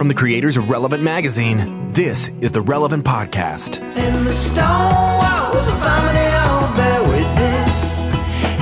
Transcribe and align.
From 0.00 0.08
the 0.08 0.14
creators 0.14 0.56
of 0.56 0.70
Relevant 0.70 1.02
Magazine, 1.02 1.92
this 1.92 2.30
is 2.40 2.52
the 2.52 2.62
Relevant 2.62 3.04
Podcast. 3.04 3.82
And 3.98 4.26
the 4.26 4.32
stone 4.32 4.64
walls 4.64 5.68
of 5.68 5.76
harmony 5.76 6.24
all 6.40 6.72
bear 6.72 7.02
witness. 7.04 7.98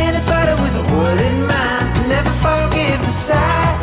Anybody 0.02 0.60
with 0.60 0.74
a 0.74 0.86
word 0.98 1.20
in 1.20 1.38
mind 1.46 1.94
can 1.94 2.08
never 2.08 2.30
forgive 2.42 2.98
the 3.06 3.14
sight 3.14 3.78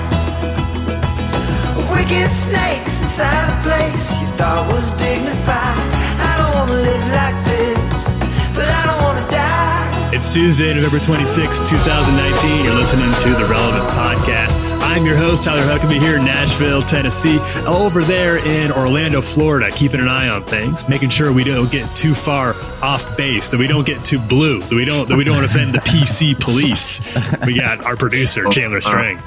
of 1.79 1.89
wicked 1.91 2.29
snakes 2.29 2.99
inside 2.99 3.47
a 3.47 3.63
place 3.63 4.11
you 4.19 4.27
thought 4.35 4.67
was 4.67 4.91
dignified. 4.99 5.79
I 6.27 6.35
don't 6.35 6.55
wanna 6.59 6.81
live 6.83 7.07
like 7.15 7.39
this, 7.47 8.03
but 8.51 8.67
I 8.67 8.83
don't 8.83 9.01
wanna 9.01 9.31
die. 9.31 10.11
It's 10.13 10.33
Tuesday, 10.33 10.73
November 10.73 10.99
26, 10.99 11.59
2019. 11.59 12.65
You're 12.65 12.75
listening 12.75 13.13
to 13.23 13.29
the 13.29 13.45
Relevant 13.45 13.87
Podcast. 13.95 14.64
I'm 14.95 15.05
your 15.05 15.17
host, 15.17 15.43
Tyler 15.43 15.61
Huckabee, 15.61 15.99
here 15.99 16.15
in 16.15 16.23
Nashville, 16.23 16.81
Tennessee. 16.81 17.37
Over 17.67 18.05
there 18.05 18.37
in 18.37 18.71
Orlando, 18.71 19.21
Florida, 19.21 19.69
keeping 19.69 19.99
an 19.99 20.07
eye 20.07 20.29
on 20.29 20.41
things, 20.43 20.87
making 20.87 21.09
sure 21.09 21.33
we 21.33 21.43
don't 21.43 21.69
get 21.69 21.93
too 21.97 22.15
far 22.15 22.55
off 22.81 23.17
base, 23.17 23.49
that 23.49 23.57
we 23.57 23.67
don't 23.67 23.85
get 23.85 24.05
too 24.05 24.19
blue, 24.19 24.61
that 24.61 24.71
we 24.71 24.85
don't 24.85 25.09
that 25.09 25.17
we 25.17 25.25
don't 25.25 25.43
offend 25.43 25.75
the 25.75 25.79
PC 25.79 26.39
police. 26.39 27.01
We 27.45 27.57
got 27.57 27.83
our 27.83 27.97
producer, 27.97 28.47
oh, 28.47 28.51
Chandler 28.51 28.77
uh, 28.77 28.81
Strang. 28.81 29.17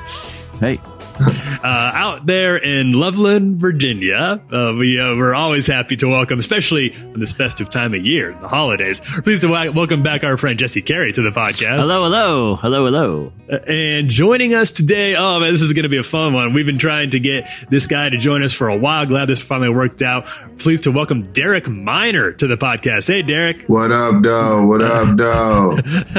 Hey, 0.58 0.80
uh, 1.64 1.92
out 1.94 2.26
there 2.26 2.56
in 2.56 2.92
Loveland, 2.92 3.56
Virginia. 3.60 4.40
Uh, 4.52 4.74
we 4.78 4.98
uh, 5.00 5.14
we're 5.16 5.34
always 5.34 5.66
happy 5.66 5.96
to 5.96 6.06
welcome, 6.08 6.38
especially 6.38 6.92
in 6.92 7.18
this 7.20 7.32
festive 7.32 7.68
time 7.70 7.94
of 7.94 8.04
year, 8.04 8.32
the 8.40 8.48
holidays. 8.48 9.00
Pleased 9.00 9.42
to 9.42 9.48
wa- 9.48 9.70
welcome 9.74 10.02
back 10.02 10.22
our 10.24 10.36
friend 10.36 10.58
Jesse 10.58 10.82
Carey 10.82 11.12
to 11.12 11.22
the 11.22 11.30
podcast. 11.30 11.80
hello, 11.80 12.04
hello, 12.04 12.56
hello, 12.56 12.84
hello. 12.84 13.32
Uh, 13.50 13.56
And 13.70 14.08
joining 14.08 14.54
us 14.54 14.70
today, 14.72 15.16
oh 15.16 15.40
man, 15.40 15.52
this 15.52 15.62
is 15.62 15.72
going 15.72 15.82
to 15.84 15.88
be 15.88 15.96
a 15.96 16.02
fun 16.02 16.34
one. 16.34 16.52
We've 16.52 16.66
been 16.66 16.78
trying 16.78 17.10
to 17.10 17.20
get 17.20 17.48
this 17.70 17.86
guy 17.86 18.08
to 18.08 18.16
join 18.16 18.42
us 18.42 18.52
for 18.52 18.68
a 18.68 18.76
while. 18.76 19.04
Glad 19.06 19.26
this 19.26 19.40
finally 19.40 19.70
worked 19.70 20.02
out. 20.02 20.26
Pleased 20.58 20.84
to 20.84 20.92
welcome 20.92 21.32
Derek 21.32 21.68
Minor 21.68 22.32
to 22.32 22.46
the 22.46 22.56
podcast. 22.56 23.08
Hey, 23.08 23.22
Derek, 23.22 23.62
What 23.66 23.90
up, 23.92 24.22
though? 24.22 24.64
What 24.66 24.82
up, 24.82 25.16
though? 25.16 25.78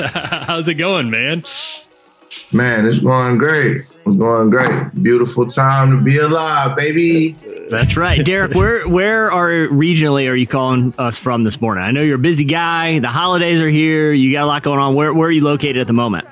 how's 0.45 0.67
it 0.67 0.75
going, 0.75 1.09
man? 1.09 1.43
Man, 2.53 2.85
it's 2.85 2.99
going 2.99 3.37
great. 3.37 3.81
It's 4.05 4.15
going 4.15 4.49
great. 4.49 4.89
Beautiful 5.01 5.45
time 5.45 5.91
to 5.97 6.03
be 6.03 6.17
alive, 6.17 6.75
baby. 6.75 7.35
That's 7.69 7.95
right, 7.95 8.25
Derek. 8.25 8.53
Where 8.55 8.87
where 8.87 9.31
are 9.31 9.49
regionally 9.67 10.29
are 10.29 10.35
you 10.35 10.47
calling 10.47 10.93
us 10.97 11.17
from 11.17 11.43
this 11.43 11.61
morning? 11.61 11.83
I 11.83 11.91
know 11.91 12.01
you're 12.01 12.15
a 12.15 12.19
busy 12.19 12.45
guy. 12.45 12.99
The 12.99 13.07
holidays 13.09 13.61
are 13.61 13.69
here. 13.69 14.11
You 14.11 14.31
got 14.31 14.45
a 14.45 14.47
lot 14.47 14.63
going 14.63 14.79
on. 14.79 14.95
Where 14.95 15.13
where 15.13 15.27
are 15.27 15.31
you 15.31 15.43
located 15.43 15.77
at 15.77 15.87
the 15.87 15.93
moment? 15.93 16.27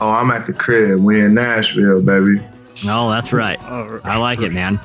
Oh, 0.00 0.10
I'm 0.10 0.30
at 0.30 0.46
the 0.46 0.52
crib. 0.52 1.00
We 1.00 1.20
in 1.20 1.34
Nashville, 1.34 2.02
baby. 2.02 2.40
Oh, 2.86 3.10
that's 3.10 3.32
right. 3.32 3.60
I 3.62 4.16
like 4.16 4.40
it, 4.40 4.52
man. 4.52 4.80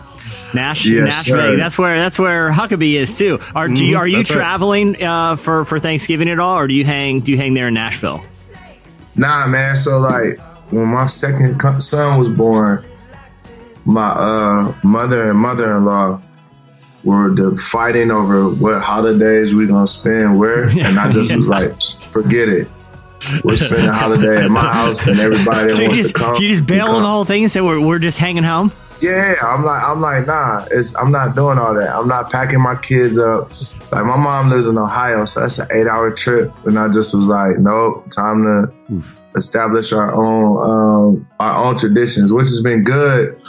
Nash, 0.53 0.85
Yes, 0.85 1.03
Nashville. 1.03 1.35
sir. 1.35 1.55
That's 1.57 1.77
where 1.77 1.97
that's 1.97 2.19
where 2.19 2.51
Huckabee 2.51 2.93
is 2.93 3.17
too. 3.17 3.39
Are 3.55 3.67
do 3.67 3.85
you, 3.85 3.97
are 3.97 4.07
you 4.07 4.17
that's 4.17 4.29
right. 4.31 4.35
traveling 4.37 5.01
uh, 5.01 5.35
for 5.37 5.63
for 5.65 5.79
Thanksgiving 5.79 6.29
at 6.29 6.39
all, 6.39 6.57
or 6.59 6.67
do 6.67 6.73
you 6.73 6.83
hang 6.83 7.21
do 7.21 7.31
you 7.31 7.37
hang 7.37 7.53
there 7.53 7.69
in 7.69 7.73
Nashville? 7.73 8.23
Nah, 9.15 9.47
man. 9.47 9.75
So 9.75 9.97
like, 9.99 10.39
when 10.69 10.87
my 10.93 11.05
second 11.07 11.59
son 11.81 12.17
was 12.19 12.29
born, 12.29 12.83
my 13.85 14.07
uh, 14.09 14.73
mother 14.83 15.29
and 15.29 15.39
mother-in-law 15.39 16.21
were 17.03 17.33
the 17.33 17.55
fighting 17.55 18.11
over 18.11 18.49
what 18.49 18.81
holidays 18.81 19.53
we 19.55 19.65
gonna 19.67 19.87
spend 19.87 20.37
where, 20.37 20.63
and 20.79 20.99
I 20.99 21.09
just 21.09 21.35
was 21.35 21.47
like, 21.47 21.81
forget 22.11 22.49
it. 22.49 22.67
We're 23.43 23.55
spending 23.55 23.87
the 23.87 23.93
holiday 23.93 24.43
at 24.43 24.51
my 24.51 24.71
house, 24.71 25.07
and 25.07 25.19
everybody 25.19 25.69
So 25.69 25.83
wants 25.83 25.97
just 25.97 26.15
to 26.15 26.19
come. 26.21 26.35
you 26.35 26.47
just 26.49 26.67
bail 26.67 26.87
on 26.87 27.01
the 27.01 27.07
whole 27.07 27.25
thing 27.25 27.43
and 27.43 27.51
say 27.51 27.61
we're 27.61 27.79
we're 27.79 27.99
just 27.99 28.19
hanging 28.19 28.43
home. 28.43 28.71
Yeah, 28.99 29.35
I'm 29.43 29.63
like, 29.63 29.83
I'm 29.83 30.01
like, 30.01 30.25
nah, 30.25 30.65
it's, 30.71 30.95
I'm 30.97 31.11
not 31.11 31.35
doing 31.35 31.59
all 31.59 31.75
that. 31.75 31.89
I'm 31.95 32.07
not 32.07 32.31
packing 32.31 32.59
my 32.61 32.75
kids 32.75 33.19
up. 33.19 33.51
Like 33.91 34.05
my 34.05 34.17
mom 34.17 34.49
lives 34.49 34.65
in 34.67 34.75
Ohio, 34.77 35.23
so 35.25 35.41
that's 35.41 35.59
an 35.59 35.67
eight 35.71 35.85
hour 35.87 36.09
trip. 36.11 36.51
And 36.65 36.79
I 36.79 36.87
just 36.89 37.13
was 37.15 37.27
like, 37.27 37.59
nope, 37.59 38.09
time 38.09 38.43
to 38.43 38.71
establish 39.37 39.93
our 39.93 40.13
own, 40.13 40.69
um, 40.69 41.29
our 41.39 41.65
own 41.65 41.75
traditions, 41.77 42.33
which 42.33 42.47
has 42.47 42.61
been 42.63 42.83
good 42.83 43.41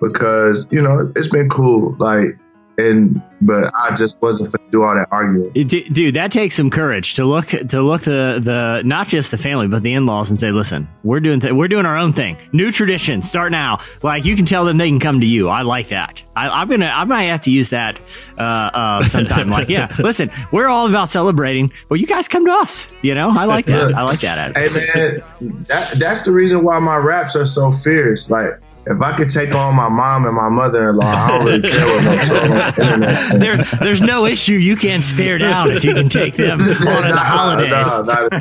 because, 0.00 0.68
you 0.70 0.80
know, 0.80 0.98
it's 1.16 1.28
been 1.28 1.48
cool. 1.48 1.96
Like, 1.98 2.38
and, 2.80 3.22
but 3.40 3.72
I 3.74 3.94
just 3.94 4.20
wasn't 4.22 4.50
finna 4.50 4.70
do 4.70 4.82
all 4.82 4.94
that 4.94 5.08
arguing. 5.10 5.52
Dude 5.52 6.14
that 6.14 6.32
takes 6.32 6.54
some 6.54 6.70
courage 6.70 7.14
to 7.14 7.24
look 7.24 7.48
to 7.48 7.82
look 7.82 8.02
the 8.02 8.40
the 8.42 8.82
not 8.84 9.08
just 9.08 9.30
the 9.30 9.38
family 9.38 9.68
but 9.68 9.82
the 9.82 9.94
in-laws 9.94 10.30
and 10.30 10.38
say 10.38 10.50
listen 10.52 10.88
we're 11.02 11.20
doing 11.20 11.40
th- 11.40 11.52
we're 11.52 11.68
doing 11.68 11.86
our 11.86 11.96
own 11.96 12.12
thing. 12.12 12.36
New 12.52 12.70
tradition 12.70 13.22
start 13.22 13.52
now. 13.52 13.80
Like 14.02 14.24
you 14.24 14.36
can 14.36 14.46
tell 14.46 14.64
them 14.64 14.76
they 14.76 14.88
can 14.88 15.00
come 15.00 15.20
to 15.20 15.26
you. 15.26 15.48
I 15.48 15.62
like 15.62 15.88
that. 15.88 16.22
I, 16.36 16.48
i'm 16.48 16.68
gonna 16.68 16.86
i 16.86 17.04
might 17.04 17.24
have 17.24 17.40
to 17.42 17.50
use 17.50 17.70
that 17.70 18.00
uh 18.38 18.42
uh 18.42 19.02
sometime. 19.02 19.50
Like 19.50 19.68
yeah 19.68 19.94
listen 19.98 20.30
we're 20.52 20.68
all 20.68 20.88
about 20.88 21.08
celebrating 21.08 21.72
well 21.88 21.98
you 21.98 22.06
guys 22.06 22.28
come 22.28 22.46
to 22.46 22.52
us 22.52 22.88
you 23.02 23.14
know? 23.14 23.30
I 23.30 23.44
like 23.44 23.66
that. 23.66 23.94
I 23.94 24.02
like 24.02 24.20
that 24.20 24.56
attitude. 24.56 24.90
Hey 24.92 25.20
man, 25.40 25.64
that, 25.64 25.94
that's 25.98 26.24
the 26.24 26.32
reason 26.32 26.62
why 26.62 26.78
my 26.78 26.96
raps 26.96 27.36
are 27.36 27.46
so 27.46 27.72
fierce. 27.72 28.30
Like, 28.30 28.54
if 28.86 29.02
I 29.02 29.14
could 29.16 29.28
take 29.28 29.54
on 29.54 29.76
my 29.76 29.88
mom 29.88 30.26
and 30.26 30.34
my 30.34 30.48
mother-in-law, 30.48 31.04
I 31.04 31.28
don't 31.28 31.46
really 31.46 31.68
care 31.68 31.86
what 31.86 32.74
the 32.76 33.34
there, 33.38 33.58
there's 33.78 34.00
no 34.00 34.24
issue 34.26 34.54
you 34.54 34.76
can't 34.76 35.02
stare 35.02 35.36
down 35.38 35.70
if 35.70 35.84
you 35.84 35.94
can 35.94 36.08
take 36.08 36.34
them 36.34 36.60
on 36.60 36.68
in 36.68 36.76
the 36.76 37.18
holidays 37.18 37.70
nah, 37.70 38.02
not 38.02 38.32
at 38.32 38.40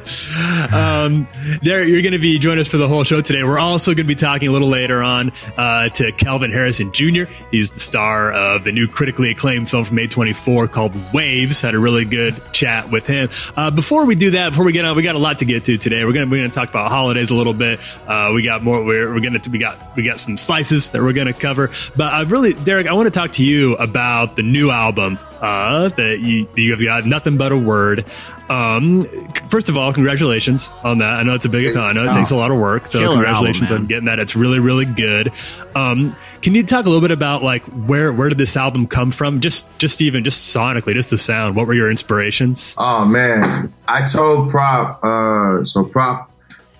um, 0.72 1.28
there, 1.62 1.84
you're 1.84 2.02
going 2.02 2.12
to 2.12 2.18
be 2.18 2.38
joining 2.38 2.60
us 2.60 2.68
for 2.68 2.78
the 2.78 2.88
whole 2.88 3.04
show 3.04 3.20
today. 3.20 3.42
We're 3.42 3.58
also 3.58 3.92
going 3.92 4.04
to 4.04 4.04
be 4.04 4.14
talking 4.14 4.48
a 4.48 4.52
little 4.52 4.68
later 4.68 5.02
on 5.02 5.32
uh, 5.56 5.88
to 5.90 6.12
Kelvin 6.12 6.52
Harrison 6.52 6.92
Jr. 6.92 7.24
He's 7.50 7.70
the 7.70 7.80
star 7.80 8.32
of 8.32 8.64
the 8.64 8.72
new 8.72 8.88
critically 8.88 9.30
acclaimed 9.30 9.68
film 9.68 9.84
from 9.84 9.98
A24 9.98 10.70
called 10.70 10.94
Waves. 11.12 11.60
Had 11.60 11.74
a 11.74 11.78
really 11.78 12.04
good 12.04 12.40
chat 12.52 12.90
with 12.90 13.06
him. 13.06 13.28
Uh, 13.56 13.70
before 13.70 14.06
we 14.06 14.14
do 14.14 14.32
that, 14.32 14.50
before 14.50 14.64
we 14.64 14.72
get 14.72 14.84
on, 14.84 14.96
we 14.96 15.02
got 15.02 15.14
a 15.14 15.18
lot 15.18 15.38
to 15.40 15.44
get 15.44 15.64
to 15.66 15.76
today. 15.76 16.04
We're 16.04 16.12
going 16.12 16.26
to 16.26 16.30
we're 16.30 16.40
going 16.40 16.50
to 16.50 16.54
talk 16.54 16.70
about 16.70 16.90
holidays 16.90 17.30
a 17.30 17.34
little 17.34 17.49
bit. 17.52 17.80
Uh, 18.06 18.32
we 18.34 18.42
got 18.42 18.62
more. 18.62 18.82
We're, 18.84 19.12
we're 19.12 19.20
going 19.20 19.38
to 19.40 19.50
we 19.50 19.58
got 19.58 19.96
we 19.96 20.02
got 20.02 20.20
some 20.20 20.36
slices 20.36 20.90
that 20.92 21.02
we're 21.02 21.12
going 21.12 21.26
to 21.26 21.32
cover. 21.32 21.70
But 21.96 22.12
I 22.12 22.22
really, 22.22 22.54
Derek, 22.54 22.86
I 22.86 22.92
want 22.92 23.06
to 23.06 23.18
talk 23.18 23.32
to 23.32 23.44
you 23.44 23.74
about 23.76 24.36
the 24.36 24.42
new 24.42 24.70
album 24.70 25.18
uh, 25.40 25.88
that 25.88 26.20
you 26.20 26.48
you 26.56 26.74
guys 26.74 26.82
got. 26.82 27.06
Nothing 27.06 27.36
but 27.36 27.52
a 27.52 27.56
word. 27.56 28.04
Um, 28.50 29.02
first 29.48 29.68
of 29.68 29.76
all, 29.76 29.92
congratulations 29.92 30.72
on 30.82 30.98
that. 30.98 31.20
I 31.20 31.22
know 31.22 31.34
it's 31.34 31.46
a 31.46 31.48
big. 31.48 31.76
I 31.76 31.92
know 31.92 32.10
it 32.10 32.14
takes 32.14 32.32
a 32.32 32.36
lot 32.36 32.50
of 32.50 32.58
work. 32.58 32.88
So 32.88 32.98
Killer 32.98 33.14
congratulations 33.14 33.70
album, 33.70 33.84
on 33.84 33.86
getting 33.86 34.04
that. 34.06 34.18
It's 34.18 34.34
really 34.34 34.58
really 34.58 34.86
good. 34.86 35.32
Um, 35.76 36.16
can 36.42 36.54
you 36.54 36.64
talk 36.64 36.86
a 36.86 36.88
little 36.88 37.00
bit 37.00 37.12
about 37.12 37.42
like 37.44 37.62
where 37.64 38.12
where 38.12 38.28
did 38.28 38.38
this 38.38 38.56
album 38.56 38.88
come 38.88 39.12
from? 39.12 39.40
Just 39.40 39.66
just 39.78 40.02
even 40.02 40.24
just 40.24 40.54
sonically, 40.54 40.94
just 40.94 41.10
the 41.10 41.18
sound. 41.18 41.54
What 41.54 41.68
were 41.68 41.74
your 41.74 41.90
inspirations? 41.90 42.74
Oh 42.76 43.04
man, 43.04 43.72
I 43.86 44.04
told 44.04 44.50
Prop. 44.50 44.98
Uh, 45.02 45.64
so 45.64 45.84
Prop, 45.84 46.29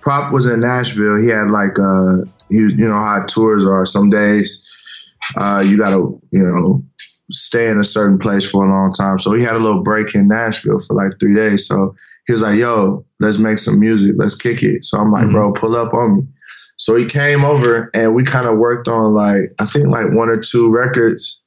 Prop 0.01 0.33
was 0.33 0.45
in 0.45 0.59
Nashville. 0.59 1.17
He 1.21 1.27
had 1.27 1.49
like 1.49 1.77
uh, 1.79 2.17
he 2.49 2.57
you 2.57 2.87
know 2.87 2.95
how 2.95 3.23
tours 3.27 3.65
are. 3.65 3.85
Some 3.85 4.09
days, 4.09 4.67
uh, 5.37 5.63
you 5.65 5.77
gotta 5.77 5.97
you 6.31 6.43
know 6.43 6.83
stay 7.29 7.67
in 7.69 7.79
a 7.79 7.83
certain 7.83 8.17
place 8.19 8.49
for 8.49 8.65
a 8.65 8.69
long 8.69 8.91
time. 8.91 9.17
So 9.19 9.33
he 9.33 9.41
had 9.43 9.55
a 9.55 9.59
little 9.59 9.83
break 9.83 10.13
in 10.15 10.27
Nashville 10.27 10.79
for 10.79 10.95
like 10.95 11.13
three 11.19 11.35
days. 11.35 11.67
So 11.67 11.95
he 12.27 12.33
was 12.33 12.41
like, 12.41 12.57
"Yo, 12.57 13.05
let's 13.19 13.39
make 13.39 13.57
some 13.57 13.79
music. 13.79 14.15
Let's 14.17 14.35
kick 14.35 14.63
it." 14.63 14.83
So 14.83 14.97
I'm 14.97 15.11
like, 15.11 15.27
Mhm. 15.27 15.31
"Bro, 15.33 15.53
pull 15.53 15.75
up 15.75 15.93
on 15.93 16.17
me." 16.17 16.27
So 16.77 16.95
he 16.95 17.05
came 17.05 17.45
over 17.45 17.91
and 17.93 18.15
we 18.15 18.23
kind 18.23 18.47
of 18.47 18.57
worked 18.57 18.87
on 18.87 19.13
like 19.13 19.51
I 19.59 19.65
think 19.65 19.87
like 19.87 20.11
one 20.13 20.29
or 20.29 20.37
two 20.37 20.71
records. 20.71 21.41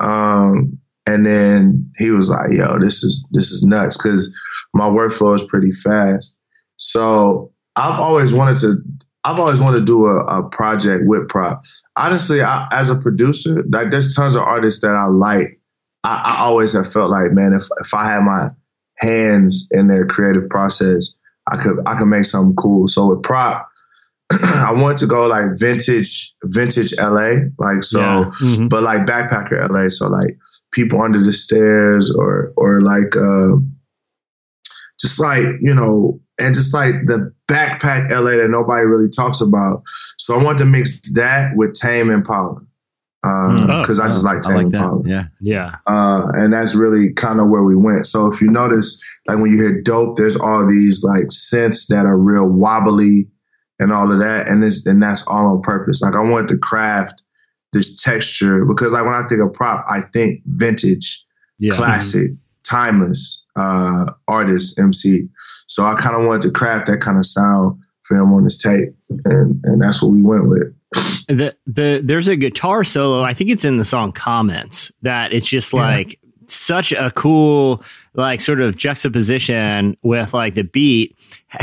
Um, 0.00 0.78
and 1.06 1.26
then 1.26 1.90
he 1.96 2.10
was 2.10 2.30
like, 2.30 2.52
"Yo, 2.52 2.78
this 2.78 3.02
is 3.02 3.26
this 3.32 3.50
is 3.50 3.64
nuts," 3.64 3.96
because 3.96 4.32
my 4.74 4.88
workflow 4.88 5.34
is 5.34 5.42
pretty 5.42 5.72
fast. 5.72 6.38
So 6.76 7.50
I've 7.78 8.00
always 8.00 8.32
wanted 8.32 8.56
to. 8.58 8.76
I've 9.24 9.38
always 9.38 9.60
wanted 9.60 9.80
to 9.80 9.84
do 9.84 10.06
a, 10.06 10.20
a 10.24 10.48
project 10.48 11.02
with 11.06 11.28
prop. 11.28 11.62
Honestly, 11.96 12.40
I, 12.40 12.68
as 12.72 12.88
a 12.88 12.96
producer, 12.98 13.62
like 13.70 13.90
there's 13.90 14.14
tons 14.14 14.36
of 14.36 14.42
artists 14.42 14.80
that 14.82 14.94
I 14.94 15.06
like. 15.06 15.60
I, 16.04 16.22
I 16.24 16.44
always 16.44 16.72
have 16.74 16.90
felt 16.90 17.10
like, 17.10 17.32
man, 17.32 17.52
if 17.52 17.64
if 17.80 17.92
I 17.94 18.08
had 18.08 18.20
my 18.22 18.48
hands 18.98 19.68
in 19.70 19.88
their 19.88 20.06
creative 20.06 20.48
process, 20.48 21.14
I 21.50 21.56
could 21.62 21.78
I 21.86 21.98
could 21.98 22.06
make 22.06 22.24
something 22.24 22.54
cool. 22.56 22.86
So 22.86 23.08
with 23.14 23.22
prop, 23.22 23.68
I 24.30 24.72
want 24.72 24.98
to 24.98 25.06
go 25.06 25.26
like 25.26 25.58
vintage 25.58 26.32
vintage 26.44 26.94
LA, 26.98 27.32
like 27.58 27.82
so 27.82 28.00
Yeah. 28.00 28.24
Mhm. 28.40 28.68
but 28.68 28.82
like 28.82 29.06
backpacker 29.06 29.68
LA. 29.68 29.88
So 29.88 30.08
like 30.08 30.38
people 30.72 31.02
under 31.02 31.20
the 31.20 31.32
stairs 31.32 32.14
or 32.16 32.52
or 32.56 32.80
like 32.80 33.16
uh, 33.16 33.56
just 35.00 35.20
like 35.20 35.44
you 35.60 35.74
know, 35.74 36.20
and 36.40 36.54
just 36.54 36.72
like 36.74 36.94
the 37.06 37.32
backpack 37.48 38.10
LA 38.10 38.36
that 38.42 38.48
nobody 38.50 38.84
really 38.86 39.08
talks 39.08 39.40
about. 39.40 39.82
So 40.18 40.38
I 40.38 40.42
want 40.44 40.58
to 40.58 40.64
mix 40.64 41.00
that 41.14 41.50
with 41.56 41.74
Tame 41.74 42.10
Impala 42.10 42.60
because 43.22 43.98
Oh, 43.98 44.04
I 44.04 44.06
just 44.06 44.24
like 44.24 44.38
I 44.46 44.48
Tame 44.52 44.56
like 44.56 44.68
that. 44.70 45.02
Yeah. 45.06 45.24
Yeah. 45.40 45.74
Uh, 45.86 46.28
and 46.34 46.52
that's 46.52 46.76
really 46.76 47.12
kind 47.14 47.40
of 47.40 47.48
where 47.48 47.62
we 47.64 47.74
went. 47.74 48.06
So 48.06 48.30
if 48.30 48.40
you 48.40 48.48
notice, 48.50 49.02
like 49.26 49.38
when 49.38 49.50
you 49.50 49.56
hear 49.58 49.82
dope, 49.82 50.16
there's 50.16 50.36
all 50.36 50.66
these 50.68 51.02
like 51.02 51.24
synths 51.24 51.88
that 51.88 52.06
are 52.06 52.16
real 52.16 52.48
wobbly 52.48 53.28
and 53.80 53.92
all 53.92 54.12
of 54.12 54.18
that. 54.20 54.48
And 54.48 54.62
this 54.62 54.86
and 54.86 55.02
that's 55.02 55.26
all 55.26 55.48
on 55.56 55.62
purpose. 55.62 56.00
Like 56.00 56.14
I 56.14 56.20
wanted 56.20 56.48
to 56.48 56.58
craft 56.58 57.22
this 57.72 58.00
texture 58.02 58.64
because 58.64 58.92
like 58.92 59.04
when 59.04 59.14
I 59.14 59.26
think 59.28 59.42
of 59.42 59.52
prop, 59.52 59.84
I 59.90 60.02
think 60.12 60.40
vintage, 60.46 61.24
Yeah. 61.58 61.74
classic, 61.74 62.30
timeless 62.64 63.44
uh 63.56 64.10
artist 64.26 64.78
MC. 64.78 65.28
So 65.68 65.84
I 65.84 65.94
kind 65.94 66.16
of 66.16 66.26
wanted 66.26 66.42
to 66.42 66.50
craft 66.50 66.86
that 66.86 67.00
kind 67.00 67.18
of 67.18 67.26
sound 67.26 67.80
for 68.02 68.16
him 68.16 68.32
on 68.32 68.44
this 68.44 68.58
tape, 68.58 68.94
and 69.26 69.60
and 69.64 69.82
that's 69.82 70.02
what 70.02 70.12
we 70.12 70.22
went 70.22 70.48
with. 70.48 70.74
the 71.28 71.54
the 71.66 72.00
there's 72.02 72.28
a 72.28 72.36
guitar 72.36 72.84
solo. 72.84 73.22
I 73.22 73.34
think 73.34 73.50
it's 73.50 73.64
in 73.64 73.76
the 73.76 73.84
song 73.84 74.12
"Comments" 74.12 74.90
that 75.02 75.32
it's 75.32 75.48
just 75.48 75.74
like 75.74 76.18
such 76.50 76.92
a 76.92 77.10
cool 77.10 77.82
like 78.14 78.40
sort 78.40 78.60
of 78.60 78.76
juxtaposition 78.76 79.96
with 80.02 80.34
like 80.34 80.54
the 80.54 80.64
beat. 80.64 81.16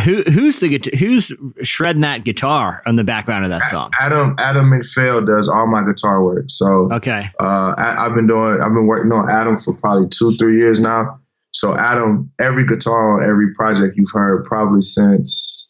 Who 0.03 0.23
who's 0.23 0.59
the 0.59 0.79
who's 0.97 1.31
shredding 1.63 2.01
that 2.01 2.23
guitar 2.23 2.81
on 2.85 2.95
the 2.95 3.03
background 3.03 3.43
of 3.45 3.51
that 3.51 3.63
song? 3.63 3.91
Adam 3.99 4.35
Adam 4.39 4.69
McPhail 4.71 5.25
does 5.25 5.47
all 5.47 5.67
my 5.67 5.83
guitar 5.85 6.23
work. 6.23 6.45
So 6.47 6.91
Okay, 6.93 7.29
uh, 7.39 7.75
I, 7.77 7.95
I've 8.05 8.15
been 8.15 8.27
doing 8.27 8.61
I've 8.61 8.73
been 8.73 8.87
working 8.87 9.11
on 9.11 9.29
Adam 9.29 9.57
for 9.57 9.73
probably 9.75 10.07
two 10.09 10.31
three 10.33 10.57
years 10.57 10.79
now. 10.79 11.19
So 11.53 11.73
Adam, 11.77 12.31
every 12.39 12.65
guitar 12.65 13.21
on 13.21 13.29
every 13.29 13.53
project 13.53 13.95
you've 13.97 14.11
heard 14.13 14.43
probably 14.45 14.81
since 14.81 15.69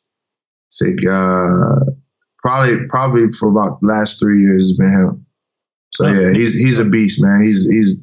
I 0.82 0.86
think 0.86 1.06
uh, 1.06 1.92
probably 2.40 2.86
probably 2.88 3.30
for 3.32 3.50
about 3.50 3.80
the 3.82 3.88
last 3.88 4.20
three 4.20 4.40
years 4.42 4.70
has 4.70 4.78
been 4.78 4.90
him. 4.92 5.26
So 5.92 6.06
Oh. 6.06 6.12
yeah, 6.12 6.32
he's 6.32 6.54
he's 6.54 6.80
a 6.80 6.86
beast, 6.86 7.22
man. 7.24 7.42
He's 7.42 7.70
he's 7.70 7.96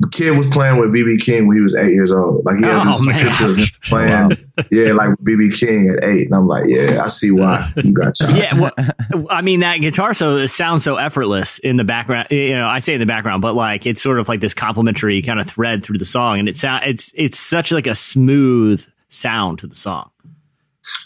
the 0.00 0.08
kid 0.08 0.36
was 0.36 0.48
playing 0.48 0.78
with 0.78 0.90
BB 0.94 1.20
King 1.20 1.46
when 1.46 1.56
he 1.58 1.62
was 1.62 1.76
eight 1.76 1.92
years 1.92 2.10
old. 2.10 2.42
Like 2.46 2.56
he 2.56 2.64
has 2.64 2.82
Oh, 2.86 2.90
this 2.90 3.06
man. 3.06 3.18
picture 3.26 3.46
of 3.50 3.56
him 3.56 3.66
playing, 3.84 4.30
yeah, 4.72 4.92
like 4.94 5.10
BB 5.22 5.58
King 5.58 5.88
at 5.90 6.02
eight, 6.04 6.26
and 6.26 6.34
I'm 6.34 6.46
like, 6.46 6.64
yeah, 6.66 7.02
I 7.04 7.08
see 7.08 7.30
why 7.30 7.70
you 7.76 7.92
got 7.92 8.14
chops. 8.16 8.34
yeah. 8.34 8.48
Well, 8.58 9.26
I 9.28 9.42
mean 9.42 9.60
that 9.60 9.76
guitar 9.78 10.14
so 10.14 10.36
it 10.36 10.48
sounds 10.48 10.82
so 10.84 10.96
effortless 10.96 11.58
in 11.58 11.76
the 11.76 11.84
background. 11.84 12.28
You 12.30 12.54
know, 12.54 12.66
I 12.66 12.78
say 12.78 12.94
in 12.94 13.00
the 13.00 13.06
background, 13.06 13.42
but 13.42 13.54
like 13.54 13.86
it's 13.86 14.02
sort 14.02 14.18
of 14.18 14.28
like 14.28 14.40
this 14.40 14.54
complementary 14.54 15.20
kind 15.22 15.38
of 15.38 15.48
thread 15.48 15.84
through 15.84 15.98
the 15.98 16.04
song, 16.06 16.38
and 16.38 16.48
it 16.48 16.56
sound 16.56 16.84
it's 16.86 17.12
it's 17.14 17.38
such 17.38 17.70
like 17.70 17.86
a 17.86 17.94
smooth 17.94 18.84
sound 19.10 19.58
to 19.58 19.66
the 19.66 19.74
song. 19.74 20.10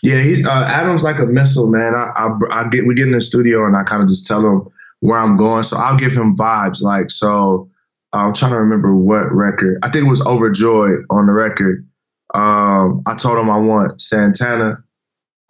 Yeah, 0.05 0.21
he's 0.23 0.47
uh, 0.47 0.67
Adam's 0.69 1.03
like 1.03 1.19
a 1.19 1.27
missile, 1.27 1.69
man. 1.71 1.95
I, 1.97 2.13
I 2.17 2.29
I 2.51 2.69
get 2.69 2.87
we 2.87 2.95
get 2.95 3.07
in 3.09 3.13
the 3.13 3.21
studio 3.21 3.65
and 3.67 3.77
I 3.77 3.83
kind 3.83 4.03
of 4.03 4.09
just 4.09 4.25
tell 4.27 4.41
him 4.47 4.69
where 5.01 5.19
I'm 5.19 5.37
going, 5.37 5.65
so 5.65 5.77
I'll 5.77 5.97
give 5.97 6.13
him 6.13 6.37
vibes. 6.37 6.81
Like 6.81 7.11
so, 7.11 7.69
I'm 8.15 8.33
trying 8.33 8.53
to 8.53 8.59
remember 8.59 8.95
what 8.95 9.33
record. 9.33 9.79
I 9.83 9.91
think 9.91 10.07
it 10.07 10.09
was 10.09 10.25
Overjoyed 10.27 11.05
on 11.11 11.27
the 11.27 11.33
record. 11.33 11.87
Um, 12.35 13.03
I 13.07 13.15
told 13.15 13.39
him 13.39 13.51
I 13.51 13.59
want 13.59 14.01
Santana. 14.01 14.83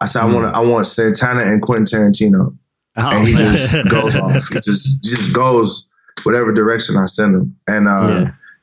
I 0.01 0.05
said 0.07 0.21
I 0.23 0.25
want 0.33 0.53
I 0.55 0.59
want 0.59 0.85
Santana 0.87 1.43
and 1.43 1.61
Quentin 1.61 1.85
Tarantino, 1.85 2.55
Oh, 2.97 3.09
and 3.11 3.27
he 3.27 3.33
man. 3.33 3.53
just 3.53 3.87
goes 3.89 4.15
off. 4.15 4.47
He 4.53 4.55
just 4.61 5.03
just 5.03 5.33
goes 5.33 5.87
whatever 6.23 6.51
direction 6.53 6.97
I 6.97 7.05
send 7.05 7.35
him, 7.35 7.55
and 7.67 7.87
uh, 7.87 7.91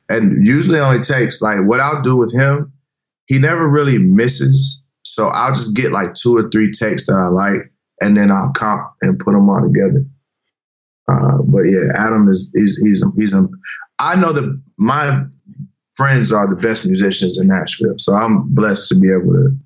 Yeah. 0.09 0.17
and 0.17 0.47
usually 0.47 0.79
only 0.79 1.01
takes 1.01 1.41
like 1.43 1.65
what 1.65 1.81
I'll 1.81 2.03
do 2.03 2.17
with 2.17 2.33
him. 2.35 2.73
He 3.27 3.39
never 3.39 3.67
really 3.69 3.99
misses, 3.99 4.83
so 5.05 5.29
I'll 5.29 5.53
just 5.55 5.75
get 5.75 5.91
like 5.93 6.15
two 6.15 6.37
or 6.37 6.51
three 6.51 6.71
takes 6.71 7.07
that 7.07 7.17
I 7.17 7.29
like, 7.29 7.73
and 8.01 8.17
then 8.17 8.31
I'll 8.31 8.53
comp 8.55 8.93
and 9.03 9.19
put 9.19 9.33
them 9.33 9.49
all 9.49 9.63
together. 9.63 10.05
Uh, 11.09 11.39
but 11.47 11.63
yeah, 11.63 11.91
Adam 11.97 12.29
is 12.29 12.51
he's 12.55 12.77
he's 12.77 13.05
he's 13.17 13.33
a. 13.35 13.49
I 14.03 14.17
know 14.17 14.33
that 14.33 14.61
my 14.79 15.23
friends 15.95 16.33
are 16.33 16.49
the 16.49 16.57
best 16.57 16.85
musicians 16.85 17.39
in 17.39 17.47
Nashville, 17.47 17.95
so 17.99 18.15
I'm 18.15 18.53
blessed 18.53 18.89
to 18.89 18.99
be 18.99 19.09
able 19.09 19.33
to 19.33 19.57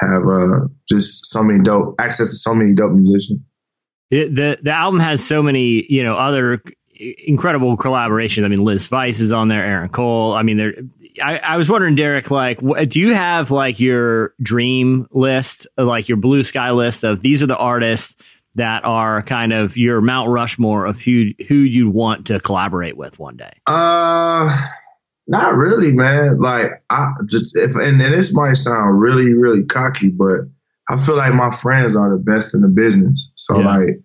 have 0.00 0.26
uh, 0.26 0.68
just 0.88 1.26
so 1.26 1.44
many 1.44 1.62
dope 1.62 1.94
access 2.00 2.30
to 2.30 2.36
so 2.36 2.54
many 2.54 2.74
dope 2.74 2.92
musicians. 2.92 3.40
It, 4.10 4.34
the 4.34 4.58
the 4.60 4.72
album 4.72 5.00
has 5.00 5.24
so 5.24 5.42
many 5.42 5.86
you 5.88 6.02
know 6.02 6.16
other 6.16 6.60
incredible 6.98 7.76
collaborations. 7.76 8.44
I 8.44 8.48
mean, 8.48 8.64
Liz 8.64 8.88
Vice 8.88 9.20
is 9.20 9.32
on 9.32 9.48
there, 9.48 9.64
Aaron 9.64 9.90
Cole. 9.90 10.34
I 10.34 10.42
mean, 10.42 10.56
there. 10.56 10.74
I, 11.22 11.38
I 11.38 11.56
was 11.56 11.68
wondering, 11.68 11.94
Derek, 11.94 12.30
like, 12.30 12.60
do 12.88 13.00
you 13.00 13.14
have 13.14 13.50
like 13.50 13.80
your 13.80 14.34
dream 14.42 15.08
list, 15.10 15.66
like 15.76 16.08
your 16.08 16.16
blue 16.16 16.42
sky 16.42 16.70
list 16.70 17.04
of 17.04 17.20
these 17.20 17.42
are 17.42 17.46
the 17.46 17.56
artists 17.56 18.16
that 18.58 18.84
are 18.84 19.22
kind 19.22 19.52
of 19.52 19.76
your 19.76 20.00
Mount 20.00 20.30
Rushmore 20.30 20.86
of 20.86 21.00
who 21.00 21.30
who 21.48 21.54
you'd 21.56 21.92
want 21.92 22.26
to 22.26 22.38
collaborate 22.40 22.96
with 22.96 23.18
one 23.18 23.36
day? 23.36 23.52
Uh, 23.66 24.54
not 25.26 25.54
really, 25.56 25.92
man. 25.92 26.40
Like 26.40 26.82
I 26.90 27.08
just 27.26 27.56
if 27.56 27.74
and, 27.74 28.00
and 28.00 28.12
this 28.14 28.34
might 28.36 28.54
sound 28.54 29.00
really, 29.00 29.34
really 29.34 29.64
cocky, 29.64 30.08
but 30.08 30.40
I 30.90 30.96
feel 30.96 31.16
like 31.16 31.34
my 31.34 31.50
friends 31.50 31.94
are 31.96 32.10
the 32.10 32.22
best 32.22 32.54
in 32.54 32.62
the 32.62 32.68
business. 32.68 33.30
So 33.34 33.58
Yeah. 33.60 33.66
like, 33.78 34.00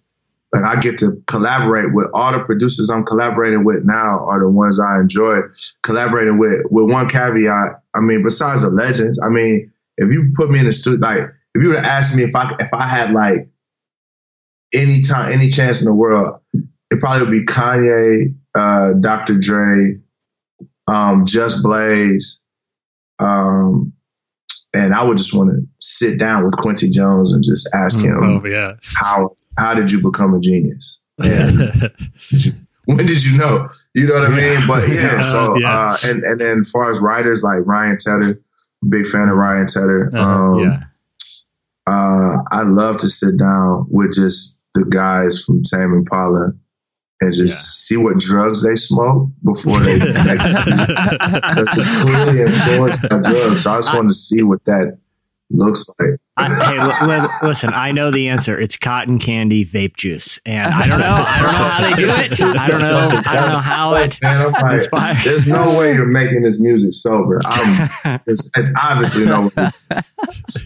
like 0.54 0.64
I 0.64 0.80
get 0.80 0.98
to 1.00 1.22
collaborate 1.28 1.94
with 1.94 2.08
all 2.14 2.32
the 2.34 2.44
producers 2.44 2.90
I'm 2.90 3.06
collaborating 3.06 3.64
with 3.64 3.86
now 3.86 4.20
are 4.26 4.40
the 4.40 4.50
ones 4.50 4.80
I 4.80 5.00
enjoy 5.00 5.40
collaborating 5.82 6.38
with. 6.40 6.62
With 6.70 6.92
one 6.92 7.08
caveat, 7.08 7.82
I 7.96 8.00
mean, 8.02 8.22
besides 8.24 8.64
the 8.64 8.70
legends, 8.70 9.18
I 9.26 9.30
mean, 9.30 9.72
if 9.98 10.12
you 10.12 10.32
put 10.36 10.52
me 10.52 10.60
in 10.60 10.66
the 10.66 10.72
studio, 10.74 11.00
like 11.08 11.22
if 11.56 11.62
you 11.64 11.70
would 11.70 11.78
have 11.78 11.86
asked 11.86 12.16
me 12.18 12.24
if 12.24 12.36
I 12.36 12.54
if 12.60 12.70
I 12.74 12.88
had 12.88 13.14
like 13.14 13.48
any 14.74 15.02
time, 15.02 15.32
any 15.32 15.50
chance 15.50 15.82
in 15.82 15.86
the 15.86 15.94
world, 15.94 16.40
it 16.54 17.00
probably 17.00 17.22
would 17.26 17.32
be 17.32 17.46
Kanye, 17.46 18.36
uh, 18.56 18.94
Dr. 19.00 19.38
Dre, 19.40 20.00
um, 20.88 21.26
Just 21.26 21.64
Blaze, 21.64 22.40
um, 23.20 23.94
and 24.74 24.94
I 24.94 25.04
would 25.04 25.18
just 25.18 25.34
want 25.36 25.52
to 25.52 25.68
sit 25.80 26.20
down 26.20 26.44
with 26.44 26.58
Quincy 26.58 26.90
Jones 26.90 27.32
and 27.32 27.44
just 27.44 27.70
ask 27.74 28.04
him 28.04 28.18
Oh 28.24 28.46
yeah. 28.46 28.74
how 28.84 29.32
how 29.58 29.74
did 29.76 29.92
you 29.92 30.02
become 30.02 30.34
a 30.34 30.40
genius? 30.40 31.00
When 32.86 32.98
did 33.06 33.24
you 33.24 33.38
know? 33.38 33.68
You 33.94 34.08
know 34.08 34.16
what 34.16 34.26
I 34.26 34.36
mean? 34.36 34.60
But 34.68 34.90
yeah, 34.90 35.22
so 35.32 35.58
Yeah. 35.58 35.72
uh, 35.92 35.98
and 36.06 36.24
and 36.24 36.42
then 36.42 36.60
as 36.62 36.72
far 36.72 36.92
as 36.92 37.00
writers 37.00 37.42
like 37.44 37.60
Ryan 37.66 37.98
Tedder, 37.98 38.42
big 38.90 39.06
fan 39.06 39.30
of 39.30 39.38
Ryan 39.38 39.68
Tedder. 39.68 40.12
Uh-huh, 40.14 40.22
Um, 40.22 40.60
yeah, 40.60 40.80
uh, 41.88 42.38
I 42.52 42.64
love 42.64 42.98
to 42.98 43.08
sit 43.10 43.38
down 43.38 43.86
with 43.90 44.14
just 44.14 44.60
the 44.74 44.86
guys 44.86 45.44
from 45.44 45.64
Tame 45.64 45.94
Impala 45.94 46.54
and 47.22 47.34
just 47.34 47.88
see 47.88 47.98
what 47.98 48.18
drugs 48.18 48.64
they 48.64 48.76
smoke 48.76 49.30
before 49.44 49.80
they 49.80 50.00
make 50.00 50.14
because 50.38 51.78
it's 51.78 52.02
clearly 52.02 52.42
influenced 52.42 53.02
by 53.04 53.20
drugs. 53.20 53.64
So 53.64 53.72
I 53.72 53.78
just 53.78 53.96
want 53.96 54.10
to 54.10 54.16
see 54.16 54.44
what 54.44 54.64
that 54.66 54.98
looks 55.50 55.88
like. 56.00 56.20
I, 56.36 56.48
hey, 56.52 57.08
li- 57.08 57.22
li- 57.22 57.28
listen, 57.44 57.70
I 57.74 57.92
know 57.92 58.10
the 58.10 58.28
answer. 58.28 58.60
It's 58.60 58.76
cotton 58.76 59.20
candy 59.20 59.64
vape 59.64 59.96
juice, 59.96 60.40
and 60.46 60.74
I 60.74 60.88
don't 60.88 61.00
know. 61.00 61.06
I 61.06 61.42
don't 61.42 61.52
know 61.52 61.70
how 61.70 61.90
they 61.90 62.02
do 62.02 62.10
it. 62.10 62.42
I 62.60 62.68
don't 62.68 62.82
know. 62.82 63.22
I 63.30 63.36
don't 63.36 63.50
know 63.50 63.60
how 63.60 63.94
it. 63.94 64.20
Man, 64.24 64.52
like, 64.52 64.74
inspired. 64.74 65.18
there's 65.24 65.46
no 65.46 65.78
way 65.78 65.94
you're 65.94 66.08
making 66.08 66.42
this 66.42 66.60
music 66.60 66.94
sober. 66.94 67.40
I'm, 67.46 68.20
it's, 68.26 68.50
it's 68.58 68.70
obviously 68.82 69.26
no 69.26 69.44
way. 69.44 69.70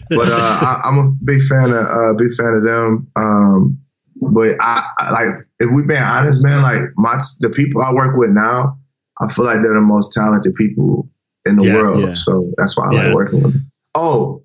But 0.08 0.28
uh, 0.28 0.32
I, 0.32 0.80
I'm 0.84 0.98
a 0.98 1.10
big 1.22 1.42
fan 1.42 1.70
of 1.70 1.86
uh, 1.86 2.14
big 2.14 2.32
fan 2.32 2.54
of 2.54 2.64
them. 2.64 3.10
Um, 3.14 3.78
but 4.20 4.56
I, 4.60 4.82
I 4.98 5.10
like 5.10 5.46
if 5.60 5.70
we've 5.74 5.86
been 5.86 6.02
honest, 6.02 6.44
man. 6.44 6.62
Like 6.62 6.80
my 6.96 7.18
the 7.40 7.50
people 7.50 7.82
I 7.82 7.92
work 7.92 8.16
with 8.16 8.30
now, 8.30 8.78
I 9.20 9.28
feel 9.32 9.44
like 9.44 9.62
they're 9.62 9.74
the 9.74 9.80
most 9.80 10.12
talented 10.12 10.54
people 10.54 11.08
in 11.46 11.56
the 11.56 11.64
Yeah, 11.64 11.74
world. 11.74 12.08
yeah. 12.08 12.14
So 12.14 12.52
that's 12.56 12.76
why 12.76 12.88
I 12.88 12.92
Yeah. 12.92 13.02
like 13.04 13.14
working 13.14 13.42
with 13.42 13.52
them. 13.54 13.66
Oh, 13.94 14.42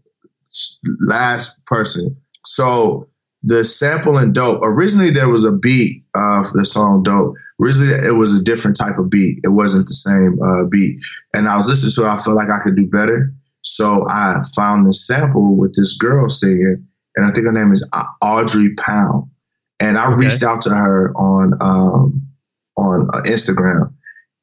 last 1.01 1.65
person. 1.65 2.15
So 2.45 3.07
the 3.43 3.65
sample 3.65 4.17
and 4.17 4.33
dope. 4.33 4.61
Originally, 4.63 5.09
there 5.09 5.27
was 5.29 5.43
a 5.43 5.51
beat 5.51 6.03
uh, 6.15 6.43
for 6.43 6.57
the 6.59 6.65
song 6.65 7.03
"Dope." 7.03 7.35
Originally, 7.61 7.93
it 8.07 8.15
was 8.15 8.39
a 8.39 8.43
different 8.43 8.77
type 8.77 8.97
of 8.97 9.09
beat. 9.09 9.39
It 9.43 9.49
wasn't 9.49 9.87
the 9.87 9.93
same 9.93 10.39
uh, 10.41 10.65
beat. 10.65 11.01
And 11.33 11.47
I 11.49 11.55
was 11.55 11.67
listening 11.67 11.91
to 11.95 12.09
it. 12.09 12.13
I 12.13 12.17
felt 12.23 12.37
like 12.37 12.49
I 12.49 12.63
could 12.63 12.75
do 12.77 12.87
better. 12.87 13.33
So 13.63 14.05
I 14.09 14.41
found 14.55 14.87
this 14.87 15.05
sample 15.05 15.57
with 15.57 15.73
this 15.75 15.97
girl 15.97 16.29
singing, 16.29 16.85
and 17.15 17.25
I 17.25 17.31
think 17.31 17.45
her 17.45 17.51
name 17.51 17.71
is 17.73 17.87
Audrey 18.21 18.73
Powne. 18.75 19.29
And 19.79 19.97
I 19.97 20.07
Okay. 20.07 20.15
reached 20.25 20.43
out 20.43 20.61
to 20.61 20.69
her 20.69 21.11
on 21.15 21.53
um, 21.61 22.21
on 22.77 23.07
uh, 23.13 23.21
Instagram, 23.25 23.91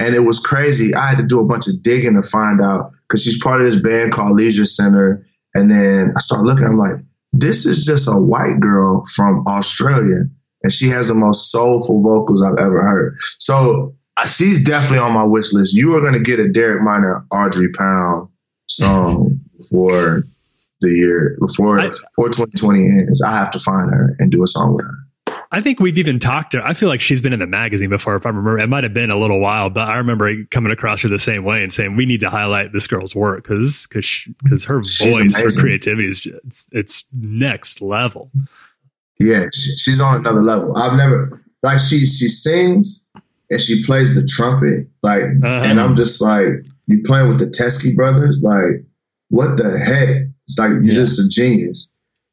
and 0.00 0.14
it 0.14 0.25
was 0.25 0.38
crazy. 0.38 0.94
I 0.94 1.06
had 1.08 1.18
to 1.18 1.25
do 1.26 1.40
a 1.40 1.44
bunch 1.44 1.66
of 1.68 1.82
digging 1.82 2.20
to 2.20 2.28
find 2.28 2.60
out 2.60 2.90
because 3.08 3.22
she's 3.22 3.42
part 3.42 3.60
of 3.60 3.66
this 3.66 3.80
band 3.80 4.12
called 4.12 4.32
Leisure 4.37 4.64
Center. 4.66 5.25
And 5.54 5.70
then 5.70 6.12
I 6.16 6.20
started 6.20 6.44
looking. 6.46 6.64
I'm 6.66 6.78
like, 6.78 6.94
this 7.32 7.66
is 7.66 7.84
just 7.84 8.06
a 8.08 8.20
white 8.20 8.60
girl 8.60 9.02
from 9.16 9.42
Australia, 9.49 10.20
and 10.62 10.72
she 10.72 10.88
has 10.88 11.08
the 11.08 11.14
most 11.14 11.50
soulful 11.50 12.00
vocals 12.02 12.42
I've 12.42 12.58
ever 12.58 12.82
heard. 12.82 13.16
So 13.38 13.94
she's 14.26 14.62
definitely 14.62 14.99
on 14.99 15.12
my 15.12 15.25
wish 15.25 15.52
list. 15.52 15.75
You 15.75 15.96
are 15.96 16.00
going 16.00 16.12
to 16.12 16.20
get 16.20 16.38
a 16.38 16.49
Derek 16.49 16.82
Minor, 16.82 17.25
Audrey 17.32 17.68
Powne 17.72 18.28
song 18.68 19.40
for 19.70 20.22
the 20.82 20.90
year 20.90 21.37
before 21.40 21.80
I- 21.80 21.88
before 21.88 22.28
2020 22.28 22.80
ends. 22.87 23.20
I 23.22 23.32
have 23.32 23.50
to 23.52 23.58
find 23.58 23.90
her 23.92 24.14
and 24.18 24.30
do 24.30 24.42
a 24.42 24.46
song 24.46 24.75
with 24.75 24.84
her. 24.84 24.94
I 25.52 25.61
think 25.61 25.80
we've 25.80 25.99
even 25.99 26.21
talked 26.21 26.52
to. 26.52 26.64
I 26.64 26.75
feel 26.75 26.88
like 26.88 27.00
she's 27.00 27.21
been 27.21 27.33
in 27.33 27.40
the 27.40 27.47
magazine 27.47 27.90
before. 27.90 28.14
If 28.14 28.25
I 28.25 28.28
remember, 28.28 28.59
it 28.59 28.69
might 28.69 28.85
have 28.85 28.95
been 28.95 29.11
a 29.11 29.16
little 29.19 29.40
while, 29.40 29.69
but 29.69 29.88
I 29.88 29.97
remember 29.97 30.33
coming 30.52 30.71
across 30.71 31.02
her 31.02 31.09
the 31.09 31.19
same 31.19 31.42
way 31.45 31.62
and 31.62 31.73
saying 31.73 31.97
we 31.97 32.07
need 32.07 32.21
to 32.21 32.30
highlight 32.30 32.73
this 32.73 32.87
girl's 32.87 33.16
work 33.16 33.42
because 33.42 33.87
because 33.88 34.25
because 34.45 34.64
her 34.66 34.80
She's 34.83 35.16
voice, 35.19 35.40
her 35.40 35.61
creativity 35.61 36.09
is 36.09 36.21
just, 36.21 36.37
it's, 36.45 36.69
it's 36.73 37.04
next 37.12 37.83
level. 37.83 38.30
Yeah, 39.19 39.47
she, 39.52 39.76
she's 39.76 40.00
on 40.00 40.19
another 40.19 40.40
level. 40.40 40.76
I've 40.78 40.97
never 40.97 41.42
like 41.62 41.78
she 41.80 41.99
she 42.07 42.28
sings 42.28 43.07
and 43.50 43.61
she 43.61 43.85
plays 43.85 44.14
the 44.14 44.26
trumpet 44.28 44.87
like, 45.02 45.23
Uh-huh. 45.42 45.62
and 45.69 45.80
I'm 45.80 45.97
just 45.97 46.23
like 46.23 46.47
you 46.87 47.02
playing 47.04 47.26
with 47.28 47.38
the 47.40 47.47
Teskey 47.47 47.97
brothers 47.97 48.40
like 48.45 48.85
what 49.30 49.57
the 49.57 49.78
heck? 49.78 50.26
It's 50.47 50.59
like 50.59 50.71
you're 50.71 50.83
Yeah. 50.83 50.95
just 50.95 51.19
a 51.19 51.28
genius. 51.28 51.90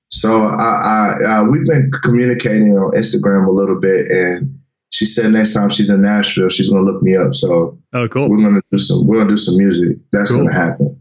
So 0.10 0.44
I, 0.44 1.18
I 1.22 1.26
uh, 1.40 1.44
we've 1.46 1.66
been 1.66 1.92
communicating 2.04 2.78
on 2.78 2.92
Instagram 2.92 3.48
a 3.48 3.52
little 3.52 3.80
bit, 3.80 4.08
and 4.10 4.58
she 4.92 5.06
said 5.06 5.32
next 5.34 5.54
time 5.54 5.70
she's 5.70 5.90
in 5.90 6.02
Nashville, 6.02 6.50
she's 6.50 6.70
gonna 6.70 6.86
look 6.86 7.02
me 7.04 7.16
up. 7.16 7.36
So 7.36 7.78
Oh, 7.94 8.08
cool. 8.08 8.30
we're 8.30 8.42
gonna 8.42 8.62
do 8.72 8.78
some 8.78 9.06
we're 9.06 9.18
gonna 9.18 9.30
do 9.30 9.38
some 9.38 9.58
music. 9.58 9.98
That's 10.14 10.32
Cool. 10.32 10.46
gonna 10.46 10.56
happen. 10.56 11.00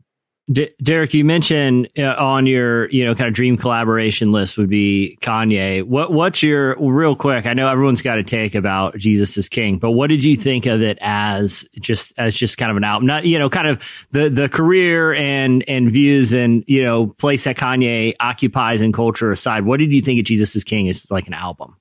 D- 0.50 0.70
Derek, 0.80 1.12
you 1.12 1.24
mentioned 1.24 1.88
uh, 1.98 2.14
on 2.18 2.46
your 2.46 2.88
you 2.90 3.04
know 3.04 3.16
kind 3.16 3.26
of 3.26 3.34
dream 3.34 3.56
collaboration 3.56 4.30
list 4.30 4.56
would 4.56 4.68
be 4.68 5.18
Kanye. 5.20 5.82
What 5.82 6.12
what's 6.12 6.40
your 6.40 6.76
real 6.78 7.16
quick? 7.16 7.46
I 7.46 7.52
know 7.52 7.68
everyone's 7.68 8.00
got 8.00 8.18
a 8.18 8.22
take 8.22 8.54
about 8.54 8.96
Jesus 8.96 9.36
is 9.36 9.48
King, 9.48 9.78
but 9.78 9.90
what 9.90 10.08
did 10.08 10.22
you 10.22 10.36
think 10.36 10.66
of 10.66 10.82
it 10.82 10.98
as 11.00 11.64
just 11.80 12.12
as 12.16 12.36
just 12.36 12.58
kind 12.58 12.70
of 12.70 12.76
an 12.76 12.84
album? 12.84 13.06
Not 13.06 13.24
you 13.24 13.40
know 13.40 13.50
kind 13.50 13.66
of 13.66 14.06
the 14.12 14.28
the 14.28 14.48
career 14.48 15.12
and 15.14 15.64
and 15.66 15.90
views 15.90 16.32
and 16.32 16.62
you 16.68 16.84
know 16.84 17.08
place 17.08 17.42
that 17.42 17.56
Kanye 17.56 18.14
occupies 18.20 18.82
in 18.82 18.92
culture 18.92 19.32
aside. 19.32 19.64
What 19.64 19.80
did 19.80 19.92
you 19.92 20.00
think 20.00 20.20
of 20.20 20.26
Jesus 20.26 20.54
is 20.54 20.62
King 20.62 20.88
as 20.88 21.10
like 21.10 21.26
an 21.26 21.34
album? 21.34 21.76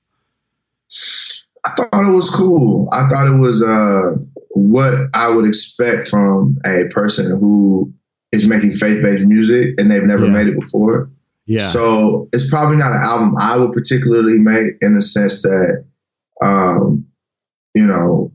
I 1.64 1.70
thought 1.70 2.04
it 2.04 2.12
was 2.12 2.30
cool. 2.30 2.88
I 2.92 3.08
thought 3.08 3.32
it 3.32 3.38
was 3.38 3.62
uh, 3.62 4.12
what 4.50 4.94
I 5.14 5.28
would 5.28 5.46
expect 5.46 6.08
from 6.08 6.58
a 6.64 6.88
person 6.92 7.38
who 7.38 7.92
is 8.36 8.48
making 8.48 8.72
faith 8.72 9.02
based 9.02 9.24
music 9.24 9.74
and 9.78 9.90
they've 9.90 10.02
never 10.04 10.26
Yeah. 10.26 10.32
made 10.32 10.46
it 10.48 10.58
before. 10.60 11.10
Yeah, 11.46 11.58
So 11.58 12.28
it's 12.32 12.50
probably 12.50 12.76
not 12.76 12.92
an 12.92 13.00
album 13.02 13.36
I 13.38 13.56
would 13.56 13.72
particularly 13.72 14.38
make 14.40 14.74
in 14.80 14.94
the 14.96 15.02
sense 15.02 15.42
that, 15.42 15.84
um, 16.42 17.06
you 17.74 17.86
know, 17.86 18.32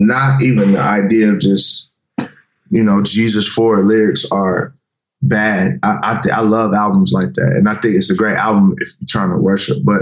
not 0.00 0.42
even 0.42 0.72
the 0.72 0.80
idea 0.80 1.32
of 1.32 1.40
just, 1.40 1.90
you 2.70 2.84
know, 2.84 3.02
Jesus 3.02 3.46
for 3.46 3.84
lyrics 3.84 4.26
are 4.30 4.72
bad. 5.22 5.78
I, 5.82 6.20
I 6.24 6.28
I 6.38 6.40
love 6.42 6.72
albums 6.74 7.12
like 7.12 7.32
that, 7.34 7.54
and 7.56 7.68
I 7.68 7.74
think 7.74 7.96
it's 7.96 8.10
a 8.10 8.14
great 8.16 8.36
album 8.36 8.74
if 8.78 8.88
you're 9.00 9.06
trying 9.08 9.30
to 9.34 9.38
worship. 9.42 9.78
But 9.84 10.00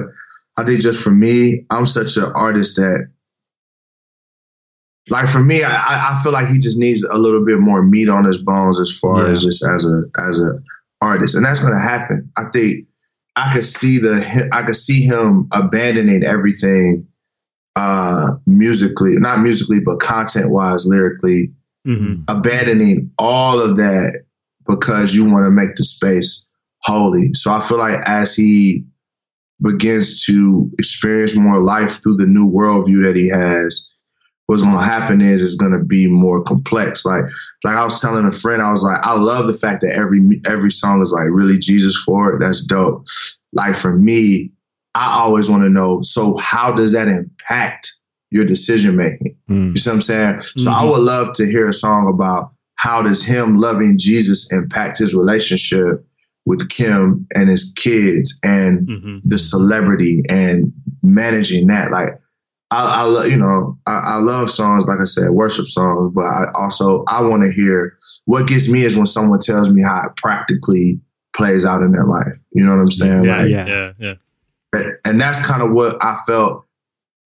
I 0.58 0.64
think 0.64 0.80
just 0.80 1.02
for 1.02 1.10
me, 1.10 1.64
I'm 1.70 1.86
such 1.86 2.16
an 2.16 2.30
artist 2.34 2.76
that, 2.76 3.08
like 5.08 5.28
for 5.28 5.38
me, 5.42 5.62
I, 5.62 6.12
I 6.12 6.20
feel 6.22 6.32
like 6.32 6.48
he 6.48 6.58
just 6.58 6.78
needs 6.78 7.02
a 7.04 7.18
little 7.18 7.44
bit 7.44 7.58
more 7.60 7.82
meat 7.82 8.08
on 8.08 8.24
his 8.24 8.38
bones 8.38 8.80
as 8.80 8.98
far 8.98 9.24
Yeah. 9.24 9.30
as 9.30 9.42
just 9.42 9.64
as 9.64 9.84
a 9.84 10.02
as 10.26 10.38
a 10.38 10.50
artist, 11.00 11.34
and 11.34 11.44
that's 11.44 11.60
going 11.60 11.74
to 11.74 11.80
happen. 11.80 12.30
I 12.36 12.44
think 12.52 12.86
I 13.36 13.52
could 13.52 13.64
see 13.64 13.98
the 13.98 14.48
I 14.52 14.62
could 14.62 14.76
see 14.76 15.02
him 15.02 15.48
abandoning 15.52 16.24
everything 16.24 17.06
uh 17.76 18.32
musically, 18.46 19.16
not 19.16 19.40
musically, 19.40 19.78
but 19.84 20.00
content 20.00 20.50
wise, 20.50 20.86
lyrically, 20.86 21.52
hmm 21.84 22.22
abandoning 22.28 23.10
all 23.18 23.60
of 23.60 23.76
that 23.76 24.22
because 24.66 25.14
you 25.14 25.24
want 25.24 25.46
to 25.46 25.50
make 25.50 25.76
the 25.76 25.84
space 25.84 26.48
holy. 26.80 27.32
So 27.34 27.52
I 27.52 27.60
feel 27.60 27.78
like 27.78 28.00
as 28.06 28.34
he 28.34 28.84
begins 29.62 30.24
to 30.24 30.68
experience 30.78 31.36
more 31.36 31.60
life 31.60 32.02
through 32.02 32.16
the 32.16 32.26
new 32.26 32.48
worldview 32.50 33.04
that 33.04 33.16
he 33.16 33.28
has, 33.28 33.86
what's 34.46 34.62
to 34.62 34.68
happen 34.68 35.20
is 35.20 35.42
it's 35.42 35.56
to 35.72 35.84
be 35.84 36.06
more 36.06 36.42
complex. 36.42 37.04
Like, 37.04 37.24
like 37.64 37.76
I 37.76 37.84
was 37.84 38.00
telling 38.00 38.24
a 38.24 38.32
friend, 38.32 38.62
I 38.62 38.70
was 38.70 38.82
like, 38.82 38.98
I 39.02 39.14
love 39.14 39.46
the 39.46 39.54
fact 39.54 39.82
that 39.82 39.92
every 39.94 40.20
every 40.46 40.70
song 40.70 41.02
is 41.02 41.12
like 41.12 41.28
really 41.30 41.58
Jesus 41.58 41.96
for 42.04 42.34
it. 42.34 42.40
That's 42.40 42.64
dope. 42.64 43.04
Like 43.52 43.76
for 43.76 43.96
me, 43.96 44.52
I 44.94 45.18
always 45.20 45.50
want 45.50 45.62
to 45.64 45.70
know. 45.70 46.00
So 46.02 46.36
how 46.36 46.72
does 46.72 46.92
that 46.92 47.08
impact 47.08 47.92
your 48.30 48.44
decision 48.44 48.96
making? 48.96 49.36
Mm. 49.50 49.70
You 49.70 49.76
see 49.76 49.90
what 49.90 49.94
I'm 49.94 50.00
saying? 50.00 50.40
So 50.40 50.70
I 50.70 50.82
Mhm. 50.84 50.90
would 50.92 51.02
love 51.02 51.32
to 51.34 51.46
hear 51.46 51.68
a 51.68 51.72
song 51.72 52.08
about 52.08 52.52
how 52.76 53.02
does 53.02 53.22
him 53.22 53.58
loving 53.58 53.98
Jesus 53.98 54.52
impact 54.52 54.98
his 54.98 55.14
relationship 55.14 56.06
with 56.44 56.68
Kim 56.68 57.26
and 57.34 57.48
his 57.48 57.72
kids 57.76 58.38
and 58.44 58.88
hmm 58.88 59.18
the 59.24 59.38
celebrity 59.38 60.22
and 60.28 60.72
managing 61.02 61.66
that. 61.66 61.90
Like 61.90 62.10
I, 62.70 63.02
I 63.02 63.02
lo- 63.04 63.24
you 63.24 63.36
know, 63.36 63.78
I, 63.86 64.00
I 64.04 64.16
love 64.16 64.50
songs 64.50 64.84
like 64.86 64.98
I 65.00 65.04
said, 65.04 65.30
worship 65.30 65.66
songs, 65.66 66.12
but 66.14 66.24
I 66.24 66.46
also 66.54 67.04
I 67.08 67.22
want 67.22 67.44
to 67.44 67.52
hear 67.52 67.96
what 68.24 68.48
gets 68.48 68.70
me 68.70 68.82
is 68.84 68.96
when 68.96 69.06
someone 69.06 69.38
tells 69.38 69.72
me 69.72 69.82
how 69.82 70.02
it 70.06 70.16
practically 70.16 71.00
plays 71.34 71.64
out 71.64 71.82
in 71.82 71.92
their 71.92 72.06
life. 72.06 72.38
You 72.52 72.64
know 72.64 72.72
what 72.72 72.80
I'm 72.80 72.90
saying? 72.90 73.24
Yeah, 73.24 73.36
like, 73.36 73.48
yeah, 73.50 73.66
Yeah. 73.66 73.92
yeah, 73.98 74.14
yeah. 74.74 74.90
and 75.04 75.20
that's 75.20 75.46
kind 75.46 75.62
of 75.62 75.72
what 75.72 76.02
I 76.02 76.18
felt 76.26 76.64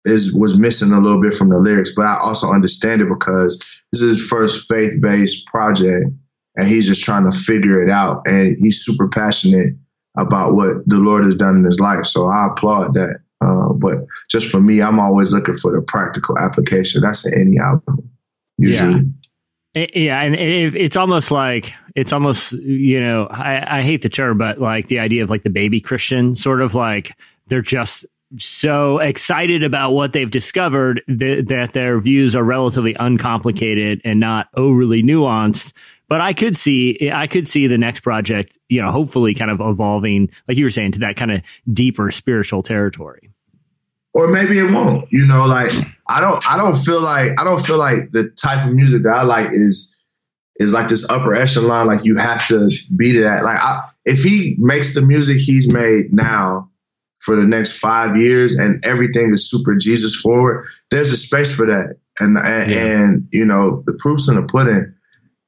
is 0.06 0.34
was 0.34 0.58
missing 0.58 0.92
a 0.94 1.00
little 1.00 1.22
bit 1.22 1.34
from 1.34 1.50
the 1.50 1.60
lyrics, 1.60 1.94
but 1.96 2.06
I 2.06 2.18
also 2.22 2.50
understand 2.50 3.02
it 3.02 3.10
because 3.10 3.58
this 3.92 4.02
is 4.02 4.18
his 4.18 4.28
first 4.30 4.68
faith 4.68 5.00
based 5.02 5.46
project, 5.48 6.08
and 6.56 6.68
he's 6.68 6.88
just 6.88 7.04
trying 7.04 7.30
to 7.30 7.38
figure 7.38 7.84
it 7.84 7.92
out, 7.92 8.26
and 8.26 8.56
he's 8.60 8.84
super 8.84 9.08
passionate 9.08 9.74
about 10.18 10.56
what 10.56 10.78
the 10.88 10.98
Lord 10.98 11.24
has 11.26 11.36
done 11.36 11.58
in 11.58 11.64
his 11.64 11.80
life. 11.80 12.06
So 12.06 12.26
I 12.28 12.48
applaud 12.52 12.94
that. 12.96 13.20
Uh, 13.42 13.74
but 13.74 13.98
just 14.30 14.52
for 14.52 14.60
me, 14.60 14.82
I'm 14.82 15.00
always 15.00 15.34
looking 15.34 15.56
for 15.56 15.72
the 15.72 15.82
practical 15.82 16.38
application. 16.40 17.02
That's 17.02 17.26
in 17.26 17.40
any 17.40 17.58
album, 17.60 18.10
usually. 18.58 19.02
It- 19.76 19.96
yeah, 19.96 20.22
and 20.22 20.36
it, 20.36 20.76
it's 20.76 20.98
almost 20.98 21.30
like 21.30 21.74
it's 21.96 22.12
almost 22.12 22.54
you 22.54 23.00
know 23.00 23.28
I, 23.28 23.80
I 23.80 23.82
hate 23.84 24.02
the 24.02 24.10
term, 24.10 24.38
but 24.38 24.60
like 24.60 24.88
the 24.88 25.00
idea 25.00 25.24
of 25.24 25.30
like 25.30 25.44
the 25.44 25.50
baby 25.52 25.80
Christian, 25.80 26.34
sort 26.36 26.62
of 26.62 26.74
like 26.74 27.16
they're 27.48 27.62
just 27.62 28.06
so 28.38 28.98
excited 29.00 29.64
about 29.64 29.92
what 29.92 30.14
they've 30.14 30.30
discovered 30.30 31.02
that 31.08 31.72
their 31.74 32.00
views 32.00 32.36
are 32.36 32.44
relatively 32.44 32.96
uncomplicated 33.00 34.02
and 34.04 34.20
not 34.20 34.48
overly 34.56 35.02
nuanced. 35.02 35.72
But 36.10 36.22
I 36.22 36.34
could 36.34 36.58
see 36.58 37.12
I 37.14 37.28
could 37.28 37.48
see 37.48 37.68
the 37.68 37.78
next 37.78 38.00
project, 38.02 38.58
you 38.68 38.82
know, 38.82 38.92
hopefully 38.92 39.34
kind 39.36 39.52
of 39.52 39.62
evolving, 39.62 40.30
like 40.48 40.58
you 40.58 40.66
were 40.66 40.70
saying, 40.72 40.94
to 40.94 41.00
that 41.00 41.16
kind 41.16 41.32
of 41.32 41.42
deeper 41.72 42.12
spiritual 42.12 42.64
territory. 42.64 43.30
or 44.16 44.28
maybe 44.28 44.58
it 44.58 44.72
won't. 44.72 45.08
You 45.12 45.28
know, 45.28 45.46
like 45.46 45.72
I 46.08 46.20
don't 46.20 46.44
I 46.52 46.58
don't 46.58 46.76
feel 46.76 47.02
like 47.02 47.40
I 47.40 47.44
don't 47.44 47.62
feel 47.62 47.78
like 47.78 48.10
the 48.12 48.30
type 48.42 48.66
of 48.68 48.74
music 48.74 49.04
that 49.04 49.16
I 49.16 49.22
like 49.24 49.52
is 49.54 49.96
is 50.56 50.74
like 50.74 50.88
this 50.90 51.08
upper 51.10 51.36
echelon. 51.36 51.86
Like 51.88 52.04
you 52.04 52.18
have 52.18 52.46
to 52.48 52.70
be 52.98 53.14
to 53.14 53.22
that. 53.22 53.44
Like 53.44 53.60
I, 53.60 53.82
if 54.06 54.24
he 54.24 54.56
makes 54.58 54.96
the 54.96 55.02
music 55.04 55.38
he's 55.38 55.72
made 55.72 56.12
now 56.12 56.70
for 57.22 57.36
the 57.36 57.44
next 57.46 57.78
five 57.80 58.18
years 58.18 58.56
and 58.56 58.84
everything 58.86 59.30
is 59.30 59.48
super 59.50 59.76
Jesus 59.76 60.20
forward, 60.20 60.64
there's 60.90 61.12
a 61.12 61.18
space 61.18 61.56
for 61.56 61.68
that. 61.68 61.98
And 62.20 62.36
and, 62.40 62.72
Yeah. 62.72 63.04
and 63.04 63.28
you 63.32 63.46
know 63.46 63.84
the 63.86 63.94
proof's 64.00 64.28
in 64.28 64.36
the 64.36 64.44
pudding. 64.44 64.92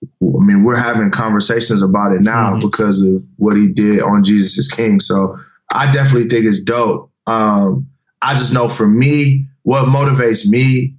I 0.03 0.43
mean, 0.43 0.63
we're 0.63 0.75
having 0.75 1.11
conversations 1.11 1.81
about 1.81 2.13
it 2.15 2.21
now 2.21 2.55
Mhm. 2.55 2.61
because 2.61 3.01
of 3.01 3.23
what 3.37 3.55
he 3.55 3.67
did 3.71 4.01
on 4.01 4.23
Jesus 4.23 4.57
is 4.57 4.67
King. 4.67 4.99
So 4.99 5.35
I 5.73 5.91
definitely 5.91 6.27
think 6.29 6.45
it's 6.45 6.59
dope. 6.63 7.11
Um, 7.27 7.87
I 8.21 8.33
just 8.33 8.53
know 8.53 8.67
for 8.69 8.87
me, 8.87 9.47
what 9.63 9.85
motivates 9.85 10.47
me, 10.47 10.95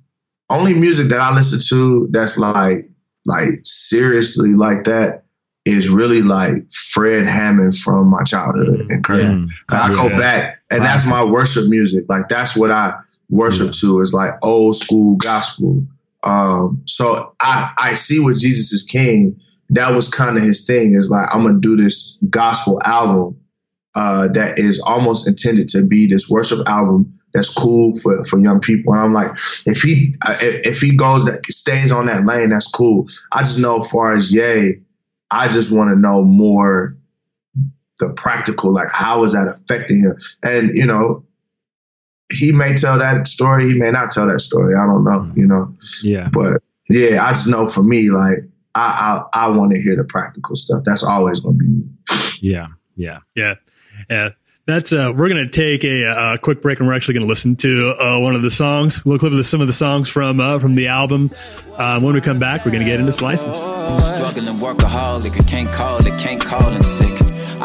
only 0.51 0.75
music 0.75 1.09
that 1.09 1.21
I 1.21 1.35
listen 1.35 1.61
to 1.69 2.09
that's 2.13 2.39
like 2.39 2.89
like 3.27 3.61
seriously 3.63 4.53
like 4.53 4.83
that 4.85 5.23
is 5.65 5.89
really 5.89 6.23
like 6.23 6.55
Fred 6.73 7.25
Hammond 7.25 7.77
from 7.77 8.09
my 8.09 8.23
childhood 8.25 8.85
and 8.91 9.05
Kurt. 9.05 9.23
Like, 9.71 9.81
I 9.81 9.89
go 9.95 10.09
Yeah. 10.09 10.17
back 10.17 10.59
and 10.71 10.83
that's 10.85 11.07
my 11.07 11.23
worship 11.23 11.69
music. 11.69 12.05
Like 12.09 12.29
that's 12.29 12.57
what 12.57 12.71
I 12.73 12.95
worship 13.31 13.71
to 13.73 14.01
is 14.01 14.13
like 14.13 14.33
old 14.43 14.75
school 14.77 15.15
gospel. 15.17 15.85
Um, 16.25 16.83
so 16.87 17.35
I 17.41 17.73
I 17.79 17.95
see 17.95 18.21
what 18.21 18.37
Jesus 18.37 18.73
is 18.73 18.83
King. 18.83 19.39
That 19.71 19.95
was 19.95 20.09
kind 20.09 20.37
of 20.37 20.43
his 20.43 20.65
thing. 20.65 20.95
Is 20.95 21.11
like 21.11 21.27
I'm 21.33 21.43
gonna 21.43 21.59
do 21.61 21.77
this 21.77 22.19
gospel 22.31 22.79
album 22.85 23.39
uh, 23.95 24.29
that 24.29 24.59
is 24.59 24.81
almost 24.81 25.29
intended 25.29 25.69
to 25.69 25.87
be 25.87 26.07
this 26.07 26.29
worship 26.31 26.67
album 26.67 27.13
that's 27.35 27.53
cool 27.53 27.97
for, 27.99 28.25
for 28.25 28.39
young 28.39 28.61
people. 28.61 28.95
And 28.95 29.03
I'm 29.03 29.13
like, 29.13 29.33
if 29.67 29.83
he 29.83 30.15
if, 30.41 30.67
if 30.67 30.81
he 30.81 30.97
goes 30.97 31.25
that 31.25 31.45
stays 31.47 31.93
on 31.93 32.07
that 32.07 32.25
lane, 32.25 32.51
that's 32.51 32.69
cool. 32.69 33.07
I 33.33 33.41
just 33.41 33.59
know 33.59 33.79
as 33.79 33.91
far 33.91 34.15
as 34.15 34.33
Ye, 34.33 34.81
I 35.31 35.49
just 35.49 35.75
want 35.75 35.91
to 35.91 35.97
know 35.97 36.23
more 36.23 36.97
the 37.99 38.11
practical, 38.11 38.73
like 38.73 38.89
how 38.91 39.23
is 39.23 39.33
that 39.33 39.49
affecting 39.49 40.01
him? 40.01 40.17
And 40.43 40.75
you 40.75 40.87
know, 40.87 41.25
he 42.33 42.53
may 42.53 42.75
tell 42.75 42.99
that 42.99 43.27
story, 43.27 43.65
he 43.65 43.79
may 43.79 43.91
not 43.91 44.11
tell 44.11 44.27
that 44.27 44.41
story. 44.41 44.75
I 44.75 44.87
don't 44.87 45.05
know, 45.05 45.33
you 45.35 45.47
know. 45.47 45.75
Yeah. 46.03 46.29
But 46.33 46.63
yeah, 46.89 47.25
I 47.25 47.31
just 47.31 47.49
know 47.49 47.67
for 47.67 47.83
me, 47.83 48.11
like 48.11 48.45
I 48.75 49.25
I, 49.35 49.45
I 49.45 49.49
want 49.49 49.73
to 49.73 49.81
hear 49.81 49.97
the 49.97 50.05
practical 50.05 50.57
stuff. 50.57 50.83
That's 50.85 51.03
always 51.03 51.41
gonna 51.41 51.57
be 51.57 51.67
me. 51.67 51.83
Yeah. 52.41 52.69
Yeah. 52.97 53.19
Yeah. 53.35 53.55
Yeah. 54.11 54.31
That's 54.65 54.93
uh, 54.93 55.13
we're 55.15 55.29
gonna 55.29 55.49
take 55.49 55.83
a, 55.85 56.05
a 56.05 56.39
quick 56.39 56.63
break, 56.63 56.79
and 56.79 56.87
we're 56.87 56.95
actually 56.95 57.15
gonna 57.15 57.27
listen 57.27 57.57
to 57.57 57.97
uh, 58.01 58.19
one 58.21 58.37
of 58.37 58.43
the 58.43 58.51
songs. 58.51 59.05
We'll 59.05 59.19
clip 59.19 59.33
some 59.45 59.61
of 59.61 59.67
the 59.67 59.73
songs 59.73 60.09
from 60.09 60.39
uh, 60.39 60.61
from 60.61 60.77
the 60.77 60.87
album. 60.87 61.31
Um, 61.79 62.05
when 62.05 62.15
we 62.15 62.21
come 62.21 62.39
back, 62.39 62.65
we're 62.65 62.71
gonna 62.71 62.85
get 62.85 63.01
into 63.01 63.13
slices. 63.13 63.57
Struggling 63.57 64.55
workaholic, 64.63 65.49
can't 65.49 65.71
call 65.73 65.99
it, 65.99 66.23
can't 66.23 66.41
call 66.41 66.73
it 66.73 66.83
sick. 66.85 67.22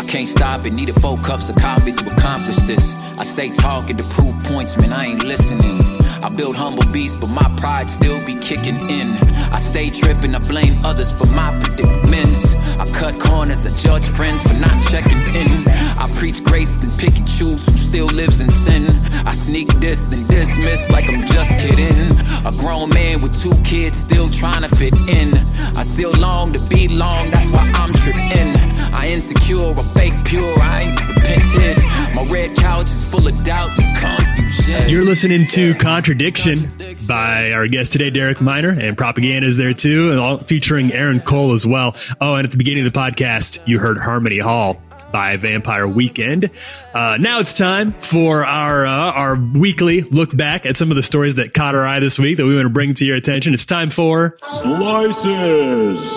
Can't 0.08 0.28
stop 0.28 0.66
it, 0.66 0.72
needed 0.72 0.96
four 0.96 1.18
cups 1.18 1.50
of 1.50 1.58
coffee 1.58 1.92
to 1.92 2.12
accomplish 2.12 2.56
this. 2.64 2.96
I 3.20 3.24
stay 3.24 3.50
talking 3.50 3.98
to 3.98 4.04
prove 4.16 4.34
points, 4.46 4.78
man, 4.78 4.92
I 4.92 5.06
ain't 5.06 5.24
listening. 5.24 5.78
I 6.24 6.30
build 6.30 6.56
humble 6.56 6.90
beasts, 6.92 7.20
but 7.20 7.30
my 7.36 7.48
pride 7.60 7.90
still 7.90 8.18
be 8.26 8.40
kicking 8.40 8.90
in. 8.90 9.14
I 9.52 9.60
stay 9.60 9.90
tripping, 9.90 10.34
I 10.34 10.40
blame 10.40 10.74
others 10.84 11.12
for 11.12 11.28
my 11.36 11.52
predicaments. 11.62 12.57
I 12.79 12.86
cut 12.93 13.19
corners, 13.19 13.65
I 13.65 13.72
judge 13.81 14.05
friends 14.05 14.43
for 14.43 14.53
not 14.62 14.77
checking 14.86 15.17
in. 15.17 15.65
I 15.98 16.05
preach 16.15 16.43
grace, 16.43 16.75
but 16.77 16.93
pick 17.01 17.17
and 17.17 17.27
choose 17.27 17.65
who 17.65 17.74
still 17.74 18.05
lives 18.07 18.39
in 18.39 18.50
sin. 18.50 18.86
I 19.25 19.31
sneak 19.31 19.67
this, 19.79 20.05
then 20.05 20.22
dismiss 20.29 20.89
like 20.91 21.10
I'm 21.10 21.25
just 21.25 21.57
kidding. 21.57 22.13
A 22.46 22.53
grown 22.62 22.89
man 22.89 23.22
with 23.22 23.34
two 23.34 23.55
kids 23.63 23.98
still 23.98 24.29
trying 24.29 24.62
to 24.62 24.69
fit 24.69 24.93
in. 25.10 25.34
I 25.74 25.81
still 25.81 26.13
long 26.19 26.53
to 26.53 26.62
be 26.69 26.88
long, 26.88 27.31
that's 27.31 27.51
why 27.51 27.65
I'm 27.74 27.93
tripping. 27.93 28.53
I 28.93 29.10
insecure, 29.10 29.74
I 29.74 29.84
fake 29.98 30.13
pure, 30.25 30.53
I 30.62 30.93
ain't 30.93 31.00
repented. 31.01 31.77
My 32.13 32.25
red 32.31 32.55
couch 32.57 32.86
is 32.86 33.10
full 33.12 33.27
of 33.27 33.34
doubt 33.43 33.69
and 33.74 33.98
confusion. 33.98 34.89
You're 34.89 35.05
listening 35.05 35.48
to 35.48 35.74
Contradiction 35.75 36.72
by 37.07 37.51
our 37.51 37.67
guest 37.67 37.91
today, 37.91 38.10
Derek 38.10 38.41
Minor, 38.41 38.75
and 38.79 38.98
Propaganda 38.98 39.48
is 39.48 39.57
there 39.57 39.74
too, 39.74 40.12
and 40.12 40.19
all, 40.19 40.38
featuring 40.38 40.91
Aaron 40.93 41.19
Cole 41.19 41.53
as 41.53 41.65
well. 41.65 41.96
Oh, 42.22 42.36
and 42.36 42.46
at 42.46 42.51
the 42.51 42.57
beginning 42.57 42.66
of 42.75 42.83
the 42.83 42.91
podcast, 42.91 43.65
you 43.65 43.79
heard 43.79 43.97
Harmony 43.97 44.39
Hall 44.39 44.81
by 45.13 45.38
Vampire 45.38 45.88
Weekend. 45.88 46.45
Uh, 46.93 47.17
now 47.17 47.39
it's 47.39 47.53
time 47.53 47.91
for 47.91 48.43
our 48.43 48.86
uh, 48.86 49.12
our 49.13 49.36
weekly 49.36 50.01
look 50.01 50.36
back 50.36 50.65
at 50.65 50.75
some 50.75 50.91
of 50.91 50.97
the 50.97 51.03
stories 51.03 51.36
that 51.36 51.53
caught 51.53 51.75
our 51.75 51.88
eye 51.88 52.01
this 52.01 52.19
week 52.19 52.36
that 52.38 52.45
we 52.45 52.55
want 52.55 52.65
to 52.65 52.69
bring 52.69 52.93
to 52.95 53.05
your 53.05 53.15
attention. 53.15 53.53
It's 53.53 53.65
time 53.65 53.89
for 53.89 54.38
Slices. 54.43 56.12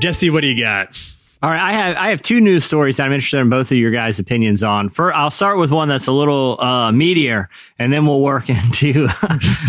Jesse. 0.00 0.30
What 0.30 0.40
do 0.40 0.48
you 0.48 0.60
got? 0.60 0.98
All 1.42 1.50
right, 1.50 1.60
I 1.60 1.72
have 1.72 1.96
I 1.96 2.10
have 2.10 2.22
two 2.22 2.40
news 2.40 2.64
stories 2.64 2.98
that 2.98 3.04
I'm 3.04 3.12
interested 3.12 3.40
in 3.40 3.48
both 3.50 3.72
of 3.72 3.76
your 3.76 3.90
guys' 3.90 4.20
opinions 4.20 4.62
on. 4.62 4.88
First, 4.88 5.16
I'll 5.16 5.28
start 5.28 5.58
with 5.58 5.72
one 5.72 5.88
that's 5.88 6.06
a 6.06 6.12
little 6.12 6.56
uh, 6.60 6.92
meatier, 6.92 7.48
and 7.80 7.92
then 7.92 8.06
we'll 8.06 8.20
work 8.20 8.48
into 8.48 9.08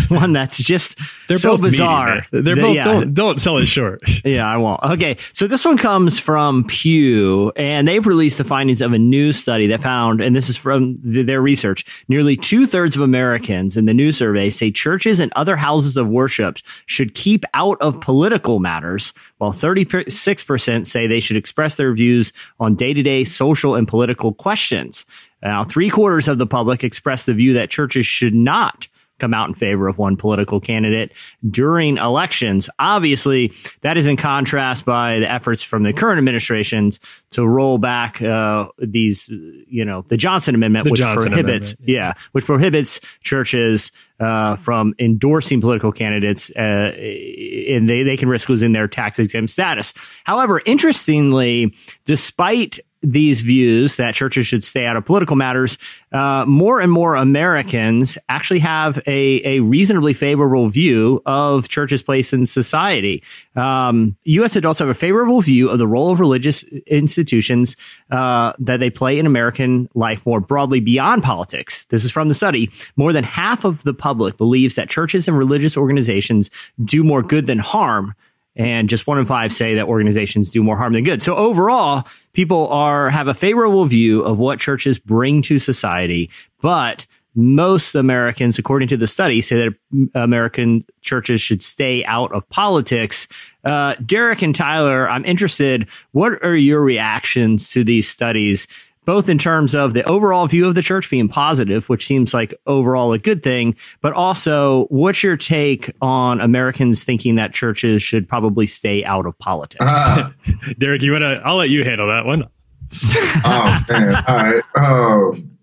one 0.06 0.32
that's 0.32 0.56
just 0.58 0.96
They're 1.26 1.36
so 1.36 1.56
both 1.56 1.62
bizarre. 1.62 2.24
man. 2.30 2.44
They're 2.44 2.54
both 2.54 2.76
yeah. 2.76 2.84
don't 2.84 3.12
don't 3.12 3.40
sell 3.40 3.58
it 3.58 3.66
short. 3.66 4.00
Yeah, 4.24 4.46
I 4.48 4.56
won't. 4.56 4.82
Okay, 4.82 5.18
so 5.34 5.46
this 5.46 5.64
one 5.66 5.76
comes 5.76 6.18
from 6.18 6.64
Pew, 6.64 7.52
and 7.56 7.86
they've 7.86 8.06
released 8.06 8.38
the 8.38 8.44
findings 8.44 8.80
of 8.80 8.92
a 8.94 8.98
new 8.98 9.32
study 9.32 9.66
that 9.66 9.82
found, 9.82 10.22
and 10.22 10.34
this 10.34 10.48
is 10.48 10.56
from 10.56 10.96
th- 11.02 11.26
their 11.26 11.42
research, 11.42 12.04
nearly 12.08 12.34
two 12.34 12.66
thirds 12.66 12.96
of 12.96 13.02
Americans 13.02 13.76
in 13.76 13.84
the 13.84 13.92
new 13.92 14.12
survey 14.12 14.48
say 14.48 14.70
churches 14.70 15.20
and 15.20 15.30
other 15.36 15.56
houses 15.56 15.98
of 15.98 16.08
worship 16.08 16.58
should 16.86 17.14
keep 17.14 17.44
out 17.52 17.76
of 17.82 18.00
political 18.00 18.60
matters, 18.60 19.12
while 19.44 19.52
36% 19.52 20.86
say 20.86 21.06
they 21.06 21.20
should 21.20 21.36
express 21.36 21.74
their 21.74 21.92
views 21.92 22.32
on 22.58 22.74
day 22.74 22.94
to 22.94 23.02
day 23.02 23.24
social 23.24 23.74
and 23.74 23.86
political 23.86 24.32
questions. 24.32 25.04
Now, 25.42 25.64
three 25.64 25.90
quarters 25.90 26.28
of 26.28 26.38
the 26.38 26.46
public 26.46 26.82
express 26.82 27.26
the 27.26 27.34
view 27.34 27.52
that 27.52 27.68
churches 27.68 28.06
should 28.06 28.34
not 28.34 28.88
come 29.18 29.32
out 29.32 29.48
in 29.48 29.54
favor 29.54 29.88
of 29.88 29.98
one 29.98 30.16
political 30.16 30.60
candidate 30.60 31.12
during 31.48 31.98
elections. 31.98 32.68
Obviously, 32.78 33.52
that 33.82 33.96
is 33.96 34.06
in 34.06 34.16
contrast 34.16 34.84
by 34.84 35.18
the 35.20 35.30
efforts 35.30 35.62
from 35.62 35.82
the 35.82 35.92
current 35.92 36.18
administrations 36.18 37.00
to 37.30 37.46
roll 37.46 37.78
back 37.78 38.20
uh, 38.22 38.68
these, 38.78 39.28
you 39.28 39.84
know, 39.84 40.04
the 40.08 40.16
Johnson 40.16 40.54
Amendment, 40.54 40.84
The 40.84 40.90
which 40.90 41.00
Johnson 41.00 41.30
prohibits, 41.30 41.74
Amendment, 41.74 41.88
yeah. 41.88 42.14
which 42.32 42.44
prohibits 42.44 43.00
churches 43.22 43.92
uh, 44.20 44.56
from 44.56 44.94
endorsing 44.98 45.60
political 45.60 45.92
candidates, 45.92 46.50
uh, 46.56 46.92
and 46.94 47.88
they 47.88 48.02
they 48.04 48.16
can 48.16 48.28
risk 48.28 48.48
losing 48.48 48.72
their 48.72 48.86
tax 48.86 49.18
exempt 49.18 49.50
status. 49.50 49.92
However, 50.24 50.60
interestingly, 50.66 51.74
despite 52.04 52.78
these 53.04 53.40
views 53.42 53.96
that 53.96 54.14
churches 54.14 54.46
should 54.46 54.64
stay 54.64 54.86
out 54.86 54.96
of 54.96 55.04
political 55.04 55.36
matters, 55.36 55.78
uh, 56.12 56.44
more 56.46 56.80
and 56.80 56.90
more 56.90 57.14
Americans 57.14 58.16
actually 58.28 58.60
have 58.60 58.98
a, 59.06 59.42
a 59.44 59.60
reasonably 59.60 60.14
favorable 60.14 60.68
view 60.68 61.22
of 61.26 61.68
churches' 61.68 62.02
place 62.02 62.32
in 62.32 62.46
society. 62.46 63.22
Um, 63.56 64.16
U.S. 64.24 64.56
adults 64.56 64.80
have 64.80 64.88
a 64.88 64.94
favorable 64.94 65.40
view 65.40 65.68
of 65.68 65.78
the 65.78 65.86
role 65.86 66.10
of 66.10 66.20
religious 66.20 66.62
institutions 66.86 67.76
uh, 68.10 68.52
that 68.58 68.80
they 68.80 68.90
play 68.90 69.18
in 69.18 69.26
American 69.26 69.88
life 69.94 70.24
more 70.26 70.40
broadly 70.40 70.80
beyond 70.80 71.22
politics. 71.22 71.84
This 71.86 72.04
is 72.04 72.10
from 72.10 72.28
the 72.28 72.34
study. 72.34 72.70
More 72.96 73.12
than 73.12 73.24
half 73.24 73.64
of 73.64 73.82
the 73.82 73.94
public 73.94 74.36
believes 74.36 74.74
that 74.76 74.88
churches 74.88 75.28
and 75.28 75.36
religious 75.36 75.76
organizations 75.76 76.50
do 76.84 77.04
more 77.04 77.22
good 77.22 77.46
than 77.46 77.58
harm 77.58 78.14
and 78.56 78.88
just 78.88 79.06
one 79.06 79.18
in 79.18 79.26
five 79.26 79.52
say 79.52 79.74
that 79.74 79.86
organizations 79.86 80.50
do 80.50 80.62
more 80.62 80.76
harm 80.76 80.92
than 80.92 81.04
good. 81.04 81.22
So 81.22 81.36
overall, 81.36 82.06
people 82.32 82.68
are 82.68 83.10
have 83.10 83.28
a 83.28 83.34
favorable 83.34 83.84
view 83.84 84.22
of 84.22 84.38
what 84.38 84.60
churches 84.60 84.98
bring 84.98 85.42
to 85.42 85.58
society, 85.58 86.30
but 86.60 87.06
most 87.34 87.94
Americans, 87.96 88.58
according 88.58 88.88
to 88.88 88.96
the 88.96 89.08
study, 89.08 89.40
say 89.40 89.56
that 89.56 90.08
American 90.14 90.84
churches 91.00 91.40
should 91.40 91.62
stay 91.62 92.04
out 92.04 92.32
of 92.32 92.48
politics. 92.48 93.26
Uh, 93.64 93.94
Derek 94.06 94.42
and 94.42 94.54
Tyler, 94.54 95.08
I'm 95.08 95.24
interested. 95.24 95.88
What 96.12 96.44
are 96.44 96.54
your 96.54 96.80
reactions 96.82 97.70
to 97.70 97.82
these 97.82 98.08
studies? 98.08 98.68
Both 99.04 99.28
in 99.28 99.38
terms 99.38 99.74
of 99.74 99.92
the 99.92 100.02
overall 100.08 100.46
view 100.46 100.66
of 100.66 100.74
the 100.74 100.82
church 100.82 101.10
being 101.10 101.28
positive, 101.28 101.88
which 101.88 102.06
seems 102.06 102.32
like 102.32 102.54
overall 102.66 103.12
a 103.12 103.18
good 103.18 103.42
thing, 103.42 103.76
but 104.00 104.12
also 104.12 104.86
what's 104.86 105.22
your 105.22 105.36
take 105.36 105.90
on 106.00 106.40
Americans 106.40 107.04
thinking 107.04 107.34
that 107.34 107.52
churches 107.52 108.02
should 108.02 108.28
probably 108.28 108.66
stay 108.66 109.04
out 109.04 109.26
of 109.26 109.38
politics? 109.38 109.84
Ah, 109.86 110.32
Derek, 110.78 111.02
you 111.02 111.12
want 111.12 111.22
to? 111.22 111.40
I'll 111.44 111.56
let 111.56 111.70
you 111.70 111.84
handle 111.84 112.08
that 112.08 112.24
one. 112.24 112.44
oh 113.44 113.84
man! 113.88 114.24
All 114.26 114.36
right. 114.36 114.62
Um, 114.76 115.54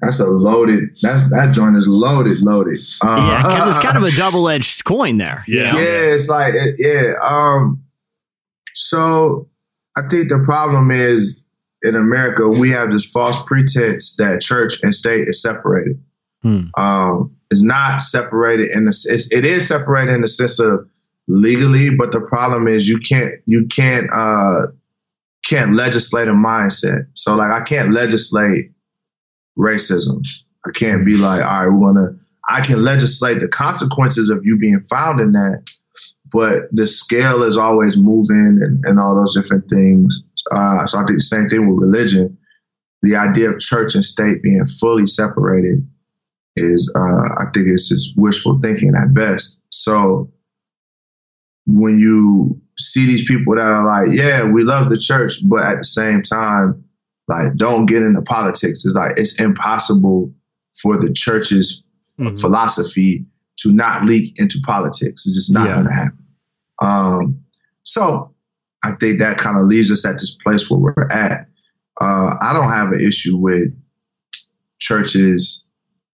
that's 0.00 0.20
a 0.20 0.26
loaded. 0.26 0.96
That 1.02 1.28
that 1.30 1.52
joint 1.52 1.76
is 1.76 1.86
loaded, 1.86 2.40
loaded. 2.40 2.78
Uh, 3.02 3.16
yeah, 3.16 3.42
because 3.42 3.76
it's 3.76 3.84
kind 3.84 3.96
of 3.96 4.04
a 4.04 4.10
double 4.16 4.48
edged 4.48 4.84
coin 4.84 5.18
there. 5.18 5.44
Yeah. 5.46 5.74
yeah, 5.74 6.14
it's 6.14 6.28
like 6.28 6.54
it, 6.54 6.76
yeah. 6.78 7.14
Um, 7.26 7.82
so 8.74 9.48
I 9.96 10.02
think 10.08 10.28
the 10.28 10.42
problem 10.44 10.90
is 10.90 11.44
in 11.82 11.96
America 11.96 12.48
we 12.48 12.70
have 12.70 12.90
this 12.90 13.10
false 13.10 13.42
pretense 13.44 14.16
that 14.16 14.40
church 14.40 14.82
and 14.82 14.94
state 14.94 15.24
is 15.26 15.40
separated. 15.40 16.02
Hmm. 16.42 16.66
Um, 16.76 17.36
it's 17.50 17.62
not 17.62 18.00
separated 18.00 18.70
in 18.70 18.84
the 18.84 19.06
it's, 19.10 19.32
it 19.32 19.44
is 19.44 19.66
separated 19.66 20.14
in 20.14 20.20
the 20.20 20.28
sense 20.28 20.58
of 20.60 20.88
legally, 21.28 21.94
but 21.94 22.12
the 22.12 22.20
problem 22.20 22.68
is 22.68 22.88
you 22.88 22.98
can't 22.98 23.34
you 23.46 23.66
can't 23.66 24.08
uh 24.12 24.66
can't 25.44 25.74
legislate 25.74 26.28
a 26.28 26.32
mindset. 26.32 27.06
So 27.14 27.34
like 27.34 27.50
I 27.50 27.62
can't 27.64 27.92
legislate 27.92 28.70
racism. 29.58 30.26
I 30.66 30.70
can't 30.72 31.04
be 31.04 31.16
like, 31.16 31.42
all 31.42 31.66
right, 31.66 31.68
we're 31.68 31.92
gonna. 31.92 32.16
I 32.48 32.60
can 32.60 32.82
legislate 32.82 33.40
the 33.40 33.48
consequences 33.48 34.28
of 34.28 34.40
you 34.44 34.56
being 34.56 34.80
found 34.90 35.20
in 35.20 35.32
that, 35.32 35.70
but 36.32 36.62
the 36.72 36.86
scale 36.86 37.42
is 37.42 37.56
always 37.56 38.00
moving 38.00 38.58
and, 38.62 38.84
and 38.84 38.98
all 38.98 39.14
those 39.14 39.34
different 39.34 39.68
things. 39.68 40.24
Uh, 40.52 40.86
so 40.86 40.98
I 40.98 41.04
think 41.04 41.18
the 41.18 41.24
same 41.24 41.48
thing 41.48 41.68
with 41.68 41.78
religion. 41.90 42.36
The 43.02 43.16
idea 43.16 43.50
of 43.50 43.58
church 43.58 43.94
and 43.94 44.04
state 44.04 44.42
being 44.42 44.66
fully 44.66 45.06
separated 45.06 45.88
is, 46.56 46.92
uh, 46.96 47.40
I 47.40 47.44
think, 47.54 47.68
it's 47.68 47.88
just 47.88 48.12
wishful 48.16 48.58
thinking 48.60 48.92
at 48.94 49.14
best. 49.14 49.62
So 49.70 50.30
when 51.66 51.98
you 51.98 52.60
see 52.78 53.06
these 53.06 53.26
people 53.26 53.54
that 53.54 53.62
are 53.62 53.84
like, 53.86 54.08
yeah, 54.16 54.44
we 54.44 54.64
love 54.64 54.90
the 54.90 54.98
church, 54.98 55.34
but 55.48 55.60
at 55.64 55.78
the 55.78 55.84
same 55.84 56.22
time, 56.22 56.84
like, 57.28 57.54
don't 57.56 57.86
get 57.86 58.02
into 58.02 58.22
politics. 58.22 58.84
It's 58.84 58.94
like 58.94 59.12
it's 59.16 59.40
impossible 59.40 60.32
for 60.82 60.98
the 60.98 61.12
church's 61.12 61.82
Mhm. 62.18 62.38
philosophy 62.40 63.24
to 63.58 63.72
not 63.72 64.04
leak 64.04 64.38
into 64.38 64.58
politics. 64.64 65.24
It's 65.26 65.34
just 65.34 65.54
not 65.54 65.68
Yeah. 65.68 65.74
going 65.76 65.86
to 65.86 65.92
happen. 65.92 66.26
Um, 66.82 67.40
so 67.84 68.29
I 68.82 68.92
think 68.98 69.18
that 69.18 69.36
kind 69.38 69.56
of 69.58 69.64
leaves 69.64 69.90
us 69.90 70.06
at 70.06 70.14
this 70.14 70.36
place 70.46 70.70
where 70.70 70.80
we're 70.80 71.08
at. 71.12 71.46
Uh, 72.00 72.34
I 72.40 72.52
don't 72.52 72.70
have 72.70 72.92
an 72.92 73.00
issue 73.00 73.36
with 73.36 73.68
churches 74.80 75.64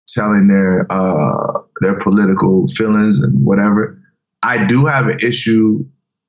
telling 0.09 0.49
their 0.49 0.87
uh, 0.91 1.61
their 1.81 1.99
political 1.99 2.67
feelings 2.67 3.21
and 3.21 3.45
whatever. 3.45 4.01
I 4.43 4.65
do 4.65 4.87
have 4.87 5.07
an 5.07 5.19
issue. 5.23 5.85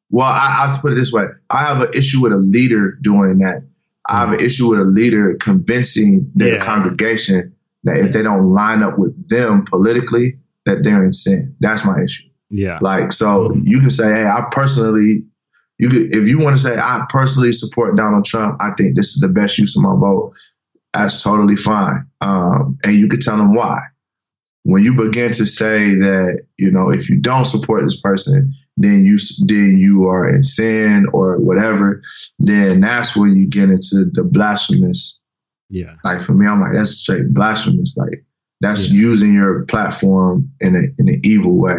Well, 0.09 0.27
I, 0.27 0.65
I'll 0.71 0.79
put 0.81 0.93
it 0.93 0.95
this 0.95 1.11
way: 1.11 1.23
I 1.49 1.63
have 1.65 1.81
an 1.81 1.89
issue 1.93 2.21
with 2.21 2.31
a 2.33 2.37
leader 2.37 2.97
doing 3.01 3.39
that. 3.39 3.63
I 4.09 4.19
have 4.19 4.31
an 4.31 4.39
issue 4.39 4.69
with 4.69 4.79
a 4.79 4.85
leader 4.85 5.35
convincing 5.41 6.31
their 6.35 6.55
Yeah. 6.55 6.59
congregation 6.59 7.53
that 7.83 7.97
if 7.97 8.11
they 8.13 8.21
don't 8.21 8.53
line 8.53 8.81
up 8.81 8.97
with 8.97 9.27
them 9.29 9.65
politically, 9.65 10.37
that 10.65 10.83
they're 10.83 11.03
in 11.03 11.11
sin. 11.13 11.53
That's 11.59 11.85
my 11.85 12.01
issue. 12.03 12.23
Yeah. 12.49 12.79
Like, 12.81 13.11
so 13.11 13.53
you 13.63 13.79
can 13.81 13.89
say, 13.89 14.09
hey, 14.13 14.25
I 14.25 14.47
personally 14.51 15.25
you 15.79 15.89
could, 15.89 16.13
if 16.13 16.27
you 16.27 16.39
want 16.39 16.57
to 16.57 16.61
say 16.61 16.77
I 16.77 17.05
personally 17.09 17.51
support 17.51 17.95
Donald 17.95 18.25
Trump, 18.25 18.59
I 18.61 18.71
think 18.77 18.95
this 18.95 19.15
is 19.15 19.21
the 19.21 19.27
best 19.27 19.57
use 19.57 19.75
of 19.77 19.83
my 19.83 19.93
vote. 19.99 20.33
That's 20.93 21.21
totally 21.21 21.55
fine, 21.55 22.07
um, 22.21 22.77
and 22.83 22.95
you 22.95 23.07
could 23.07 23.21
tell 23.21 23.37
them 23.37 23.53
why. 23.53 23.79
When 24.63 24.83
you 24.83 24.95
begin 24.95 25.31
to 25.31 25.45
say 25.45 25.93
that 25.95 26.43
you 26.57 26.71
know 26.71 26.89
if 26.89 27.09
you 27.09 27.17
don't 27.19 27.45
support 27.45 27.83
this 27.83 28.01
person, 28.01 28.51
then 28.75 29.03
you 29.03 29.17
then 29.45 29.77
you 29.77 30.05
are 30.07 30.27
in 30.27 30.43
sin 30.43 31.05
or 31.13 31.39
whatever, 31.39 32.01
then 32.39 32.81
that's 32.81 33.15
when 33.15 33.35
you 33.35 33.47
get 33.47 33.69
into 33.69 34.05
the 34.11 34.23
blasphemous. 34.23 35.19
Yeah. 35.69 35.95
Like 36.03 36.21
for 36.21 36.33
me, 36.33 36.47
I'm 36.47 36.59
like 36.61 36.73
that's 36.73 36.97
straight 36.97 37.33
blasphemous. 37.33 37.95
Like 37.95 38.25
that's 38.59 38.91
Yeah. 38.91 39.01
using 39.01 39.33
your 39.33 39.63
platform 39.65 40.49
in 40.59 40.75
a 40.75 40.79
in 40.97 41.07
an 41.07 41.21
evil 41.23 41.57
way. 41.57 41.77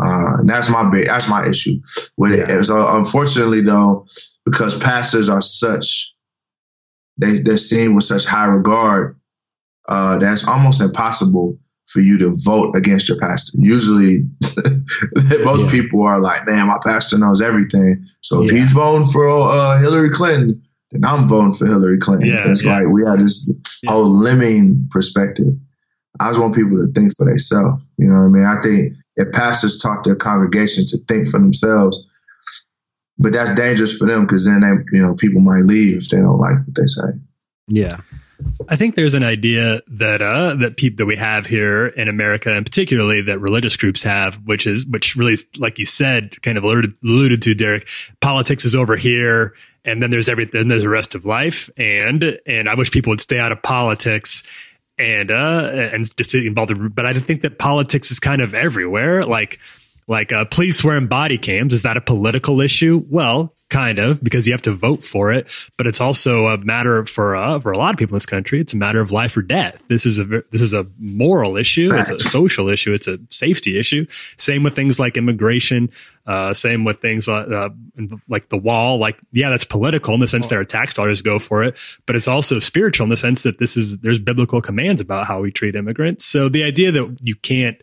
Uh, 0.00 0.38
and 0.38 0.48
that's 0.48 0.70
my 0.70 0.88
big 0.90 1.06
that's 1.06 1.28
my 1.28 1.46
issue 1.48 1.80
with 2.16 2.32
it. 2.32 2.48
Yeah. 2.48 2.62
So 2.62 2.86
unfortunately 2.96 3.62
though, 3.62 4.06
because 4.44 4.78
pastors 4.78 5.28
are 5.28 5.40
such 5.42 6.12
they 7.16 7.38
they're 7.40 7.56
seen 7.56 7.94
with 7.94 8.04
such 8.04 8.24
high 8.24 8.46
regard, 8.46 9.18
uh, 9.88 10.18
that's 10.18 10.46
almost 10.46 10.80
impossible 10.80 11.58
for 11.86 12.00
you 12.00 12.18
to 12.18 12.30
vote 12.44 12.76
against 12.76 13.08
your 13.08 13.18
pastor. 13.18 13.52
Usually 13.60 14.24
most 15.44 15.64
Yeah. 15.64 15.70
people 15.70 16.02
are 16.02 16.20
like, 16.20 16.46
man, 16.46 16.66
my 16.68 16.78
pastor 16.84 17.18
knows 17.18 17.40
everything. 17.40 18.04
So 18.22 18.42
if 18.44 18.52
Yeah. 18.52 18.58
he's 18.58 18.72
voting 18.72 19.08
for 19.10 19.26
uh, 19.28 19.78
Hillary 19.80 20.10
Clinton, 20.10 20.62
then 20.92 21.04
I'm 21.04 21.26
voting 21.26 21.52
for 21.52 21.66
Hillary 21.66 21.98
Clinton. 21.98 22.28
Yeah, 22.28 22.44
it's 22.50 22.64
like 22.64 22.86
we 22.88 23.02
have 23.04 23.18
this 23.18 23.50
whole 23.88 24.08
lemming 24.08 24.86
perspective. 24.90 25.46
I 26.20 26.28
just 26.28 26.40
want 26.40 26.54
people 26.54 26.78
to 26.78 26.90
think 26.92 27.14
for 27.14 27.26
themselves. 27.26 27.82
You 27.96 28.06
know 28.06 28.20
what 28.20 28.26
I 28.26 28.28
mean? 28.28 28.44
I 28.44 28.60
think 28.60 28.96
if 29.16 29.32
pastors 29.32 29.78
taught 29.78 30.04
their 30.04 30.16
congregation 30.16 30.84
to 30.88 30.98
think 31.06 31.26
for 31.26 31.38
themselves, 31.38 32.04
but 33.18 33.32
that's 33.32 33.54
dangerous 33.54 33.96
for 33.96 34.06
them 34.06 34.26
because 34.26 34.44
then 34.44 34.60
they, 34.60 34.96
you 34.96 35.02
know, 35.02 35.14
people 35.14 35.40
might 35.40 35.64
leave 35.64 35.96
if 35.96 36.08
they 36.08 36.18
don't 36.18 36.38
like 36.38 36.56
what 36.66 36.74
they 36.74 36.86
say. 36.86 37.18
Yeah. 37.68 38.00
I 38.68 38.76
think 38.76 38.94
there's 38.94 39.14
an 39.14 39.24
idea 39.24 39.82
that 39.88 40.22
uh, 40.22 40.54
that 40.56 40.76
people 40.76 40.98
that 40.98 41.06
we 41.06 41.16
have 41.16 41.46
here 41.46 41.88
in 41.88 42.08
America, 42.08 42.54
and 42.54 42.64
particularly 42.64 43.20
that 43.22 43.40
religious 43.40 43.76
groups 43.76 44.04
have, 44.04 44.36
which 44.46 44.64
is 44.66 44.86
which 44.86 45.16
really, 45.16 45.36
like 45.58 45.78
you 45.78 45.86
said, 45.86 46.40
kind 46.42 46.56
of 46.56 46.62
alluded, 46.62 46.94
alluded 47.02 47.42
to, 47.42 47.54
Derek. 47.54 47.88
Politics 48.20 48.64
is 48.64 48.76
over 48.76 48.96
here, 48.96 49.54
and 49.84 50.00
then 50.00 50.10
there's 50.10 50.28
everything. 50.28 50.68
There's 50.68 50.84
the 50.84 50.88
rest 50.88 51.16
of 51.16 51.24
life, 51.24 51.68
and 51.76 52.38
and 52.46 52.68
I 52.68 52.74
wish 52.74 52.92
people 52.92 53.10
would 53.10 53.20
stay 53.20 53.40
out 53.40 53.50
of 53.50 53.60
politics 53.62 54.44
and 54.98 55.30
uh 55.30 55.70
and 55.72 56.16
just 56.16 56.34
involved. 56.34 56.70
In, 56.70 56.88
but 56.88 57.06
I 57.06 57.12
think 57.14 57.42
that 57.42 57.58
politics 57.58 58.10
is 58.10 58.20
kind 58.20 58.40
of 58.42 58.54
everywhere. 58.54 59.22
Like 59.22 59.58
like 60.08 60.32
uh, 60.32 60.46
police 60.46 60.82
wearing 60.82 61.06
body 61.06 61.38
cams 61.38 61.74
is 61.74 61.82
that 61.82 61.96
a 61.96 62.00
political 62.00 62.60
issue? 62.60 63.04
Well, 63.08 63.54
kind 63.70 63.98
of 63.98 64.22
because 64.22 64.46
you 64.46 64.52
have 64.52 64.62
to 64.62 64.72
vote 64.72 65.02
for 65.02 65.30
it, 65.32 65.50
but 65.76 65.86
it's 65.86 66.00
also 66.00 66.46
a 66.46 66.58
matter 66.58 67.04
for 67.04 67.36
uh, 67.36 67.60
for 67.60 67.72
a 67.72 67.78
lot 67.78 67.92
of 67.92 67.98
people 67.98 68.14
in 68.14 68.16
this 68.16 68.26
country. 68.26 68.60
It's 68.60 68.72
a 68.72 68.76
matter 68.76 69.00
of 69.00 69.12
life 69.12 69.36
or 69.36 69.42
death. 69.42 69.82
This 69.88 70.06
is 70.06 70.18
a 70.18 70.24
this 70.50 70.62
is 70.62 70.72
a 70.72 70.86
moral 70.98 71.56
issue. 71.56 71.92
It's 71.92 72.10
a 72.10 72.18
social 72.18 72.68
issue. 72.68 72.92
It's 72.92 73.08
a 73.08 73.18
safety 73.28 73.78
issue. 73.78 74.06
Same 74.38 74.62
with 74.62 74.74
things 74.74 74.98
like 74.98 75.16
immigration. 75.16 75.90
Uh, 76.26 76.52
same 76.52 76.84
with 76.84 77.00
things 77.00 77.28
like 77.28 77.50
uh, 77.50 77.68
like 78.28 78.48
the 78.48 78.56
wall. 78.56 78.98
Like 78.98 79.18
yeah, 79.32 79.50
that's 79.50 79.64
political 79.64 80.14
in 80.14 80.20
the 80.20 80.28
sense 80.28 80.48
that 80.48 80.56
our 80.56 80.64
tax 80.64 80.94
dollars 80.94 81.22
go 81.22 81.38
for 81.38 81.62
it, 81.62 81.78
but 82.06 82.16
it's 82.16 82.28
also 82.28 82.60
spiritual 82.60 83.04
in 83.04 83.10
the 83.10 83.16
sense 83.16 83.42
that 83.42 83.58
this 83.58 83.76
is 83.76 83.98
there's 83.98 84.18
biblical 84.18 84.62
commands 84.62 85.00
about 85.00 85.26
how 85.26 85.40
we 85.40 85.50
treat 85.50 85.74
immigrants. 85.74 86.24
So 86.24 86.48
the 86.48 86.64
idea 86.64 86.92
that 86.92 87.18
you 87.20 87.34
can't 87.34 87.80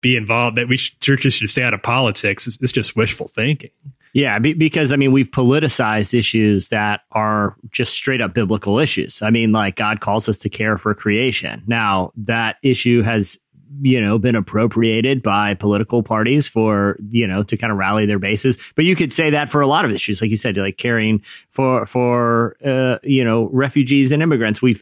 be 0.00 0.16
involved 0.16 0.58
that 0.58 0.68
we 0.68 0.76
should, 0.76 1.00
churches 1.00 1.32
should 1.32 1.48
stay 1.48 1.62
out 1.62 1.72
of 1.72 1.82
politics 1.82 2.46
is, 2.46 2.60
is 2.60 2.70
just 2.70 2.94
wishful 2.94 3.26
thinking. 3.26 3.70
Yeah, 4.14 4.38
be, 4.38 4.54
because 4.54 4.92
I 4.92 4.96
mean, 4.96 5.10
we've 5.10 5.30
politicized 5.30 6.16
issues 6.16 6.68
that 6.68 7.00
are 7.10 7.56
just 7.70 7.92
straight 7.92 8.20
up 8.20 8.32
biblical 8.32 8.78
issues. 8.78 9.20
I 9.20 9.30
mean, 9.30 9.50
like 9.50 9.74
God 9.74 10.00
calls 10.00 10.28
us 10.28 10.38
to 10.38 10.48
care 10.48 10.78
for 10.78 10.94
creation. 10.94 11.64
Now, 11.66 12.12
that 12.16 12.56
issue 12.62 13.02
has, 13.02 13.38
you 13.82 14.00
know, 14.00 14.18
been 14.18 14.36
appropriated 14.36 15.20
by 15.20 15.54
political 15.54 16.04
parties 16.04 16.46
for, 16.46 16.96
you 17.10 17.26
know, 17.26 17.42
to 17.42 17.56
kind 17.56 17.72
of 17.72 17.76
rally 17.76 18.06
their 18.06 18.20
bases. 18.20 18.56
But 18.76 18.84
you 18.84 18.94
could 18.94 19.12
say 19.12 19.30
that 19.30 19.48
for 19.48 19.60
a 19.60 19.66
lot 19.66 19.84
of 19.84 19.90
issues, 19.90 20.20
like 20.20 20.30
you 20.30 20.36
said, 20.36 20.56
like 20.56 20.78
caring 20.78 21.20
for, 21.50 21.84
for, 21.84 22.56
uh, 22.64 22.98
you 23.02 23.24
know, 23.24 23.48
refugees 23.52 24.12
and 24.12 24.22
immigrants. 24.22 24.62
We've, 24.62 24.80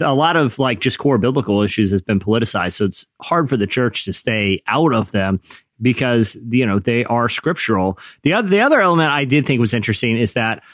a 0.00 0.14
lot 0.14 0.36
of 0.36 0.58
like 0.58 0.80
just 0.80 0.98
core 0.98 1.18
biblical 1.18 1.62
issues 1.62 1.90
has 1.90 2.02
been 2.02 2.20
politicized. 2.20 2.74
So 2.74 2.86
it's 2.86 3.06
hard 3.20 3.48
for 3.48 3.56
the 3.56 3.66
church 3.66 4.04
to 4.04 4.12
stay 4.12 4.62
out 4.66 4.94
of 4.94 5.12
them 5.12 5.40
because 5.84 6.36
you 6.50 6.66
know 6.66 6.80
they 6.80 7.04
are 7.04 7.28
scriptural. 7.28 7.98
The 8.22 8.32
other 8.32 8.48
the 8.48 8.60
other 8.60 8.80
element 8.80 9.12
I 9.12 9.24
did 9.24 9.46
think 9.46 9.60
was 9.60 9.74
interesting 9.74 10.16
is 10.16 10.32
that 10.32 10.64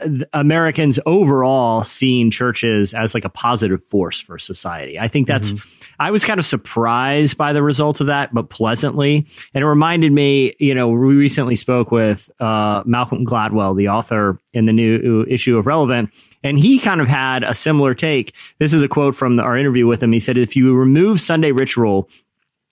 uh, 0.00 0.08
Americans 0.34 0.98
overall 1.06 1.82
seeing 1.84 2.30
churches 2.30 2.92
as 2.92 3.14
like 3.14 3.24
a 3.24 3.30
positive 3.30 3.82
force 3.82 4.20
for 4.20 4.38
society. 4.38 5.00
I 5.00 5.08
think 5.08 5.28
that's 5.28 5.54
I 5.98 6.10
was 6.10 6.24
kind 6.24 6.38
of 6.38 6.44
surprised 6.44 7.38
by 7.38 7.54
the 7.54 7.62
result 7.62 8.00
of 8.02 8.08
that, 8.08 8.34
but 8.34 8.50
pleasantly. 8.50 9.26
And 9.54 9.62
it 9.62 9.66
reminded 9.66 10.12
me, 10.12 10.54
you 10.58 10.74
know, 10.74 10.88
we 10.88 11.14
recently 11.14 11.56
spoke 11.56 11.90
with 11.90 12.30
uh, 12.40 12.82
Malcolm 12.84 13.24
Gladwell, 13.24 13.74
the 13.74 13.88
author 13.88 14.38
in 14.52 14.66
the 14.66 14.74
new 14.74 15.24
issue 15.28 15.56
of 15.56 15.66
Relevant, 15.66 16.10
and 16.42 16.58
he 16.58 16.78
kind 16.78 17.00
of 17.00 17.08
had 17.08 17.44
a 17.44 17.54
similar 17.54 17.94
take. 17.94 18.34
This 18.58 18.72
is 18.72 18.82
a 18.82 18.88
quote 18.88 19.14
from 19.14 19.40
our 19.40 19.56
interview 19.56 19.86
with 19.86 20.02
him. 20.02 20.12
He 20.12 20.20
said, 20.20 20.36
"If 20.36 20.56
you 20.56 20.74
remove 20.74 21.20
Sunday 21.20 21.52
ritual." 21.52 22.10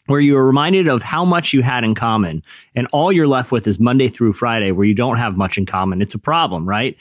Where 0.06 0.20
you 0.20 0.36
are 0.36 0.46
reminded 0.46 0.86
of 0.86 1.02
how 1.02 1.24
much 1.24 1.52
you 1.52 1.62
had 1.62 1.84
in 1.84 1.94
common 1.94 2.42
and 2.74 2.86
all 2.92 3.12
you're 3.12 3.26
left 3.26 3.52
with 3.52 3.66
is 3.66 3.78
Monday 3.80 4.08
through 4.08 4.32
Friday 4.32 4.70
where 4.72 4.86
you 4.86 4.94
don't 4.94 5.16
have 5.16 5.36
much 5.36 5.56
in 5.56 5.66
common. 5.66 6.02
It's 6.02 6.14
a 6.14 6.18
problem, 6.18 6.68
right? 6.68 6.96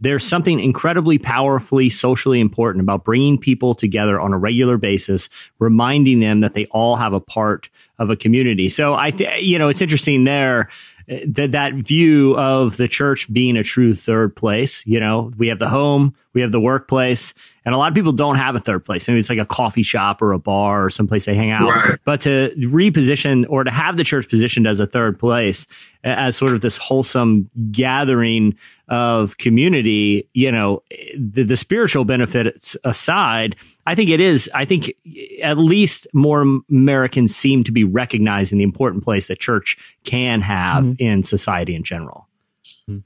There's 0.00 0.24
something 0.24 0.60
incredibly 0.60 1.18
powerfully 1.18 1.88
socially 1.88 2.40
important 2.40 2.82
about 2.82 3.04
bringing 3.04 3.36
people 3.36 3.74
together 3.74 4.20
on 4.20 4.32
a 4.32 4.38
regular 4.38 4.76
basis, 4.76 5.28
reminding 5.58 6.20
them 6.20 6.40
that 6.40 6.54
they 6.54 6.66
all 6.66 6.96
have 6.96 7.12
a 7.12 7.20
part 7.20 7.68
of 7.98 8.10
a 8.10 8.16
community. 8.16 8.68
So 8.68 8.94
I, 8.94 9.10
th- 9.10 9.42
you 9.42 9.58
know, 9.58 9.68
it's 9.68 9.82
interesting 9.82 10.22
there 10.22 10.68
uh, 11.10 11.16
that 11.26 11.52
that 11.52 11.74
view 11.74 12.36
of 12.36 12.76
the 12.76 12.86
church 12.86 13.32
being 13.32 13.56
a 13.56 13.64
true 13.64 13.92
third 13.92 14.36
place. 14.36 14.86
You 14.86 15.00
know, 15.00 15.32
we 15.36 15.48
have 15.48 15.58
the 15.58 15.68
home, 15.68 16.14
we 16.32 16.42
have 16.42 16.52
the 16.52 16.60
workplace, 16.60 17.34
and 17.68 17.74
a 17.74 17.76
lot 17.76 17.88
of 17.88 17.94
people 17.94 18.12
don't 18.12 18.36
have 18.36 18.54
a 18.54 18.58
third 18.58 18.82
place. 18.86 19.06
Maybe 19.06 19.20
it's 19.20 19.28
like 19.28 19.38
a 19.38 19.44
coffee 19.44 19.82
shop 19.82 20.22
or 20.22 20.32
a 20.32 20.38
bar 20.38 20.86
or 20.86 20.88
someplace 20.88 21.26
they 21.26 21.34
hang 21.34 21.50
out. 21.50 21.68
Right. 21.68 21.98
But 22.02 22.22
to 22.22 22.50
reposition 22.56 23.44
or 23.46 23.62
to 23.62 23.70
have 23.70 23.98
the 23.98 24.04
church 24.04 24.26
positioned 24.30 24.66
as 24.66 24.80
a 24.80 24.86
third 24.86 25.18
place, 25.18 25.66
as 26.02 26.34
sort 26.34 26.54
of 26.54 26.62
this 26.62 26.78
wholesome 26.78 27.50
gathering 27.70 28.56
of 28.88 29.36
community, 29.36 30.26
you 30.32 30.50
know, 30.50 30.82
the, 31.14 31.42
the 31.42 31.58
spiritual 31.58 32.06
benefits 32.06 32.74
aside, 32.84 33.54
I 33.84 33.94
think 33.94 34.08
it 34.08 34.20
is. 34.20 34.50
I 34.54 34.64
think 34.64 34.94
at 35.42 35.58
least 35.58 36.06
more 36.14 36.62
Americans 36.70 37.36
seem 37.36 37.64
to 37.64 37.72
be 37.72 37.84
recognizing 37.84 38.56
the 38.56 38.64
important 38.64 39.04
place 39.04 39.28
that 39.28 39.40
church 39.40 39.76
can 40.04 40.40
have 40.40 40.84
mm-hmm. 40.84 41.04
in 41.04 41.22
society 41.22 41.74
in 41.74 41.84
general. 41.84 42.28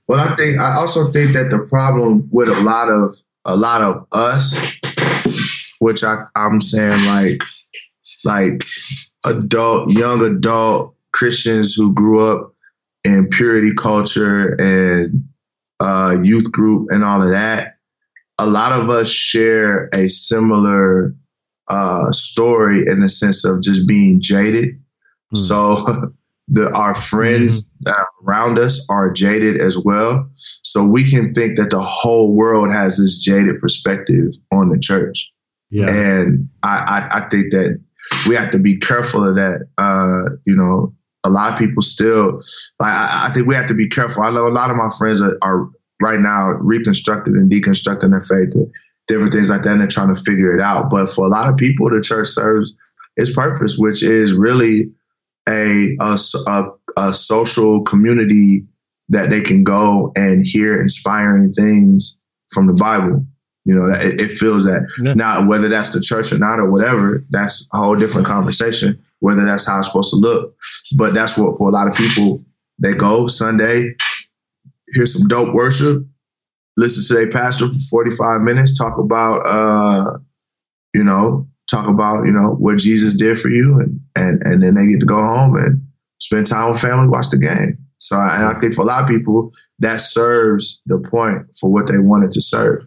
Well, 0.07 0.21
I 0.21 0.37
think 0.37 0.61
I 0.61 0.77
also 0.77 1.11
think 1.11 1.33
that 1.33 1.51
the 1.51 1.67
problem 1.69 2.29
with 2.31 2.49
a 2.49 2.61
lot 2.61 2.89
of 2.89 3.13
a 3.45 3.57
lot 3.57 3.83
of 3.83 4.07
us, 4.13 4.79
which 5.79 6.05
I, 6.05 6.25
I'm 6.35 6.61
saying 6.61 7.05
like 7.07 7.43
like 8.25 8.65
adult, 9.27 9.91
young 9.91 10.23
adult 10.23 10.95
Christians 11.13 11.75
who 11.75 11.95
grew 11.95 12.27
up 12.27 12.55
in 13.05 13.29
purity 13.29 13.73
culture 13.75 14.55
and 14.61 15.29
uh, 15.81 16.17
youth 16.23 16.51
group 16.53 16.89
and 16.91 17.05
all 17.05 17.23
of 17.23 17.31
that. 17.31 17.79
A 18.39 18.47
lot 18.47 18.73
of 18.73 18.89
us 18.91 19.11
share 19.11 19.89
a 19.93 20.09
similar 20.09 21.15
uh, 21.69 22.11
story 22.13 22.87
in 22.87 23.01
the 23.01 23.09
sense 23.09 23.45
of 23.45 23.63
just 23.63 23.87
being 23.87 24.21
jaded. 24.21 24.81
Hmm. 25.31 25.37
So 25.37 26.13
the 26.49 26.71
our 26.75 26.95
friends 26.95 27.71
uh, 27.87 28.05
around 28.27 28.59
us 28.59 28.87
are 28.91 29.11
jaded 29.11 29.61
as 29.61 29.79
well. 29.79 30.29
So 30.35 30.87
we 30.87 31.09
can 31.09 31.33
think 31.33 31.57
that 31.57 31.71
the 31.71 31.81
whole 31.81 32.35
world 32.35 32.73
has 32.73 32.99
this 32.99 33.19
jaded 33.19 33.61
perspective 33.61 34.35
on 34.53 34.69
the 34.69 34.79
church. 34.79 35.33
Yeah. 35.71 35.91
And 35.91 36.49
I, 36.63 37.09
I, 37.13 37.19
I 37.19 37.29
think 37.29 37.51
that 37.53 37.81
we 38.29 38.35
have 38.35 38.51
to 38.51 38.59
be 38.59 38.77
careful 38.77 39.27
of 39.27 39.37
that. 39.37 39.67
Uh, 39.79 40.37
you 40.45 40.55
know, 40.55 40.95
a 41.25 41.31
lot 41.31 41.53
of 41.53 41.59
people 41.59 41.83
still, 41.83 42.41
like, 42.81 42.93
I, 42.93 43.29
I 43.29 43.33
think 43.33 43.47
we 43.47 43.55
have 43.55 43.69
to 43.69 43.75
be 43.75 43.89
careful. 43.89 44.23
I 44.23 44.31
know 44.31 44.49
a 44.49 44.51
lot 44.51 44.71
of 44.71 44.77
my 44.77 44.91
friends 44.99 45.23
are, 45.23 45.39
are 45.43 45.69
right 46.03 46.21
now 46.21 46.51
reconstructing 46.61 47.37
and 47.37 47.51
deconstructing 47.51 48.11
their 48.11 48.21
faith 48.21 48.55
and 48.55 48.75
different 49.07 49.33
things 49.33 49.49
like 49.49 49.63
that, 49.63 49.71
and 49.71 49.81
they're 49.81 49.89
trying 49.89 50.13
to 50.13 50.21
figure 50.21 50.55
it 50.55 50.61
out. 50.61 50.91
But 50.91 51.09
for 51.09 51.25
a 51.25 51.29
lot 51.29 51.49
of 51.49 51.57
people, 51.57 51.89
the 51.89 52.01
church 52.01 52.27
serves 52.27 52.73
its 53.17 53.33
purpose, 53.33 53.77
which 53.79 54.03
is 54.03 54.33
really 54.33 54.93
a, 55.49 55.95
a, 56.01 56.19
a, 56.47 56.65
a 56.97 57.15
social 57.15 57.83
community 57.83 58.65
that 59.09 59.31
they 59.31 59.41
can 59.41 59.65
go 59.65 60.13
and 60.17 60.43
hear 60.45 60.81
inspiring 60.81 61.51
things 61.51 62.21
from 62.53 62.67
the 62.67 62.73
Bible. 62.75 63.25
You 63.65 63.77
know, 63.77 63.89
it, 63.89 64.21
it 64.21 64.31
feels 64.31 64.65
that 64.65 64.91
Yeah. 65.03 65.15
now 65.15 65.47
whether 65.47 65.69
that's 65.69 65.91
the 65.91 66.01
church 66.01 66.33
or 66.33 66.39
not 66.39 66.59
or 66.59 66.71
whatever, 66.71 67.23
that's 67.31 67.69
a 67.73 67.79
whole 67.79 67.97
different 67.97 68.27
conversation. 68.27 69.01
Whether 69.21 69.45
that's 69.45 69.67
how 69.67 69.79
it's 69.79 69.89
supposed 69.89 70.11
to 70.11 70.17
look, 70.17 70.57
but 70.97 71.15
that's 71.15 71.39
what 71.39 71.57
for 71.57 71.69
a 71.69 71.73
lot 71.73 71.89
of 71.89 71.95
people 71.97 72.45
they 72.81 72.95
go 72.95 73.29
Sunday, 73.29 73.95
hear 74.95 75.07
some 75.07 75.29
dope 75.29 75.55
worship, 75.55 76.05
listen 76.77 77.05
to 77.17 77.23
their 77.23 77.31
pastor 77.31 77.69
for 77.69 77.79
45 77.91 78.41
minutes, 78.41 78.77
talk 78.77 78.99
about, 78.99 79.41
uh, 79.47 80.19
you 80.95 81.05
know, 81.05 81.47
talk 81.71 81.89
about, 81.89 82.25
you 82.27 82.33
know, 82.33 82.55
what 82.59 82.79
Jesus 82.79 83.15
did 83.15 83.39
for 83.39 83.51
you. 83.51 83.81
And, 83.81 84.01
and, 84.17 84.43
and 84.45 84.63
then 84.63 84.75
they 84.75 84.87
get 84.87 85.01
to 85.01 85.07
go 85.07 85.23
home 85.23 85.57
and 85.57 85.87
spend 86.21 86.47
time 86.47 86.69
with 86.71 86.81
family, 86.81 87.09
watch 87.09 87.31
the 87.31 87.39
game. 87.39 87.79
So 87.99 88.17
I, 88.17 88.37
and 88.37 88.45
I 88.45 88.59
think 88.59 88.75
for 88.75 88.83
a 88.83 88.87
lot 88.87 89.03
of 89.03 89.09
people, 89.09 89.51
that 89.79 90.01
serves 90.01 90.83
the 90.87 90.99
point 90.99 91.55
for 91.59 91.71
what 91.71 91.87
they 91.87 91.99
wanted 91.99 92.33
to 92.33 92.41
serve. 92.41 92.87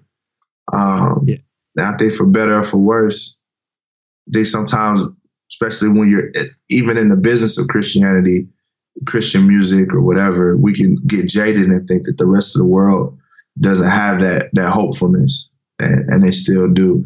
Um, 0.74 1.24
Yeah. 1.26 1.38
And 1.78 1.86
I 1.88 1.98
think 1.98 2.14
for 2.14 2.26
better 2.26 2.58
or 2.58 2.64
for 2.64 2.78
worse, 2.78 3.40
they 4.28 4.44
sometimes, 4.44 5.04
especially 5.52 5.90
when 5.90 6.10
you're 6.10 6.32
even 6.70 6.98
in 6.98 7.10
the 7.10 7.16
business 7.16 7.58
of 7.58 7.68
Christianity, 7.68 8.48
Christian 9.06 9.48
music 9.48 9.94
or 9.94 10.02
whatever, 10.02 10.56
we 10.58 10.74
can 10.74 10.96
get 11.08 11.28
jaded 11.28 11.66
and 11.66 11.88
think 11.88 12.06
that 12.06 12.18
the 12.18 12.26
rest 12.26 12.56
of 12.56 12.62
the 12.62 12.68
world 12.68 13.18
doesn't 13.60 13.90
have 13.90 14.22
that 14.22 14.50
that 14.54 14.72
hopefulness, 14.72 15.50
and, 15.80 16.10
and 16.10 16.26
they 16.26 16.32
still 16.32 16.70
do. 16.72 17.04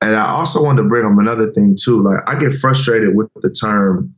And 0.00 0.14
I 0.14 0.26
also 0.26 0.62
wanted 0.62 0.82
to 0.82 0.88
bring 0.88 1.06
up 1.06 1.18
another 1.18 1.50
thing 1.50 1.76
too. 1.80 2.02
Like 2.02 2.20
I 2.26 2.38
get 2.38 2.52
frustrated 2.54 3.16
with 3.16 3.28
the 3.36 3.50
term. 3.50 4.10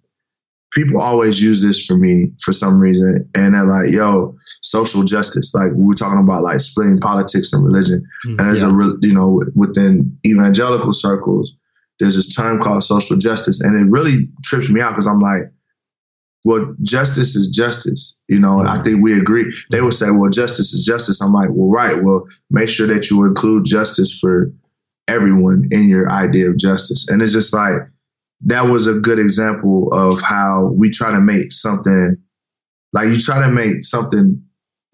People 0.73 1.01
always 1.01 1.43
use 1.43 1.63
this 1.63 1.85
for 1.87 1.97
me 1.97 2.27
for 2.43 2.53
some 2.53 2.79
reason, 2.79 3.29
and 3.35 3.55
they're 3.55 3.65
like, 3.65 3.91
"Yo, 3.91 4.37
social 4.63 5.03
justice." 5.03 5.55
Like 5.55 5.73
we 5.73 5.87
we're 5.87 5.95
talking 5.95 6.23
about, 6.23 6.43
like 6.43 6.61
splitting 6.61 7.01
politics 7.01 7.53
and 7.53 7.65
religion. 7.65 8.07
Mm-hmm. 8.27 8.39
And 8.39 8.49
there's 8.49 8.63
a, 8.63 8.71
re- 8.71 8.99
you 9.01 9.15
know, 9.15 9.43
within 9.55 10.19
evangelical 10.27 10.93
circles, 10.93 11.55
there's 12.01 12.17
this 12.17 12.35
term 12.35 12.61
called 12.61 12.83
social 12.83 13.17
justice, 13.17 13.63
and 13.63 13.77
it 13.77 13.91
really 13.91 14.29
trips 14.45 14.69
me 14.69 14.81
out 14.81 14.91
because 14.91 15.07
I'm 15.07 15.21
like, 15.21 15.51
well, 16.45 16.75
justice 16.83 17.35
is 17.35 17.49
justice, 17.49 18.21
you 18.29 18.39
know, 18.39 18.61
and 18.61 18.69
I 18.69 18.81
think 18.81 19.03
we 19.03 19.19
agree. 19.19 19.53
They 19.71 19.81
would 19.81 19.95
say, 19.95 20.11
well, 20.11 20.31
justice 20.31 20.73
is 20.73 20.85
justice. 20.85 21.21
I'm 21.21 21.33
like, 21.33 21.49
well, 21.51 21.69
right. 21.69 22.03
Well, 22.03 22.27
make 22.51 22.69
sure 22.69 22.87
that 22.87 23.11
you 23.11 23.25
include 23.25 23.65
justice 23.65 24.19
for 24.19 24.53
everyone 25.09 25.65
in 25.71 25.89
your 25.89 26.11
idea 26.11 26.49
of 26.49 26.59
justice. 26.59 27.09
And 27.09 27.23
it's 27.23 27.33
just 27.33 27.55
like, 27.55 27.77
that 28.43 28.63
was 28.63 28.87
a 28.87 28.95
good 28.95 29.19
example 29.19 29.89
of 29.93 30.21
how 30.21 30.71
we 30.75 30.91
try 30.91 31.11
to 31.11 31.21
make 31.21 31.51
something 31.51 32.17
like 32.93 33.09
you 33.09 33.19
try 33.19 33.41
to 33.41 33.51
make 33.51 33.85
something 33.85 34.43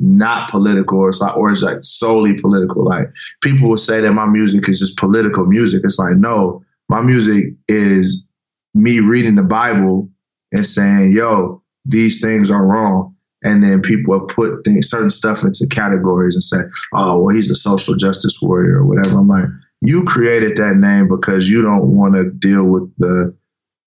not 0.00 0.50
political 0.50 0.98
or 0.98 1.08
it's 1.08 1.20
like 1.20 1.36
or 1.36 1.50
it's 1.50 1.62
like 1.62 1.78
solely 1.82 2.34
political. 2.34 2.84
Like 2.84 3.08
people 3.42 3.68
will 3.68 3.76
say 3.76 4.00
that 4.00 4.12
my 4.12 4.26
music 4.26 4.68
is 4.68 4.80
just 4.80 4.98
political 4.98 5.46
music. 5.46 5.82
It's 5.84 5.98
like, 5.98 6.16
no, 6.16 6.62
my 6.88 7.00
music 7.00 7.54
is 7.68 8.24
me 8.74 9.00
reading 9.00 9.36
the 9.36 9.44
Bible 9.44 10.08
and 10.52 10.66
saying, 10.66 11.12
yo, 11.12 11.62
these 11.84 12.20
things 12.20 12.50
are 12.50 12.66
wrong. 12.66 13.14
And 13.42 13.62
then 13.62 13.82
people 13.82 14.18
have 14.18 14.28
put 14.28 14.64
things, 14.64 14.88
certain 14.88 15.10
stuff 15.10 15.44
into 15.44 15.66
categories 15.70 16.34
and 16.34 16.42
say, 16.42 16.58
oh, 16.94 17.20
well, 17.20 17.34
he's 17.34 17.50
a 17.50 17.54
social 17.54 17.94
justice 17.94 18.38
warrior 18.40 18.78
or 18.78 18.86
whatever. 18.86 19.18
I'm 19.18 19.28
like, 19.28 19.44
you 19.84 20.02
created 20.04 20.56
that 20.56 20.76
name 20.76 21.08
because 21.08 21.48
you 21.48 21.62
don't 21.62 21.94
want 21.96 22.14
to 22.14 22.30
deal 22.30 22.64
with 22.64 22.90
the 22.98 23.36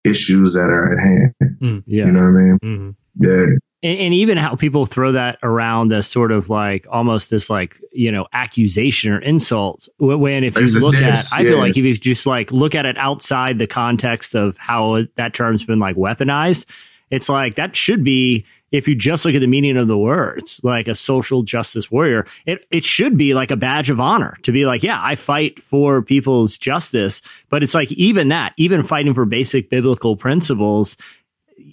issues 0.05 0.53
that 0.53 0.69
are 0.69 0.93
at 0.97 1.05
hand. 1.05 1.83
Yeah. 1.87 2.05
You 2.05 2.11
know 2.11 2.19
what 2.19 2.27
I 2.27 2.31
mean? 2.31 2.59
Mhm. 2.63 2.95
Yeah. 3.19 3.57
and, 3.83 3.99
and 3.99 4.13
even 4.13 4.37
how 4.37 4.55
people 4.55 4.85
throw 4.85 5.11
that 5.13 5.39
around 5.43 5.91
as 5.91 6.07
sort 6.07 6.31
of 6.31 6.49
like 6.49 6.85
almost 6.89 7.29
this 7.29 7.49
like 7.49 7.79
you 7.91 8.11
know 8.11 8.27
accusation 8.31 9.11
or 9.11 9.19
insult 9.19 9.87
when 9.99 10.43
if 10.43 10.55
you 10.55 10.63
It's 10.63 10.75
look 10.75 10.93
diss, 10.93 11.33
at 11.33 11.39
i 11.39 11.43
feel 11.43 11.57
like 11.57 11.71
if 11.71 11.83
you 11.83 11.95
just 11.95 12.25
like 12.27 12.51
look 12.51 12.75
at 12.75 12.85
it 12.85 12.97
outside 12.97 13.57
the 13.59 13.67
context 13.67 14.35
of 14.35 14.55
how 14.57 15.03
that 15.15 15.33
term's 15.33 15.63
been 15.63 15.79
like 15.79 15.95
weaponized 15.95 16.65
it's 17.09 17.27
like 17.29 17.55
that 17.55 17.75
should 17.75 18.03
be 18.03 18.45
if 18.71 18.87
you 18.87 18.95
just 18.95 19.23
look 19.25 19.33
at 19.33 19.39
the 19.39 19.47
meaning 19.47 19.77
of 19.77 19.87
the 19.87 19.97
words 19.97 20.59
like 20.63 20.87
a 20.87 20.95
social 20.95 21.43
justice 21.43 21.89
warrior 21.89 22.25
it, 22.45 22.65
it 22.71 22.83
should 22.83 23.17
be 23.17 23.33
like 23.33 23.51
a 23.51 23.55
badge 23.55 23.89
of 23.89 23.99
honor 23.99 24.37
to 24.43 24.51
be 24.51 24.65
like 24.65 24.83
yeah 24.83 24.99
i 25.03 25.15
fight 25.15 25.61
for 25.61 26.01
people's 26.01 26.57
justice 26.57 27.21
but 27.49 27.63
it's 27.63 27.73
like 27.73 27.91
even 27.93 28.29
that 28.29 28.53
even 28.57 28.83
fighting 28.83 29.13
for 29.13 29.25
basic 29.25 29.69
biblical 29.69 30.15
principles 30.15 30.97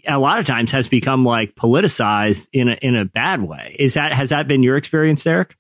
a 0.07 0.19
lot 0.19 0.39
of 0.39 0.45
times 0.45 0.71
has 0.73 0.89
become 0.89 1.25
like 1.25 1.55
politicized 1.55 2.49
in 2.53 2.69
a 2.69 2.75
in 2.75 2.97
a 2.97 3.05
bad 3.05 3.43
way. 3.43 3.77
Is 3.79 3.95
that 3.95 4.13
has 4.13 4.31
that 4.31 4.49
been 4.49 4.63
your 4.63 4.77
experience, 4.77 5.25
Derek? 5.25 5.57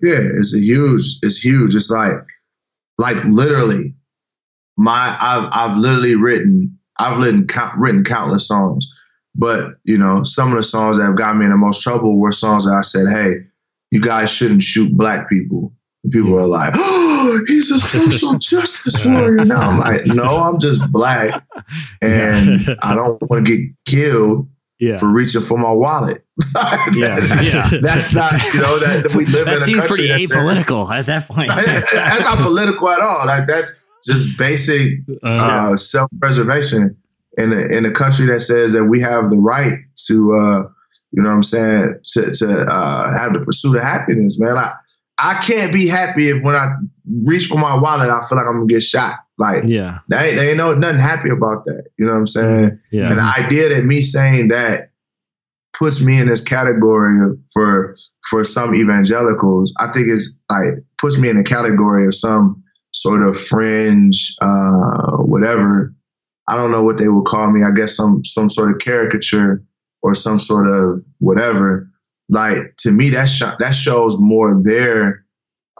Yeah, 0.00 0.20
it's 0.20 0.54
a 0.54 0.60
huge, 0.60 1.18
it's 1.22 1.38
huge. 1.38 1.74
It's 1.74 1.90
like, 1.90 2.12
like 2.98 3.22
literally, 3.24 3.94
my 4.76 5.16
I've 5.20 5.48
I've 5.52 5.76
literally 5.76 6.14
written 6.14 6.78
I've 6.98 7.18
written 7.18 7.46
written 7.76 8.04
countless 8.04 8.46
songs, 8.46 8.86
but 9.38 9.76
you 9.84 9.96
know 9.96 10.22
some 10.24 10.50
of 10.52 10.58
the 10.58 10.64
songs 10.64 10.98
that 10.98 11.04
have 11.04 11.16
got 11.16 11.36
me 11.36 11.44
in 11.46 11.50
the 11.52 11.56
most 11.56 11.82
trouble 11.82 12.18
were 12.18 12.32
songs 12.32 12.64
that 12.66 12.72
I 12.72 12.82
said, 12.82 13.06
hey, 13.10 13.36
you 13.90 14.00
guys 14.00 14.30
shouldn't 14.32 14.62
shoot 14.62 14.92
black 14.92 15.30
people. 15.30 15.72
And 16.04 16.12
people 16.12 16.30
were 16.30 16.46
like, 16.46 16.72
oh, 16.76 17.40
he's 17.46 17.70
a 17.70 17.80
social 17.80 18.34
justice 18.38 19.04
warrior 19.06 19.44
now. 19.44 19.70
I'm 19.70 19.78
like, 19.78 20.06
no, 20.06 20.22
I'm 20.24 20.58
just 20.60 20.90
black, 20.92 21.42
and 22.02 22.68
I 22.82 22.94
don't 22.94 23.20
want 23.30 23.46
to 23.46 23.56
get 23.56 23.66
killed 23.86 24.48
Yeah. 24.78 24.96
for 24.96 25.08
reaching 25.08 25.40
for 25.40 25.56
my 25.58 25.72
wallet. 25.72 26.18
Yeah. 26.94 27.18
Yeah. 27.42 27.68
That's 27.82 28.14
not, 28.14 28.30
you 28.54 28.60
know, 28.60 28.78
that 28.78 29.12
we 29.16 29.26
live 29.26 29.46
That 29.46 29.56
in 29.56 29.62
a 29.62 29.64
seems 29.64 29.78
country 29.80 29.96
pretty 29.96 30.08
that 30.08 30.20
says- 30.20 30.36
apolitical 30.36 30.90
at 30.90 31.06
that 31.06 31.26
point. 31.26 31.48
that's 31.54 31.92
not 32.24 32.38
political 32.38 32.88
at 32.88 33.00
all. 33.00 33.26
Like 33.26 33.46
that's 33.48 33.80
just 34.04 34.38
basic 34.38 35.00
uh, 35.24 35.76
self-preservation 35.76 36.96
in 37.38 37.52
a, 37.52 37.76
in 37.76 37.86
a 37.86 37.90
country 37.90 38.26
that 38.26 38.40
says 38.40 38.72
that 38.72 38.84
we 38.84 39.00
have 39.00 39.30
the 39.30 39.38
right 39.38 39.78
to, 40.06 40.34
uh, 40.34 40.68
you 41.12 41.22
know, 41.22 41.28
what 41.28 41.36
I'm 41.36 41.42
saying, 41.42 41.94
to 42.12 42.30
to 42.30 42.66
uh, 42.68 43.18
have 43.18 43.32
the 43.32 43.40
pursuit 43.40 43.76
of 43.76 43.82
happiness, 43.82 44.38
man. 44.40 44.54
Like 44.54 44.72
I 45.18 45.34
can't 45.34 45.72
be 45.72 45.88
happy 45.88 46.28
if 46.28 46.42
when 46.42 46.54
I 46.54 46.68
reach 47.26 47.46
for 47.46 47.58
my 47.58 47.80
wallet, 47.80 48.10
I 48.10 48.20
feel 48.28 48.36
like 48.38 48.46
I'm 48.46 48.56
gonna 48.56 48.66
get 48.66 48.82
shot. 48.82 49.16
Like 49.38 49.64
yeah. 49.66 49.98
they 50.08 50.34
they 50.34 50.50
ain't 50.50 50.58
no 50.58 50.74
nothing 50.74 51.00
happy 51.00 51.30
about 51.30 51.64
that. 51.64 51.84
You 51.98 52.06
know 52.06 52.12
what 52.12 52.18
I'm 52.18 52.26
saying? 52.26 52.78
Yeah. 52.92 53.10
And 53.10 53.18
the 53.18 53.22
idea 53.22 53.68
that 53.70 53.84
me 53.84 54.02
saying 54.02 54.48
that 54.48 54.90
puts 55.78 56.04
me 56.04 56.20
in 56.20 56.28
this 56.28 56.40
category 56.40 57.36
for 57.52 57.94
for 58.28 58.44
some 58.44 58.74
evangelicals, 58.74 59.72
I 59.78 59.90
think 59.92 60.08
is 60.08 60.36
like 60.50 60.78
puts 60.98 61.18
me 61.18 61.28
in 61.28 61.36
the 61.36 61.44
category 61.44 62.06
of 62.06 62.14
some 62.14 62.62
sort 62.92 63.22
of 63.22 63.38
fringe, 63.38 64.34
uh, 64.40 65.18
whatever. 65.18 65.94
I 66.48 66.56
don't 66.56 66.70
know 66.72 66.82
what 66.82 66.96
they 66.98 67.08
would 67.08 67.26
call 67.26 67.50
me. 67.50 67.62
I 67.62 67.70
guess 67.70 67.96
some 67.96 68.24
some 68.24 68.48
sort 68.48 68.72
of 68.72 68.78
caricature 68.78 69.62
or 70.02 70.14
some 70.14 70.38
sort 70.38 70.68
of 70.68 71.04
whatever. 71.18 71.90
Like 72.28 72.74
to 72.78 72.90
me, 72.92 73.10
that 73.10 73.26
sh- 73.28 73.42
that 73.58 73.74
shows 73.74 74.20
more 74.20 74.60
their 74.62 75.24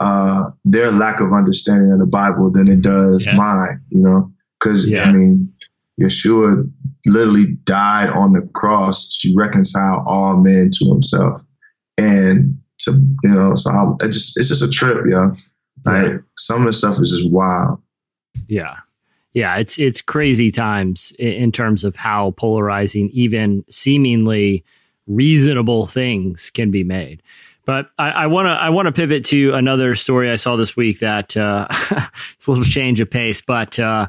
uh, 0.01 0.51
their 0.65 0.91
lack 0.93 1.21
of 1.21 1.33
understanding 1.33 1.91
of 1.93 1.99
the 1.99 2.07
Bible 2.07 2.51
than 2.51 2.69
it 2.69 2.83
does 2.83 3.27
Yeah. 3.27 3.35
mine. 3.37 3.81
You 3.91 4.01
know, 4.01 4.33
because 4.61 4.89
Yeah. 4.89 5.05
I 5.05 5.13
mean, 5.13 5.53
Yeshua 6.01 6.71
literally 7.07 7.47
died 7.65 8.11
on 8.11 8.33
the 8.33 8.43
cross 8.55 9.19
to 9.21 9.35
reconcile 9.37 10.05
all 10.07 10.41
men 10.41 10.71
to 10.73 10.85
Himself, 10.87 11.43
and 11.99 12.59
to 12.81 12.93
you 13.25 13.31
know, 13.31 13.55
so 13.55 13.71
I'm, 13.71 13.97
it 14.01 14.13
just 14.13 14.39
it's 14.39 14.49
just 14.49 14.63
a 14.63 14.69
trip, 14.71 15.05
yo. 15.09 15.33
Like 15.85 16.21
some 16.37 16.61
of 16.61 16.67
the 16.67 16.73
stuff 16.73 17.01
is 17.01 17.11
just 17.11 17.31
wild. 17.33 17.81
Yeah. 18.47 18.75
Yeah, 19.35 19.57
it's 19.57 19.79
it's 19.79 20.01
crazy 20.01 20.51
times 20.51 21.13
in 21.19 21.53
terms 21.53 21.85
of 21.85 21.97
how 21.97 22.33
polarizing 22.33 23.11
even 23.13 23.65
seemingly 23.71 24.65
reasonable 25.07 25.87
things 25.87 26.51
can 26.51 26.71
be 26.71 26.85
made. 26.85 27.23
But 27.69 27.91
I 27.99 28.29
want 28.29 28.47
to 28.47 28.53
I 28.53 28.71
want 28.71 28.87
to 28.87 28.93
pivot 28.93 29.27
to 29.27 29.53
another 29.53 29.95
story 29.95 30.31
I 30.31 30.37
saw 30.37 30.57
this 30.57 30.75
week 30.75 31.01
that 31.01 31.37
uh, 31.37 31.67
it's 32.33 32.47
a 32.47 32.51
little 32.51 32.65
change 32.65 32.99
of 32.99 33.11
pace, 33.11 33.43
but 33.43 33.79
uh, 33.79 34.07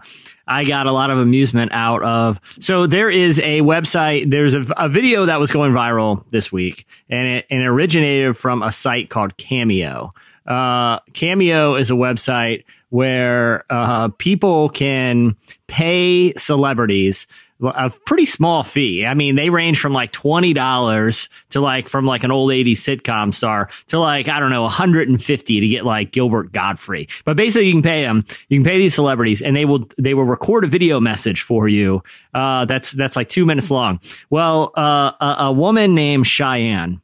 I 0.48 0.64
got 0.64 0.88
a 0.88 0.94
lot 0.94 1.10
of 1.10 1.18
amusement 1.18 1.74
out 1.74 2.02
of. 2.02 2.40
So 2.62 2.88
there 2.88 3.10
is 3.10 3.38
a 3.40 3.60
website. 3.60 4.32
There's 4.32 4.54
a, 4.54 4.66
a 4.78 4.88
video 4.88 5.26
that 5.26 5.42
was 5.42 5.52
going 5.52 5.74
viral 5.74 6.24
this 6.30 6.54
week, 6.54 6.88
and 7.10 7.28
it, 7.28 7.48
and 7.50 7.62
it 7.62 7.66
originated 7.66 8.38
from 8.38 8.64
a 8.64 8.72
site 8.72 9.10
called 9.10 9.36
Cameo. 9.36 10.14
Uh, 10.48 11.00
Cameo 11.12 11.76
is 11.76 11.92
a 11.92 11.96
website 11.96 12.64
where 12.90 13.64
uh, 13.70 14.10
people 14.18 14.70
can 14.70 15.36
pay 15.68 16.34
celebrities 16.36 17.28
a 17.62 17.90
pretty 18.06 18.26
small 18.26 18.64
fee. 18.64 19.06
I 19.06 19.14
mean, 19.14 19.36
they 19.36 19.50
range 19.50 19.80
from 19.80 19.92
like 19.92 20.12
twenty 20.12 20.54
dollars 20.54 21.28
to 21.50 21.60
like 21.60 21.90
from 21.90 22.06
like 22.06 22.24
an 22.24 22.32
old 22.32 22.52
'80s 22.52 22.78
sitcom 22.78 23.34
star 23.34 23.70
to 23.88 24.00
like 24.00 24.28
I 24.28 24.40
don't 24.40 24.50
know, 24.50 24.64
150 24.64 25.60
to 25.60 25.68
get 25.68 25.86
like 25.86 26.12
Gilbert 26.12 26.52
Gottfried. 26.54 27.10
But 27.26 27.36
basically, 27.36 27.68
you 27.68 27.74
can 27.74 27.82
pay 27.82 28.04
them. 28.04 28.26
You 28.48 28.60
can 28.60 28.64
pay 28.64 28.78
these 28.78 28.96
celebrities, 28.96 29.42
and 29.42 29.56
they 29.56 29.66
will 29.66 29.88
they 29.98 30.14
will 30.14 30.24
record 30.24 30.64
a 30.64 30.68
video 30.68 31.00
message 31.00 31.42
for 31.42 31.68
you. 31.68 32.02
Uh, 32.34 32.66
that's 32.66 32.94
that's 32.94 33.16
like 33.16 33.28
two 33.28 33.46
minutes 33.46 33.70
long. 33.70 34.00
Well, 34.30 34.72
uh, 34.78 35.12
a, 35.20 35.36
a 35.40 35.52
woman 35.52 35.96
named 35.96 36.28
Cheyenne 36.28 37.02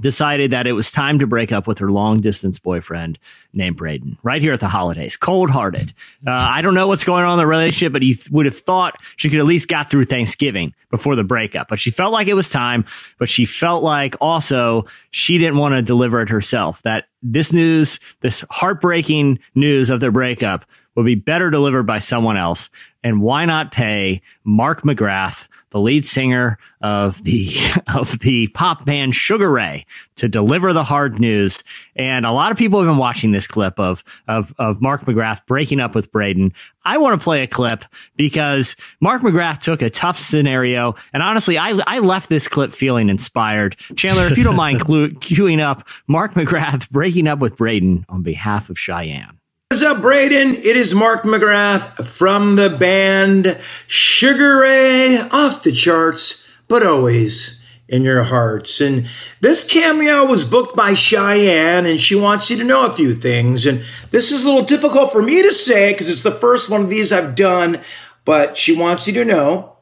decided 0.00 0.50
that 0.50 0.66
it 0.66 0.72
was 0.72 0.90
time 0.92 1.18
to 1.18 1.26
break 1.26 1.52
up 1.52 1.66
with 1.66 1.78
her 1.78 1.90
long 1.90 2.20
distance 2.20 2.58
boyfriend 2.58 3.18
named 3.52 3.76
Braden 3.76 4.18
right 4.22 4.42
here 4.42 4.52
at 4.52 4.60
the 4.60 4.68
holidays. 4.68 5.16
Cold 5.16 5.50
hearted. 5.50 5.92
Uh, 6.26 6.30
I 6.30 6.62
don't 6.62 6.74
know 6.74 6.88
what's 6.88 7.04
going 7.04 7.24
on 7.24 7.32
in 7.32 7.38
the 7.38 7.46
relationship, 7.46 7.92
but 7.92 8.02
you 8.02 8.14
th- 8.14 8.30
would 8.30 8.46
have 8.46 8.56
thought 8.56 8.96
she 9.16 9.30
could 9.30 9.38
at 9.38 9.46
least 9.46 9.68
got 9.68 9.90
through 9.90 10.04
Thanksgiving 10.04 10.74
before 10.90 11.16
the 11.16 11.24
breakup. 11.24 11.68
But 11.68 11.80
she 11.80 11.90
felt 11.90 12.12
like 12.12 12.28
it 12.28 12.34
was 12.34 12.50
time, 12.50 12.84
but 13.18 13.28
she 13.28 13.44
felt 13.44 13.82
like 13.82 14.16
also 14.20 14.86
she 15.10 15.38
didn't 15.38 15.58
want 15.58 15.74
to 15.74 15.82
deliver 15.82 16.20
it 16.20 16.28
herself. 16.28 16.82
That 16.82 17.06
this 17.22 17.52
news, 17.52 17.98
this 18.20 18.44
heartbreaking 18.50 19.38
news 19.54 19.90
of 19.90 20.00
their 20.00 20.12
breakup 20.12 20.64
would 20.94 21.06
be 21.06 21.14
better 21.14 21.50
delivered 21.50 21.84
by 21.84 22.00
someone 22.00 22.36
else. 22.36 22.70
And 23.04 23.22
why 23.22 23.44
not 23.44 23.70
pay 23.70 24.20
Mark 24.44 24.82
McGrath, 24.82 25.46
the 25.70 25.80
lead 25.80 26.04
singer 26.04 26.58
of 26.80 27.22
the 27.24 27.54
of 27.94 28.18
the 28.20 28.48
pop 28.48 28.84
band 28.84 29.14
Sugar 29.14 29.50
Ray, 29.50 29.84
to 30.16 30.28
deliver 30.28 30.72
the 30.72 30.84
hard 30.84 31.18
news? 31.18 31.62
And 31.96 32.24
a 32.26 32.32
lot 32.32 32.52
of 32.52 32.58
people 32.58 32.80
have 32.80 32.88
been 32.88 32.98
watching 32.98 33.32
this 33.32 33.46
clip 33.46 33.78
of 33.78 34.02
of 34.26 34.54
of 34.58 34.82
Mark 34.82 35.04
McGrath 35.04 35.44
breaking 35.46 35.80
up 35.80 35.94
with 35.94 36.12
Braden. 36.12 36.52
I 36.84 36.98
want 36.98 37.20
to 37.20 37.22
play 37.22 37.42
a 37.42 37.46
clip 37.46 37.84
because 38.16 38.76
Mark 39.00 39.22
McGrath 39.22 39.58
took 39.58 39.82
a 39.82 39.90
tough 39.90 40.18
scenario, 40.18 40.94
and 41.12 41.22
honestly, 41.22 41.58
I 41.58 41.78
I 41.86 41.98
left 41.98 42.28
this 42.28 42.48
clip 42.48 42.72
feeling 42.72 43.08
inspired. 43.08 43.76
Chandler, 43.96 44.26
if 44.26 44.38
you 44.38 44.44
don't 44.44 44.56
mind 44.56 44.80
queuing 44.84 45.60
up 45.60 45.86
Mark 46.06 46.34
McGrath 46.34 46.90
breaking 46.90 47.26
up 47.26 47.38
with 47.38 47.56
Braden 47.56 48.06
on 48.08 48.22
behalf 48.22 48.70
of 48.70 48.78
Cheyenne. 48.78 49.37
What's 49.70 49.82
up, 49.82 50.00
Braden? 50.00 50.54
It 50.54 50.78
is 50.78 50.94
Mark 50.94 51.24
McGrath 51.24 52.06
from 52.06 52.56
the 52.56 52.70
band 52.70 53.60
Sugar 53.86 54.60
Ray, 54.60 55.18
off 55.18 55.62
the 55.62 55.72
charts, 55.72 56.48
but 56.68 56.86
always 56.86 57.62
in 57.86 58.02
your 58.02 58.22
hearts. 58.22 58.80
And 58.80 59.10
this 59.42 59.70
cameo 59.70 60.24
was 60.24 60.46
booked 60.46 60.74
by 60.74 60.94
Cheyenne, 60.94 61.84
and 61.84 62.00
she 62.00 62.14
wants 62.14 62.50
you 62.50 62.56
to 62.56 62.64
know 62.64 62.86
a 62.86 62.94
few 62.94 63.14
things. 63.14 63.66
And 63.66 63.84
this 64.10 64.32
is 64.32 64.42
a 64.42 64.48
little 64.48 64.64
difficult 64.64 65.12
for 65.12 65.20
me 65.20 65.42
to 65.42 65.52
say 65.52 65.92
because 65.92 66.08
it's 66.08 66.22
the 66.22 66.30
first 66.30 66.70
one 66.70 66.80
of 66.80 66.88
these 66.88 67.12
I've 67.12 67.34
done, 67.34 67.82
but 68.24 68.56
she 68.56 68.74
wants 68.74 69.06
you 69.06 69.12
to 69.12 69.24
know 69.26 69.76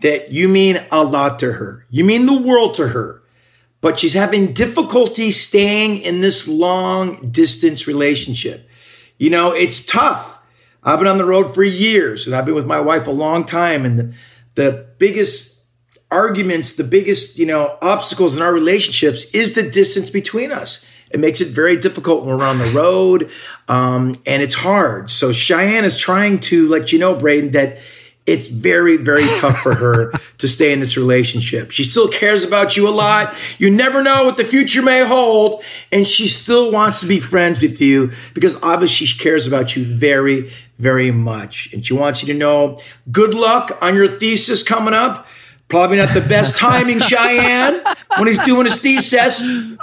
that 0.00 0.32
you 0.32 0.48
mean 0.48 0.82
a 0.90 1.04
lot 1.04 1.38
to 1.38 1.52
her. 1.52 1.86
You 1.88 2.02
mean 2.02 2.26
the 2.26 2.42
world 2.42 2.74
to 2.74 2.88
her. 2.88 3.22
But 3.80 4.00
she's 4.00 4.14
having 4.14 4.54
difficulty 4.54 5.30
staying 5.30 6.02
in 6.02 6.20
this 6.20 6.48
long 6.48 7.30
distance 7.30 7.86
relationship. 7.86 8.66
You 9.20 9.28
know, 9.28 9.52
it's 9.52 9.84
tough. 9.84 10.42
I've 10.82 10.98
been 10.98 11.06
on 11.06 11.18
the 11.18 11.26
road 11.26 11.54
for 11.54 11.62
years 11.62 12.26
and 12.26 12.34
I've 12.34 12.46
been 12.46 12.54
with 12.54 12.66
my 12.66 12.80
wife 12.80 13.06
a 13.06 13.10
long 13.10 13.44
time. 13.44 13.84
And 13.84 13.98
the, 13.98 14.14
the 14.54 14.86
biggest 14.96 15.66
arguments, 16.10 16.76
the 16.76 16.84
biggest, 16.84 17.38
you 17.38 17.44
know, 17.44 17.76
obstacles 17.82 18.34
in 18.34 18.42
our 18.42 18.50
relationships 18.50 19.30
is 19.34 19.52
the 19.52 19.70
distance 19.70 20.08
between 20.08 20.50
us. 20.50 20.88
It 21.10 21.20
makes 21.20 21.42
it 21.42 21.48
very 21.48 21.76
difficult 21.76 22.24
when 22.24 22.38
we're 22.38 22.46
on 22.46 22.56
the 22.56 22.72
road. 22.74 23.30
Um, 23.68 24.18
and 24.24 24.42
it's 24.42 24.54
hard. 24.54 25.10
So 25.10 25.34
Cheyenne 25.34 25.84
is 25.84 25.98
trying 25.98 26.38
to 26.40 26.66
let 26.68 26.90
you 26.90 26.98
know, 26.98 27.14
Braden, 27.14 27.50
that 27.50 27.78
it's 28.30 28.46
very, 28.46 28.96
very 28.96 29.24
tough 29.40 29.58
for 29.58 29.74
her 29.74 30.12
to 30.38 30.46
stay 30.46 30.72
in 30.72 30.78
this 30.78 30.96
relationship. 30.96 31.72
She 31.72 31.82
still 31.82 32.08
cares 32.08 32.44
about 32.44 32.76
you 32.76 32.88
a 32.88 32.90
lot. 32.90 33.34
You 33.58 33.70
never 33.70 34.04
know 34.04 34.24
what 34.24 34.36
the 34.36 34.44
future 34.44 34.82
may 34.82 35.04
hold. 35.04 35.64
And 35.90 36.06
she 36.06 36.28
still 36.28 36.70
wants 36.70 37.00
to 37.00 37.08
be 37.08 37.18
friends 37.18 37.60
with 37.60 37.80
you 37.80 38.12
because 38.32 38.62
obviously 38.62 39.08
she 39.08 39.18
cares 39.18 39.48
about 39.48 39.74
you 39.74 39.84
very, 39.84 40.52
very 40.78 41.10
much. 41.10 41.72
And 41.72 41.84
she 41.84 41.92
wants 41.92 42.22
you 42.22 42.32
to 42.32 42.38
know 42.38 42.80
good 43.10 43.34
luck 43.34 43.76
on 43.82 43.96
your 43.96 44.06
thesis 44.06 44.62
coming 44.62 44.94
up. 44.94 45.26
Probably 45.70 45.98
not 45.98 46.12
the 46.12 46.20
best 46.20 46.56
timing, 46.56 46.98
Cheyenne, 46.98 47.80
when 48.18 48.26
he's 48.26 48.44
doing 48.44 48.64
his 48.64 48.82
thesis, 48.82 49.40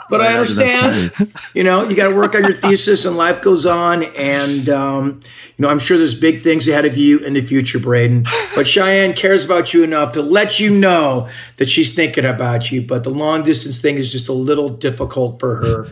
but 0.10 0.20
I 0.20 0.34
understand. 0.34 1.14
You 1.54 1.64
know, 1.64 1.88
you 1.88 1.96
got 1.96 2.10
to 2.10 2.16
work 2.16 2.36
on 2.36 2.44
your 2.44 2.52
thesis, 2.54 3.06
and 3.06 3.16
life 3.16 3.42
goes 3.42 3.66
on. 3.66 4.04
And 4.04 4.68
um, 4.68 5.22
you 5.24 5.64
know, 5.64 5.70
I'm 5.70 5.80
sure 5.80 5.98
there's 5.98 6.14
big 6.14 6.44
things 6.44 6.68
ahead 6.68 6.84
of 6.84 6.98
you 6.98 7.20
in 7.20 7.34
the 7.36 7.42
future, 7.42 7.80
Braden. 7.80 8.26
But 8.54 8.68
Cheyenne 8.68 9.14
cares 9.14 9.46
about 9.46 9.74
you 9.74 9.86
enough 9.86 10.12
to 10.14 10.22
let 10.22 10.60
you 10.60 10.78
know 10.78 11.30
that 11.56 11.70
she's 11.70 11.96
thinking 11.96 12.26
about 12.26 12.70
you. 12.70 12.82
But 12.82 13.06
the 13.06 13.10
long 13.10 13.44
distance 13.44 13.80
thing 13.80 13.96
is 13.96 14.12
just 14.12 14.28
a 14.28 14.34
little 14.34 14.68
difficult 14.68 15.40
for 15.40 15.56
her, 15.56 15.88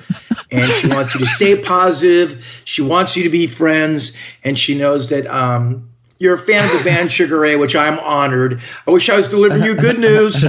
and 0.51 0.65
she 0.65 0.89
wants 0.89 1.13
you 1.15 1.21
to 1.21 1.27
stay 1.27 1.61
positive. 1.61 2.45
She 2.65 2.81
wants 2.81 3.15
you 3.15 3.23
to 3.23 3.29
be 3.29 3.47
friends, 3.47 4.17
and 4.43 4.59
she 4.59 4.77
knows 4.77 5.07
that. 5.09 5.25
Um, 5.27 5.89
you're 6.17 6.35
a 6.35 6.39
fan 6.39 6.65
of 6.65 6.77
the 6.77 6.83
band 6.83 7.11
Sugar 7.11 7.39
Ray, 7.39 7.55
which 7.55 7.75
I'm 7.75 7.99
honored. 7.99 8.61
I 8.87 8.91
wish 8.91 9.09
I 9.09 9.17
was 9.17 9.29
delivering 9.29 9.63
you 9.63 9.75
good 9.75 9.99
news. 9.99 10.41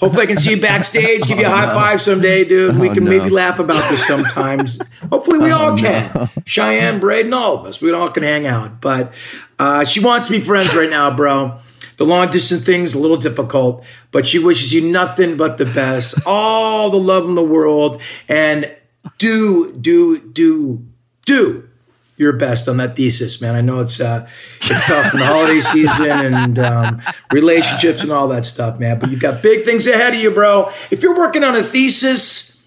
Hopefully, 0.00 0.24
I 0.24 0.26
can 0.26 0.38
see 0.38 0.50
you 0.56 0.60
backstage, 0.60 1.22
give 1.24 1.38
you 1.38 1.46
a 1.46 1.48
high 1.50 1.72
five 1.72 2.00
someday, 2.02 2.44
dude. 2.44 2.76
We 2.78 2.90
Oh, 2.90 2.94
can 2.94 3.04
no. 3.04 3.10
maybe 3.10 3.30
laugh 3.30 3.58
about 3.60 3.88
this 3.88 4.06
sometimes. 4.06 4.80
Hopefully, 5.10 5.38
we 5.38 5.50
all 5.52 5.76
can. 5.78 6.28
Cheyenne, 6.44 6.98
Braden, 7.00 7.32
all 7.32 7.58
of 7.58 7.66
us. 7.66 7.80
We 7.80 7.92
all 7.92 8.10
can 8.10 8.22
hang 8.24 8.46
out. 8.46 8.80
But 8.80 9.12
uh, 9.58 9.84
she 9.84 10.00
wants 10.04 10.26
to 10.26 10.32
be 10.32 10.40
friends 10.40 10.74
right 10.74 10.90
now, 10.90 11.14
bro. 11.14 11.58
The 11.98 12.04
long 12.06 12.30
distance 12.32 12.64
thing's 12.64 12.94
a 12.94 12.98
little 12.98 13.16
difficult, 13.18 13.84
but 14.10 14.26
she 14.26 14.38
wishes 14.40 14.72
you 14.74 14.90
nothing 14.90 15.36
but 15.36 15.58
the 15.58 15.66
best, 15.66 16.14
all 16.26 16.90
the 16.90 16.96
love 16.98 17.26
in 17.26 17.36
the 17.36 17.44
world, 17.44 18.00
and 18.28 18.74
do, 19.18 19.72
do, 19.74 20.18
do, 20.18 20.84
do 21.26 21.68
your 22.16 22.32
best 22.32 22.68
on 22.68 22.76
that 22.76 22.94
thesis, 22.96 23.40
man. 23.40 23.54
I 23.54 23.60
know 23.60 23.80
it's 23.80 24.00
uh, 24.00 24.28
it's 24.56 24.86
tough 24.86 25.12
in 25.12 25.20
the 25.20 25.26
holiday 25.26 25.60
season 25.60 26.06
and 26.06 26.58
um, 26.58 27.02
relationships 27.32 28.02
and 28.02 28.12
all 28.12 28.28
that 28.28 28.46
stuff, 28.46 28.78
man. 28.78 28.98
But 28.98 29.10
you've 29.10 29.20
got 29.20 29.42
big 29.42 29.64
things 29.64 29.86
ahead 29.86 30.14
of 30.14 30.20
you, 30.20 30.30
bro. 30.30 30.70
If 30.90 31.02
you're 31.02 31.16
working 31.16 31.42
on 31.42 31.56
a 31.56 31.62
thesis, 31.62 32.66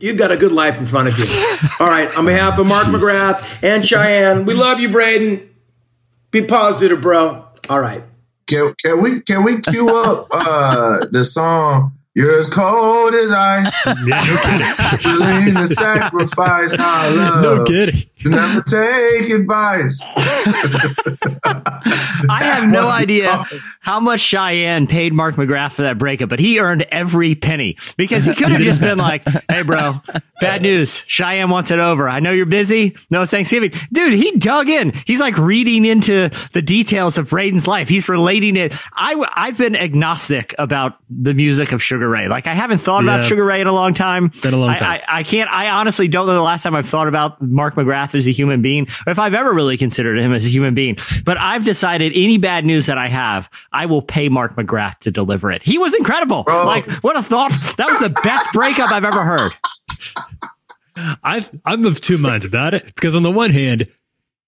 you've 0.00 0.16
got 0.16 0.32
a 0.32 0.36
good 0.36 0.52
life 0.52 0.78
in 0.78 0.86
front 0.86 1.08
of 1.08 1.18
you. 1.18 1.26
All 1.80 1.86
right, 1.86 2.14
on 2.16 2.24
behalf 2.24 2.58
of 2.58 2.66
Mark 2.66 2.86
McGrath 2.86 3.46
and 3.62 3.86
Cheyenne, 3.86 4.44
we 4.46 4.54
love 4.54 4.80
you, 4.80 4.88
Braden. 4.90 5.48
Be 6.30 6.42
positive, 6.44 7.02
bro. 7.02 7.46
All 7.68 7.80
right. 7.80 8.02
Can, 8.48 8.74
can 8.82 9.00
we 9.02 9.20
can 9.20 9.44
we 9.44 9.60
cue 9.60 9.88
up 9.88 10.26
uh, 10.30 11.06
the 11.10 11.24
song 11.24 11.92
"You're 12.14 12.38
as 12.38 12.48
cold 12.48 13.14
as 13.14 13.32
ice"? 13.32 13.86
Yeah, 13.86 14.24
no 14.24 14.36
kidding. 14.42 15.20
Willing 15.20 15.54
to 15.54 15.66
sacrifice 15.66 16.74
our 16.74 17.10
love. 17.16 17.42
no 17.42 17.64
kidding. 17.64 18.02
To 18.22 18.28
never 18.28 18.62
take 18.62 19.30
advice. 19.30 20.02
I 21.44 22.40
have 22.42 22.68
no 22.70 22.88
idea 22.88 23.24
going- 23.24 23.44
how 23.80 23.98
much 23.98 24.20
Cheyenne 24.20 24.86
paid 24.86 25.12
Mark 25.12 25.34
McGrath 25.34 25.72
for 25.72 25.82
that 25.82 25.98
breakup, 25.98 26.28
but 26.28 26.38
he 26.38 26.60
earned 26.60 26.82
every 26.92 27.34
penny 27.34 27.76
because 27.96 28.24
he 28.24 28.34
could 28.34 28.52
have 28.52 28.60
just 28.60 28.80
been 28.80 28.98
like, 28.98 29.26
"Hey, 29.50 29.62
bro, 29.64 29.94
bad 30.40 30.62
news. 30.62 31.02
Cheyenne 31.08 31.50
wants 31.50 31.72
it 31.72 31.80
over. 31.80 32.08
I 32.08 32.20
know 32.20 32.30
you're 32.30 32.46
busy. 32.46 32.96
No, 33.10 33.22
it's 33.22 33.32
Thanksgiving, 33.32 33.72
dude." 33.92 34.12
He 34.18 34.32
dug 34.38 34.68
in. 34.68 34.92
He's 35.06 35.18
like 35.20 35.36
reading 35.36 35.84
into 35.84 36.30
the 36.52 36.62
details 36.62 37.18
of 37.18 37.28
Braden's 37.30 37.66
life. 37.66 37.88
He's 37.88 38.08
relating 38.08 38.56
it. 38.56 38.72
I, 38.92 39.20
I've 39.34 39.58
been 39.58 39.74
agnostic 39.74 40.54
about 40.58 40.98
the 41.10 41.34
music 41.34 41.72
of 41.72 41.82
Sugar 41.82 42.08
Ray. 42.08 42.28
Like 42.28 42.46
I 42.46 42.54
haven't 42.54 42.78
thought 42.78 43.02
about 43.02 43.24
Sugar 43.24 43.44
Ray 43.44 43.60
in 43.60 43.66
a 43.66 43.72
long 43.72 43.94
time. 43.94 44.28
Been 44.42 44.54
a 44.54 44.58
long 44.58 44.70
I- 44.70 44.78
time. 44.78 45.00
I, 45.08 45.18
I 45.20 45.22
can't. 45.24 45.50
I 45.50 45.70
honestly 45.70 46.06
don't 46.06 46.26
know 46.28 46.34
the 46.34 46.40
last 46.42 46.62
time 46.62 46.76
I've 46.76 46.88
thought 46.88 47.08
about 47.08 47.42
Mark 47.42 47.74
McGrath 47.74 48.11
as 48.14 48.26
a 48.26 48.32
human 48.32 48.62
being, 48.62 48.86
or 49.06 49.10
if 49.10 49.18
I've 49.18 49.34
ever 49.34 49.52
really 49.52 49.76
considered 49.76 50.18
him 50.18 50.32
as 50.32 50.44
a 50.44 50.48
human 50.48 50.74
being. 50.74 50.96
But 51.24 51.38
I've 51.38 51.64
decided 51.64 52.12
any 52.14 52.38
bad 52.38 52.64
news 52.64 52.86
that 52.86 52.98
I 52.98 53.08
have, 53.08 53.50
I 53.72 53.86
will 53.86 54.02
pay 54.02 54.28
Mark 54.28 54.54
McGrath 54.56 54.98
to 55.00 55.10
deliver 55.10 55.50
it. 55.50 55.62
He 55.62 55.78
was 55.78 55.94
incredible. 55.94 56.44
Bro. 56.44 56.64
Like, 56.64 56.90
what 57.02 57.16
a 57.16 57.22
thought! 57.22 57.52
That 57.76 57.88
was 57.88 57.98
the 57.98 58.10
best 58.22 58.48
breakup 58.52 58.90
I've 58.90 59.04
ever 59.04 59.22
heard. 59.22 59.52
I 61.24 61.48
I'm 61.64 61.84
of 61.86 62.00
two 62.00 62.18
minds 62.18 62.44
about 62.44 62.74
it 62.74 62.86
because 62.86 63.16
on 63.16 63.22
the 63.22 63.30
one 63.30 63.50
hand, 63.50 63.88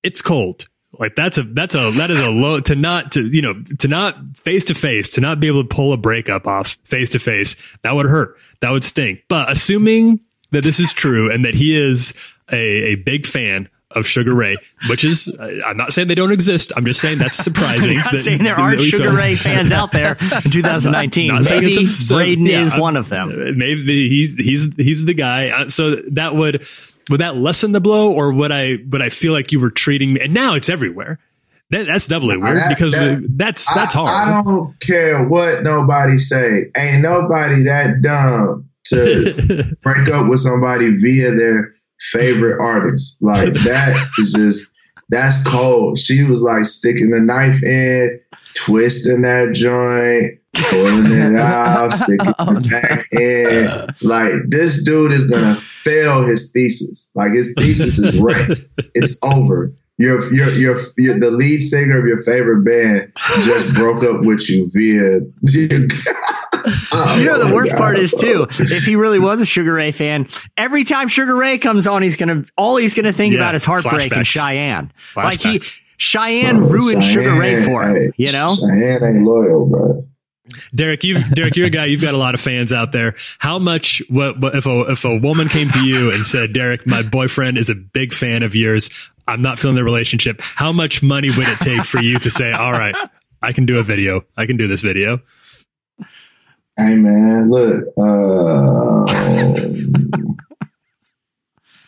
it's 0.02 0.22
cold. 0.22 0.66
Like 0.98 1.16
that's 1.16 1.38
a 1.38 1.42
that's 1.42 1.74
a 1.74 1.90
that 1.92 2.10
is 2.10 2.20
a 2.20 2.30
low 2.30 2.60
to 2.60 2.74
not 2.76 3.12
to 3.12 3.26
you 3.26 3.42
know 3.42 3.54
to 3.78 3.88
not 3.88 4.36
face 4.36 4.64
to 4.66 4.74
face 4.74 5.08
to 5.10 5.20
not 5.20 5.40
be 5.40 5.48
able 5.48 5.62
to 5.62 5.68
pull 5.68 5.92
a 5.92 5.96
breakup 5.96 6.46
off 6.46 6.76
face 6.84 7.08
to 7.10 7.18
face 7.18 7.56
that 7.82 7.94
would 7.96 8.06
hurt 8.06 8.36
that 8.60 8.70
would 8.70 8.84
stink. 8.84 9.22
But 9.28 9.50
assuming 9.50 10.20
that 10.52 10.62
this 10.62 10.78
is 10.78 10.92
true 10.92 11.32
and 11.32 11.44
that 11.44 11.54
he 11.54 11.76
is 11.76 12.14
a, 12.50 12.92
a 12.92 12.94
big 12.96 13.26
fan 13.26 13.68
of 13.90 14.06
Sugar 14.08 14.34
Ray, 14.34 14.56
which 14.88 15.04
is 15.04 15.28
uh, 15.38 15.60
I'm 15.64 15.76
not 15.76 15.92
saying 15.92 16.08
they 16.08 16.16
don't 16.16 16.32
exist. 16.32 16.72
I'm 16.76 16.84
just 16.84 17.00
saying 17.00 17.18
that's 17.18 17.36
surprising. 17.44 17.90
I'm 17.92 18.04
not 18.04 18.12
that- 18.12 18.18
saying 18.18 18.42
there 18.42 18.58
aren't 18.58 18.80
Sugar 18.80 19.04
felt- 19.06 19.16
Ray 19.18 19.34
fans 19.36 19.70
out 19.70 19.92
there 19.92 20.16
in 20.44 20.50
2019. 20.50 21.28
Not 21.28 21.44
saying 21.44 21.62
Maybe. 21.64 21.88
Braden 22.08 22.46
Yeah, 22.46 22.62
is 22.62 22.76
one 22.76 22.96
of 22.96 23.08
them. 23.08 23.28
Maybe 23.56 24.08
he's 24.08 24.34
he's 24.36 24.74
he's 24.76 25.04
the 25.04 25.14
guy. 25.14 25.50
Uh, 25.50 25.68
So 25.68 25.96
that 26.12 26.34
would 26.34 26.66
would 27.08 27.20
that 27.20 27.36
lessen 27.36 27.70
the 27.72 27.80
blow, 27.80 28.10
or 28.10 28.32
would 28.32 28.50
I 28.50 28.78
would 28.88 29.00
I 29.02 29.10
feel 29.10 29.32
like 29.32 29.52
you 29.52 29.60
were 29.60 29.70
treating 29.70 30.12
me? 30.14 30.20
And 30.22 30.34
now 30.34 30.54
it's 30.54 30.68
everywhere. 30.68 31.18
That, 31.70 31.86
that's 31.86 32.06
doubly 32.08 32.36
weird 32.36 32.56
that- 32.56 32.68
because 32.76 32.92
that- 32.92 33.24
that's 33.30 33.72
that's 33.74 33.94
I, 33.94 33.98
hard. 33.98 34.08
I 34.28 34.42
don't 34.42 34.80
care 34.80 35.26
what 35.28 35.62
nobody 35.62 36.18
say. 36.18 36.70
Ain't 36.76 37.02
nobody 37.02 37.62
that 37.62 38.02
dumb 38.02 38.68
to 38.86 39.76
break 39.82 40.08
up 40.08 40.28
with 40.28 40.40
somebody 40.40 40.96
via 40.98 41.32
their 41.32 41.70
favorite 42.00 42.60
artist. 42.60 43.22
Like 43.22 43.52
that 43.64 44.08
is 44.18 44.32
just 44.32 44.72
that's 45.10 45.42
cold. 45.44 45.98
She 45.98 46.24
was 46.24 46.42
like 46.42 46.64
sticking 46.64 47.10
the 47.10 47.20
knife 47.20 47.62
in, 47.62 48.20
twisting 48.54 49.22
that 49.22 49.52
joint, 49.52 50.40
pulling 50.70 51.12
it 51.12 51.38
out, 51.38 51.92
sticking 51.92 52.34
it 52.38 52.70
back 52.70 53.06
in. 53.12 54.08
Like 54.08 54.32
this 54.48 54.82
dude 54.82 55.12
is 55.12 55.30
gonna 55.30 55.56
fail 55.56 56.22
his 56.22 56.52
thesis. 56.52 57.10
Like 57.14 57.32
his 57.32 57.54
thesis 57.58 57.98
is 57.98 58.18
wrecked. 58.18 58.66
It's 58.94 59.18
over. 59.24 59.72
Your, 59.96 60.20
your, 60.34 60.50
your, 60.50 60.76
your, 60.98 61.20
the 61.20 61.30
lead 61.30 61.60
singer 61.60 62.00
of 62.00 62.06
your 62.06 62.20
favorite 62.24 62.64
band 62.64 63.12
just 63.42 63.72
broke 63.74 64.02
up 64.02 64.22
with 64.22 64.50
you 64.50 64.68
via. 64.72 65.20
Oh 66.66 67.16
You 67.18 67.26
know 67.26 67.38
the 67.38 67.50
oh, 67.50 67.54
worst 67.54 67.72
God, 67.72 67.78
part 67.78 67.98
is 67.98 68.14
too, 68.14 68.46
if 68.50 68.84
he 68.84 68.96
really 68.96 69.20
was 69.20 69.40
a 69.40 69.46
Sugar 69.46 69.74
Ray 69.74 69.92
fan, 69.92 70.26
every 70.56 70.84
time 70.84 71.08
Sugar 71.08 71.34
Ray 71.36 71.58
comes 71.58 71.86
on, 71.86 72.02
he's 72.02 72.16
gonna 72.16 72.44
all 72.56 72.76
he's 72.76 72.94
gonna 72.94 73.12
think 73.12 73.34
Yeah, 73.34 73.40
about 73.40 73.54
is 73.54 73.64
heartbreak 73.64 74.12
and 74.12 74.24
flashbacks. 74.24 74.46
Cheyenne. 74.46 74.92
Like 75.16 75.40
he 75.40 75.60
Cheyenne 75.96 76.58
Bro, 76.58 76.68
ruined 76.68 77.04
Sugar 77.04 77.34
Ray 77.38 77.64
for 77.64 77.82
him. 77.82 77.94
hey, 77.96 78.08
You 78.16 78.32
know? 78.32 78.48
Cheyenne 78.48 79.04
ain't 79.04 79.22
loyal, 79.24 79.66
bro. 79.66 80.00
Derek, 80.74 81.04
you've 81.04 81.22
Derek, 81.30 81.56
you're 81.56 81.66
a 81.68 81.70
guy. 81.70 81.86
You've 81.86 82.02
got 82.02 82.14
a 82.14 82.18
lot 82.18 82.34
of 82.34 82.40
fans 82.40 82.72
out 82.72 82.92
there. 82.92 83.14
How 83.38 83.58
much? 83.58 84.02
What, 84.08 84.38
what 84.40 84.54
if 84.54 84.66
a 84.66 84.80
if 84.90 85.04
a 85.04 85.16
woman 85.16 85.48
came 85.48 85.70
to 85.70 85.80
you 85.84 86.12
and 86.12 86.26
said, 86.26 86.52
"Derek, 86.52 86.86
my 86.86 87.02
boyfriend 87.02 87.56
is 87.58 87.70
a 87.70 87.74
big 87.74 88.12
fan 88.12 88.42
of 88.42 88.54
yours. 88.54 88.90
I'm 89.26 89.40
not 89.40 89.58
feeling 89.58 89.76
the 89.76 89.84
relationship." 89.84 90.40
How 90.42 90.70
much 90.70 91.02
money 91.02 91.30
would 91.30 91.48
it 91.48 91.58
take 91.60 91.84
for 91.84 92.00
you 92.00 92.18
to 92.18 92.30
say, 92.30 92.52
"All 92.52 92.72
right, 92.72 92.94
I 93.40 93.52
can 93.52 93.64
do 93.64 93.78
a 93.78 93.82
video. 93.82 94.22
I 94.36 94.46
can 94.46 94.56
do 94.56 94.66
this 94.66 94.82
video." 94.82 95.20
Hey 96.76 96.96
man, 96.96 97.50
look, 97.50 97.84
uh, 97.96 99.04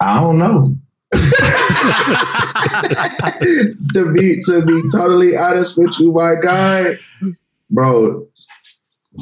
I 0.00 0.20
don't 0.20 0.38
know. 0.38 0.76
to 3.94 4.12
be 4.12 4.40
to 4.44 4.64
be 4.64 4.80
totally 4.92 5.36
honest 5.36 5.76
with 5.76 5.98
you, 5.98 6.12
my 6.12 6.34
guy, 6.40 6.98
bro, 7.68 8.28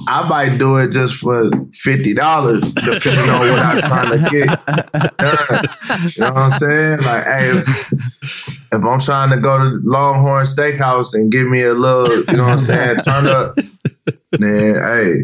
I 0.09 0.29
might 0.29 0.59
do 0.59 0.77
it 0.77 0.91
just 0.93 1.17
for 1.17 1.51
fifty 1.73 2.13
dollars, 2.13 2.61
depending 2.61 3.31
on 3.31 3.39
what 3.39 3.59
I'm 3.61 3.81
trying 3.83 4.11
to 4.11 4.31
get 4.31 4.47
done. 5.17 5.65
You 6.15 6.25
know 6.25 6.33
what 6.33 6.43
I'm 6.43 6.51
saying? 6.51 6.99
Like, 6.99 7.25
hey, 7.25 7.51
if, 7.57 8.49
if 8.71 8.85
I'm 8.85 9.01
trying 9.01 9.31
to 9.31 9.39
go 9.39 9.57
to 9.59 9.81
Longhorn 9.83 10.45
Steakhouse 10.45 11.15
and 11.15 11.33
give 11.33 11.49
me 11.49 11.63
a 11.63 11.73
little, 11.73 12.25
you 12.29 12.37
know 12.37 12.45
what 12.45 12.53
I'm 12.53 12.59
saying, 12.59 12.99
turn 12.99 13.29
up, 13.29 13.57
then 14.33 14.75
hey. 14.75 15.23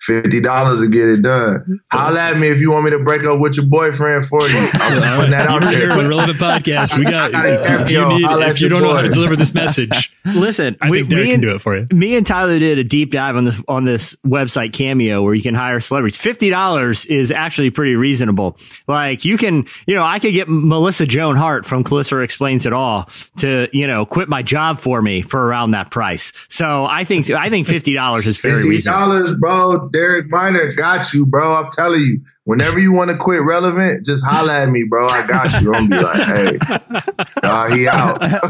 Fifty 0.00 0.40
dollars 0.40 0.80
to 0.80 0.88
get 0.88 1.08
it 1.08 1.22
done. 1.22 1.80
Holla 1.90 2.20
at 2.30 2.38
me 2.38 2.46
if 2.48 2.60
you 2.60 2.70
want 2.70 2.84
me 2.84 2.90
to 2.92 3.00
break 3.00 3.24
up 3.24 3.40
with 3.40 3.56
your 3.56 3.66
boyfriend 3.66 4.24
for 4.24 4.40
you. 4.42 4.56
I'm 4.74 4.92
just 4.94 5.06
putting 5.16 5.30
that 5.32 5.46
out 5.48 5.60
You're 5.62 5.88
there. 5.88 5.92
on 5.92 6.06
Relevant 6.08 6.38
Podcast. 6.38 6.96
We 6.96 7.04
got. 7.04 7.34
I 7.34 7.56
got 7.56 7.60
a 7.78 7.82
If 7.82 7.90
you, 7.90 7.98
cameo. 7.98 8.16
need, 8.18 8.24
Holla 8.24 8.46
if 8.48 8.60
you 8.60 8.68
don't 8.68 8.82
know 8.82 8.94
how 8.94 9.02
to 9.02 9.08
deliver 9.08 9.34
this 9.34 9.52
message, 9.54 10.14
Listen, 10.24 10.76
I 10.80 10.90
think 10.90 11.08
Derek 11.08 11.24
me 11.26 11.32
can 11.32 11.40
do 11.40 11.54
it 11.54 11.62
for 11.62 11.76
you. 11.76 11.86
me 11.92 12.14
and 12.16 12.24
Tyler 12.26 12.58
did 12.58 12.78
a 12.78 12.84
deep 12.84 13.10
dive 13.12 13.34
on 13.36 13.44
this 13.46 13.60
on 13.66 13.86
this 13.86 14.14
website 14.26 14.72
Cameo 14.72 15.22
where 15.22 15.34
you 15.34 15.42
can 15.42 15.54
hire 15.54 15.80
celebrities. 15.80 16.16
Fifty 16.16 16.48
dollars 16.48 17.04
is 17.06 17.32
actually 17.32 17.70
pretty 17.70 17.96
reasonable. 17.96 18.56
Like 18.86 19.24
you 19.24 19.36
can, 19.36 19.66
you 19.86 19.94
know, 19.96 20.04
I 20.04 20.18
could 20.20 20.32
get 20.32 20.48
Melissa 20.48 21.06
Joan 21.06 21.34
Hart 21.36 21.66
from 21.66 21.82
Clarissa 21.82 22.18
Explains 22.18 22.66
It 22.66 22.72
All 22.72 23.08
to, 23.38 23.68
you 23.72 23.86
know, 23.86 24.06
quit 24.06 24.28
my 24.28 24.42
job 24.42 24.78
for 24.78 25.02
me 25.02 25.22
for 25.22 25.44
around 25.44 25.72
that 25.72 25.90
price. 25.90 26.32
So 26.48 26.84
I 26.84 27.02
think 27.04 27.30
I 27.30 27.48
think 27.50 27.66
fifty 27.66 27.94
dollars 27.94 28.26
is 28.26 28.38
very 28.38 28.54
Fifty 28.54 28.68
reasonable. 28.68 28.98
dollars, 29.00 29.34
bro. 29.34 29.87
Derek 29.92 30.26
Minor 30.30 30.72
got 30.76 31.12
you, 31.14 31.26
bro. 31.26 31.52
I'm 31.54 31.70
telling 31.70 32.00
you. 32.00 32.22
Whenever 32.48 32.78
you 32.78 32.92
want 32.92 33.10
to 33.10 33.16
quit 33.18 33.42
relevant, 33.44 34.06
just 34.06 34.24
holla 34.26 34.62
at 34.62 34.70
me, 34.70 34.82
bro. 34.82 35.06
I 35.06 35.26
got 35.26 35.60
you. 35.60 35.74
I'm 35.74 35.86
gonna 35.86 36.00
be 36.00 36.02
like, 36.02 36.22
hey, 36.22 36.56
dog, 37.42 37.72
he 37.72 37.86
out. 37.86 38.18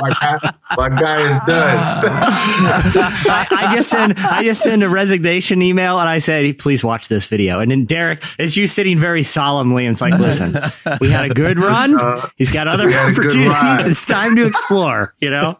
my, 0.00 0.16
guy, 0.20 0.38
my 0.76 0.88
guy 0.88 1.28
is 1.28 1.36
done. 1.48 1.78
I, 3.28 3.46
I 3.50 3.74
just 3.74 3.90
send 3.90 4.16
I 4.20 4.44
just 4.44 4.62
send 4.62 4.84
a 4.84 4.88
resignation 4.88 5.60
email 5.60 5.98
and 5.98 6.08
I 6.08 6.18
said, 6.18 6.56
please 6.60 6.84
watch 6.84 7.08
this 7.08 7.26
video. 7.26 7.58
And 7.58 7.72
then 7.72 7.86
Derek 7.86 8.22
is 8.38 8.56
you 8.56 8.68
sitting 8.68 8.96
very 8.96 9.24
solemnly 9.24 9.84
and 9.84 9.94
it's 9.94 10.00
like, 10.00 10.14
listen, 10.14 10.54
we 11.00 11.10
had 11.10 11.28
a 11.28 11.34
good 11.34 11.58
run. 11.58 11.98
He's 12.36 12.52
got 12.52 12.68
other 12.68 12.84
Uh, 12.84 12.86
we 12.86 12.92
had 12.92 13.10
a 13.10 13.14
good 13.14 13.24
opportunities. 13.24 13.86
It's 13.88 14.06
time 14.06 14.36
to 14.36 14.46
explore. 14.46 15.12
You 15.18 15.30
know, 15.30 15.58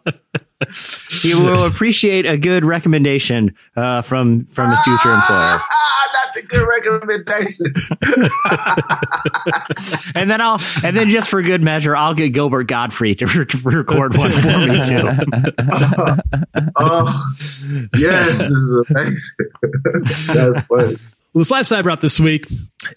he 1.21 1.33
will 1.33 1.65
appreciate 1.65 2.25
a 2.25 2.37
good 2.37 2.65
recommendation 2.65 3.55
uh, 3.79 4.01
from 4.01 4.43
from 4.43 4.69
his 4.69 4.81
future 4.83 5.13
employer. 5.13 5.59
Ah, 5.61 6.09
not 6.13 6.35
the 6.35 6.41
good 6.43 6.67
recommendation. 6.67 7.73
And 10.15 10.29
then 10.29 10.41
I'll 10.41 10.59
and 10.83 10.97
then 10.97 11.09
just 11.09 11.29
for 11.29 11.41
good 11.41 11.63
measure, 11.63 11.95
I'll 11.95 12.13
get 12.13 12.29
Gilbert 12.29 12.65
Gottfried 12.65 13.19
to, 13.19 13.45
to 13.45 13.57
record 13.69 14.17
one 14.17 14.31
for 14.31 14.47
me 14.59 14.85
too. 14.85 15.07
oh, 16.75 17.29
yes, 17.95 18.27
this 18.27 18.49
is 18.49 18.85
amazing. 18.89 19.35
That's 20.33 20.65
funny. 20.65 20.95
Well, 21.33 21.41
this 21.41 21.51
last 21.51 21.69
side 21.69 21.85
wrap 21.85 22.01
this 22.01 22.19
week 22.19 22.47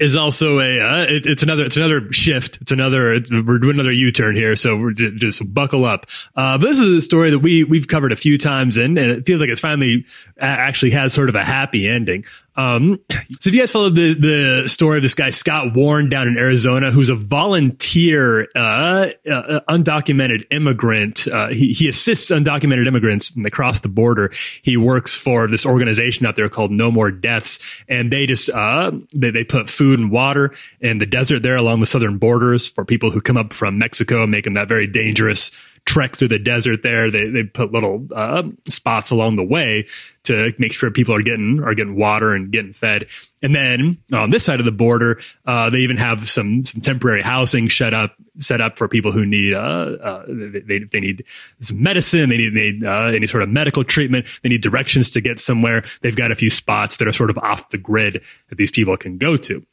is 0.01 0.17
also 0.17 0.61
a 0.61 0.81
uh, 0.81 1.03
it, 1.09 1.27
it's 1.27 1.43
another 1.43 1.65
it's 1.65 1.77
another 1.77 2.13
shift. 2.13 2.59
It's 2.61 2.73
another 2.73 3.21
we're 3.31 3.59
doing 3.59 3.75
another 3.75 3.93
U 3.93 4.13
turn 4.13 4.37
here, 4.37 4.57
so 4.57 4.77
we're 4.77 4.93
just, 4.93 5.15
just 5.17 5.55
buckle 5.55 5.85
up. 5.85 6.07
Uh, 6.37 6.59
but 6.59 6.67
this 6.69 6.79
is 6.79 6.99
a 6.99 7.03
story 7.03 7.31
that 7.31 7.41
we 7.41 7.65
we've 7.65 7.89
covered 7.89 8.13
a 8.13 8.17
few 8.17 8.39
times, 8.39 8.77
and, 8.77 8.99
and 8.99 9.11
it 9.11 9.27
feels 9.27 9.41
like 9.41 9.51
it's 9.51 9.61
finally 9.61 10.05
actually 10.39 10.91
has 10.91 11.13
sort 11.13 11.29
of 11.29 11.35
a 11.35 11.45
happy 11.45 11.89
ending. 11.89 12.25
Um, 12.55 13.01
so 13.41 13.49
if 13.49 13.55
you 13.55 13.61
guys 13.61 13.73
follow 13.73 13.89
the 13.89 14.13
the 14.13 14.69
story 14.69 14.99
of 14.99 15.03
this 15.03 15.15
guy 15.15 15.31
Scott 15.31 15.75
Warren 15.75 16.09
down 16.11 16.29
in 16.29 16.37
Arizona, 16.37 16.91
who's 16.91 17.09
a 17.09 17.15
volunteer, 17.15 18.47
uh, 18.55 19.09
uh, 19.31 19.61
undocumented 19.71 20.45
immigrant. 20.51 21.27
Uh, 21.29 21.49
he 21.49 21.73
he 21.73 21.89
assists 21.89 22.31
undocumented 22.31 22.87
immigrants 22.87 23.35
when 23.35 23.43
they 23.43 23.51
cross 23.51 23.81
the 23.81 23.89
border. 23.89 24.31
He 24.63 24.77
works 24.77 25.19
for 25.19 25.49
this 25.49 25.65
organization 25.65 26.27
out 26.27 26.37
there 26.37 26.49
called 26.51 26.71
No 26.71 26.91
More 26.91 27.11
Deaths, 27.11 27.83
and 27.89 28.13
they 28.13 28.27
just 28.27 28.51
uh, 28.51 28.93
they 29.15 29.31
they 29.31 29.45
put 29.45 29.71
food 29.71 29.82
and 29.91 30.11
water 30.11 30.55
in 30.81 30.99
the 30.99 31.07
desert 31.07 31.43
there 31.43 31.57
along 31.57 31.81
the 31.81 31.87
southern 31.87 32.19
borders 32.19 32.69
for 32.69 32.85
people 32.85 33.11
who 33.11 33.21
come 33.21 33.37
up 33.37 33.53
from 33.53 33.79
Mexico, 33.79 34.27
making 34.27 34.55
that 34.55 34.69
very 34.69 34.87
dangerous 34.87 35.51
trek 35.85 36.17
through 36.17 36.29
the 36.29 36.39
desert 36.39 36.83
there. 36.83 37.11
They 37.11 37.29
they 37.29 37.43
put 37.43 37.73
little 37.73 38.07
uh, 38.15 38.45
spots 38.67 39.11
along 39.11 39.37
the 39.37 39.45
way 39.45 39.87
to 40.25 40.53
make 40.59 40.73
sure 40.73 40.91
people 40.91 41.15
are 41.15 41.23
getting 41.23 41.63
are 41.65 41.75
getting 41.75 41.97
water 41.97 42.35
and 42.35 42.51
getting 42.51 42.73
fed. 42.73 43.07
And 43.43 43.55
then 43.55 43.99
on 44.13 44.31
this 44.31 44.45
side 44.45 44.61
of 44.61 44.67
the 44.67 44.73
border, 44.73 45.21
uh, 45.47 45.71
they 45.71 45.79
even 45.79 45.97
have 45.97 46.21
some 46.21 46.65
some 46.65 46.81
temporary 46.81 47.23
housing 47.23 47.69
set 47.69 47.95
up 47.95 48.15
set 48.39 48.61
up 48.61 48.79
for 48.79 48.89
people 48.89 49.13
who 49.13 49.27
need 49.27 49.55
uh, 49.55 49.97
uh, 50.03 50.25
they, 50.29 50.61
they 50.61 50.79
they 50.79 51.01
need 51.01 51.25
some 51.61 51.83
medicine, 51.83 52.31
they 52.31 52.39
need, 52.39 52.55
they 52.55 52.73
need 52.73 52.85
uh, 52.85 53.07
any 53.07 53.27
sort 53.27 53.43
of 53.43 53.49
medical 53.49 53.85
treatment, 53.85 54.27
they 54.43 54.49
need 54.49 54.63
directions 54.63 55.11
to 55.11 55.21
get 55.21 55.41
somewhere. 55.41 55.85
They've 56.01 56.17
got 56.17 56.31
a 56.31 56.37
few 56.37 56.51
spots 56.51 56.97
that 56.99 57.09
are 57.09 57.13
sort 57.13 57.31
of 57.31 57.39
off 57.39 57.71
the 57.71 57.79
grid 57.79 58.23
that 58.49 58.57
these 58.57 58.71
people 58.71 58.97
can 58.97 59.19
go 59.19 59.37
to. 59.37 59.65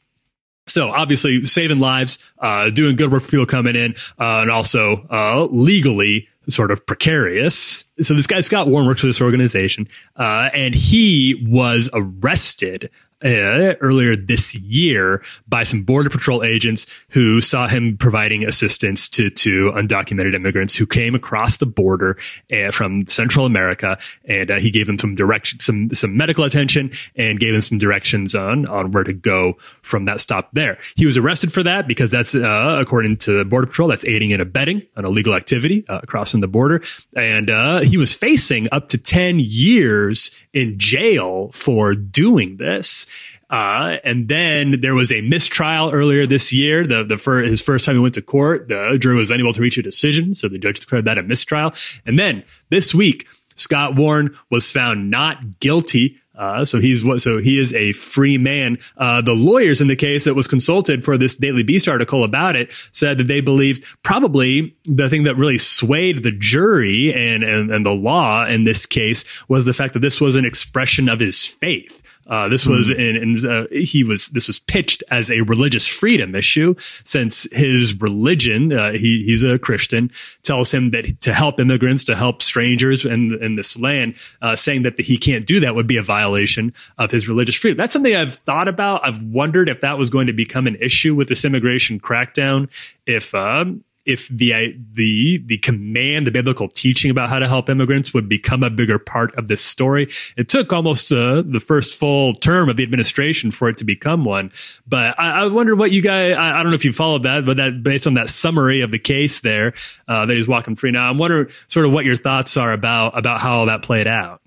So 0.70 0.90
obviously 0.90 1.44
saving 1.44 1.80
lives, 1.80 2.18
uh, 2.38 2.70
doing 2.70 2.96
good 2.96 3.12
work 3.12 3.22
for 3.22 3.30
people 3.30 3.46
coming 3.46 3.76
in, 3.76 3.94
uh, 4.18 4.42
and 4.42 4.50
also 4.50 5.06
uh, 5.10 5.46
legally 5.50 6.28
sort 6.48 6.70
of 6.70 6.84
precarious. 6.86 7.84
So 8.00 8.14
this 8.14 8.26
guy 8.26 8.40
Scott 8.40 8.68
Warren 8.68 8.86
works 8.86 9.00
for 9.00 9.06
this 9.06 9.20
organization, 9.20 9.88
uh, 10.16 10.50
and 10.54 10.74
he 10.74 11.46
was 11.48 11.90
arrested. 11.92 12.90
Uh, 13.22 13.74
earlier 13.82 14.14
this 14.14 14.54
year 14.54 15.22
by 15.46 15.62
some 15.62 15.82
border 15.82 16.08
patrol 16.08 16.42
agents 16.42 16.86
who 17.10 17.42
saw 17.42 17.68
him 17.68 17.94
providing 17.98 18.46
assistance 18.46 19.10
to 19.10 19.28
to 19.28 19.70
undocumented 19.72 20.34
immigrants 20.34 20.74
who 20.74 20.86
came 20.86 21.14
across 21.14 21.58
the 21.58 21.66
border 21.66 22.16
uh, 22.50 22.70
from 22.70 23.06
Central 23.08 23.44
America, 23.44 23.98
and 24.24 24.50
uh, 24.50 24.58
he 24.58 24.70
gave 24.70 24.86
them 24.86 24.98
some 24.98 25.14
direction, 25.14 25.60
some 25.60 25.92
some 25.92 26.16
medical 26.16 26.44
attention, 26.44 26.90
and 27.14 27.38
gave 27.38 27.52
them 27.52 27.60
some 27.60 27.76
directions 27.76 28.34
on 28.34 28.64
on 28.68 28.90
where 28.90 29.04
to 29.04 29.12
go 29.12 29.58
from 29.82 30.06
that 30.06 30.22
stop 30.22 30.48
there. 30.54 30.78
He 30.96 31.04
was 31.04 31.18
arrested 31.18 31.52
for 31.52 31.62
that 31.62 31.86
because 31.86 32.10
that's 32.10 32.34
uh, 32.34 32.78
according 32.80 33.18
to 33.18 33.32
the 33.36 33.44
border 33.44 33.66
patrol, 33.66 33.90
that's 33.90 34.06
aiding 34.06 34.32
and 34.32 34.40
abetting 34.40 34.86
an 34.96 35.04
illegal 35.04 35.34
activity 35.34 35.84
uh, 35.90 36.00
crossing 36.06 36.40
the 36.40 36.48
border, 36.48 36.80
and 37.14 37.50
uh, 37.50 37.80
he 37.80 37.98
was 37.98 38.14
facing 38.14 38.66
up 38.72 38.88
to 38.88 38.96
ten 38.96 39.38
years 39.38 40.30
in 40.54 40.78
jail 40.78 41.50
for 41.52 41.94
doing 41.94 42.56
this. 42.56 43.08
Uh, 43.50 43.96
and 44.04 44.28
then 44.28 44.80
there 44.80 44.94
was 44.94 45.12
a 45.12 45.20
mistrial 45.22 45.90
earlier 45.90 46.24
this 46.24 46.52
year. 46.52 46.84
The 46.84 47.02
the 47.02 47.18
fir- 47.18 47.42
his 47.42 47.60
first 47.60 47.84
time 47.84 47.96
he 47.96 48.00
went 48.00 48.14
to 48.14 48.22
court, 48.22 48.68
the 48.68 48.96
jury 49.00 49.16
was 49.16 49.30
unable 49.30 49.52
to 49.52 49.60
reach 49.60 49.76
a 49.76 49.82
decision, 49.82 50.34
so 50.34 50.48
the 50.48 50.58
judge 50.58 50.78
declared 50.80 51.04
that 51.06 51.18
a 51.18 51.22
mistrial. 51.22 51.72
And 52.06 52.18
then 52.18 52.44
this 52.68 52.94
week, 52.94 53.26
Scott 53.56 53.96
Warren 53.96 54.36
was 54.50 54.70
found 54.70 55.10
not 55.10 55.60
guilty. 55.60 56.16
Uh, 56.38 56.64
so 56.64 56.80
he's 56.80 57.04
what? 57.04 57.20
So 57.20 57.36
he 57.38 57.58
is 57.58 57.74
a 57.74 57.92
free 57.92 58.38
man. 58.38 58.78
Uh, 58.96 59.20
the 59.20 59.34
lawyers 59.34 59.82
in 59.82 59.88
the 59.88 59.96
case 59.96 60.24
that 60.24 60.34
was 60.34 60.48
consulted 60.48 61.04
for 61.04 61.18
this 61.18 61.36
Daily 61.36 61.62
Beast 61.62 61.86
article 61.86 62.24
about 62.24 62.56
it 62.56 62.72
said 62.92 63.18
that 63.18 63.26
they 63.26 63.42
believed 63.42 63.84
probably 64.02 64.74
the 64.84 65.10
thing 65.10 65.24
that 65.24 65.36
really 65.36 65.58
swayed 65.58 66.22
the 66.22 66.30
jury 66.30 67.12
and 67.12 67.42
and, 67.42 67.70
and 67.70 67.84
the 67.84 67.90
law 67.90 68.46
in 68.46 68.64
this 68.64 68.86
case 68.86 69.24
was 69.48 69.66
the 69.66 69.74
fact 69.74 69.92
that 69.92 70.00
this 70.00 70.18
was 70.20 70.36
an 70.36 70.46
expression 70.46 71.10
of 71.10 71.20
his 71.20 71.44
faith. 71.44 71.99
Uh, 72.30 72.48
this 72.48 72.64
was 72.64 72.90
in, 72.90 73.16
in 73.16 73.50
uh, 73.50 73.66
he 73.72 74.04
was 74.04 74.28
this 74.28 74.46
was 74.46 74.60
pitched 74.60 75.02
as 75.10 75.30
a 75.30 75.40
religious 75.42 75.86
freedom 75.86 76.34
issue 76.34 76.74
since 77.04 77.50
his 77.52 78.00
religion 78.00 78.72
uh, 78.72 78.92
he 78.92 79.24
he's 79.24 79.42
a 79.42 79.58
Christian 79.58 80.10
tells 80.42 80.72
him 80.72 80.92
that 80.92 81.20
to 81.20 81.34
help 81.34 81.58
immigrants 81.58 82.04
to 82.04 82.14
help 82.14 82.40
strangers 82.40 83.04
in 83.04 83.36
in 83.42 83.56
this 83.56 83.78
land 83.78 84.14
uh, 84.42 84.54
saying 84.54 84.84
that 84.84 84.98
he 84.98 85.18
can't 85.18 85.44
do 85.44 85.58
that 85.60 85.74
would 85.74 85.88
be 85.88 85.96
a 85.96 86.02
violation 86.02 86.72
of 86.98 87.10
his 87.10 87.28
religious 87.28 87.56
freedom. 87.56 87.76
That's 87.76 87.92
something 87.92 88.14
I've 88.14 88.34
thought 88.34 88.68
about. 88.68 89.04
I've 89.04 89.22
wondered 89.24 89.68
if 89.68 89.80
that 89.80 89.98
was 89.98 90.08
going 90.08 90.28
to 90.28 90.32
become 90.32 90.66
an 90.66 90.76
issue 90.76 91.14
with 91.14 91.28
this 91.28 91.44
immigration 91.44 91.98
crackdown 91.98 92.68
if 93.06 93.34
um, 93.34 93.84
if 94.10 94.28
the 94.28 94.76
the 94.94 95.42
the 95.46 95.58
command, 95.58 96.26
the 96.26 96.30
biblical 96.30 96.68
teaching 96.68 97.10
about 97.10 97.28
how 97.28 97.38
to 97.38 97.46
help 97.46 97.70
immigrants 97.70 98.12
would 98.12 98.28
become 98.28 98.62
a 98.62 98.70
bigger 98.70 98.98
part 98.98 99.34
of 99.36 99.48
this 99.48 99.62
story. 99.62 100.08
It 100.36 100.48
took 100.48 100.72
almost 100.72 101.12
uh, 101.12 101.42
the 101.46 101.60
first 101.60 101.98
full 101.98 102.32
term 102.32 102.68
of 102.68 102.76
the 102.76 102.82
administration 102.82 103.50
for 103.50 103.68
it 103.68 103.76
to 103.78 103.84
become 103.84 104.24
one. 104.24 104.50
But 104.86 105.18
I, 105.18 105.42
I 105.42 105.46
wonder 105.46 105.76
what 105.76 105.92
you 105.92 106.02
guys. 106.02 106.36
I, 106.36 106.58
I, 106.58 106.62
don't 106.62 106.72
know 106.72 106.76
if 106.76 106.84
you 106.84 106.92
followed 106.92 107.22
that, 107.22 107.46
but 107.46 107.56
that 107.58 107.82
based 107.82 108.06
on 108.06 108.14
that 108.14 108.30
summary 108.30 108.80
of 108.80 108.90
the 108.90 108.98
case 108.98 109.40
there 109.40 109.74
uh, 110.08 110.26
that 110.26 110.36
he's 110.36 110.48
walking 110.48 110.74
free 110.74 110.90
now. 110.90 111.08
I'm 111.08 111.18
wondering 111.18 111.48
sort 111.68 111.86
of 111.86 111.92
what 111.92 112.04
your 112.04 112.16
thoughts 112.16 112.56
are 112.56 112.72
about 112.72 113.16
about 113.16 113.40
how 113.40 113.58
all 113.58 113.66
that 113.66 113.82
played 113.82 114.08
out. 114.08 114.40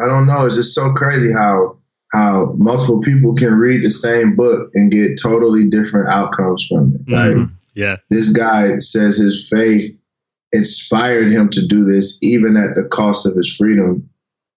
I 0.00 0.06
don't 0.06 0.26
know. 0.26 0.46
It's 0.46 0.56
just 0.56 0.74
so 0.74 0.92
crazy 0.92 1.32
how 1.32 1.76
how 2.12 2.54
multiple 2.56 3.00
people 3.00 3.34
can 3.34 3.54
read 3.54 3.84
the 3.84 3.90
same 3.90 4.34
book 4.34 4.70
and 4.74 4.90
get 4.90 5.20
totally 5.22 5.68
different 5.68 6.08
outcomes 6.08 6.66
from 6.66 6.94
it. 6.94 7.06
Mm-hmm. 7.06 7.54
Yeah. 7.74 7.96
This 8.10 8.32
guy 8.32 8.78
says 8.78 9.18
his 9.18 9.48
faith 9.48 9.96
inspired 10.52 11.30
him 11.30 11.48
to 11.50 11.66
do 11.66 11.84
this, 11.84 12.22
even 12.22 12.56
at 12.56 12.74
the 12.74 12.88
cost 12.88 13.26
of 13.26 13.34
his 13.36 13.56
freedom. 13.56 14.08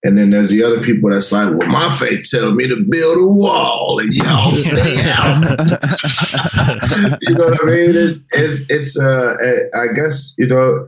And 0.05 0.18
then 0.18 0.32
there's 0.32 0.49
the 0.49 0.64
other 0.64 0.82
people 0.82 1.11
that's 1.11 1.32
like, 1.32 1.55
well, 1.57 1.70
my 1.70 1.89
faith 1.91 2.28
tells 2.30 2.53
me 2.55 2.68
to 2.68 2.76
build 2.76 3.18
a 3.18 3.28
wall 3.39 3.99
and 4.01 4.14
y'all 4.14 4.53
stay 4.55 4.99
out. 5.01 5.39
you 7.22 7.36
know 7.36 7.45
what 7.45 7.64
I 7.64 7.66
mean? 7.66 7.95
It's, 7.95 8.24
it's, 8.34 8.66
it's 8.70 8.99
uh, 8.99 9.36
I 9.76 9.93
guess, 9.95 10.36
you 10.38 10.47
know, 10.47 10.88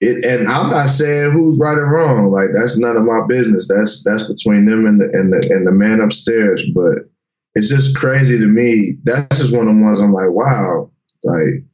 it, 0.00 0.24
and 0.24 0.46
I'm 0.48 0.70
not 0.70 0.90
saying 0.90 1.32
who's 1.32 1.58
right 1.60 1.76
or 1.76 1.90
wrong. 1.92 2.30
Like 2.30 2.50
that's 2.52 2.78
none 2.78 2.96
of 2.96 3.04
my 3.04 3.26
business. 3.26 3.66
That's, 3.66 4.04
that's 4.04 4.28
between 4.28 4.66
them 4.66 4.86
and 4.86 5.00
the, 5.00 5.06
and 5.14 5.32
the, 5.32 5.38
and 5.52 5.66
the 5.66 5.72
man 5.72 6.00
upstairs. 6.00 6.64
But 6.72 7.10
it's 7.56 7.70
just 7.70 7.96
crazy 7.96 8.38
to 8.38 8.46
me. 8.46 8.98
That's 9.02 9.38
just 9.38 9.56
one 9.56 9.66
of 9.66 9.74
the 9.74 9.82
ones 9.82 10.00
I'm 10.00 10.12
like, 10.12 10.30
wow, 10.30 10.88
like 11.26 11.64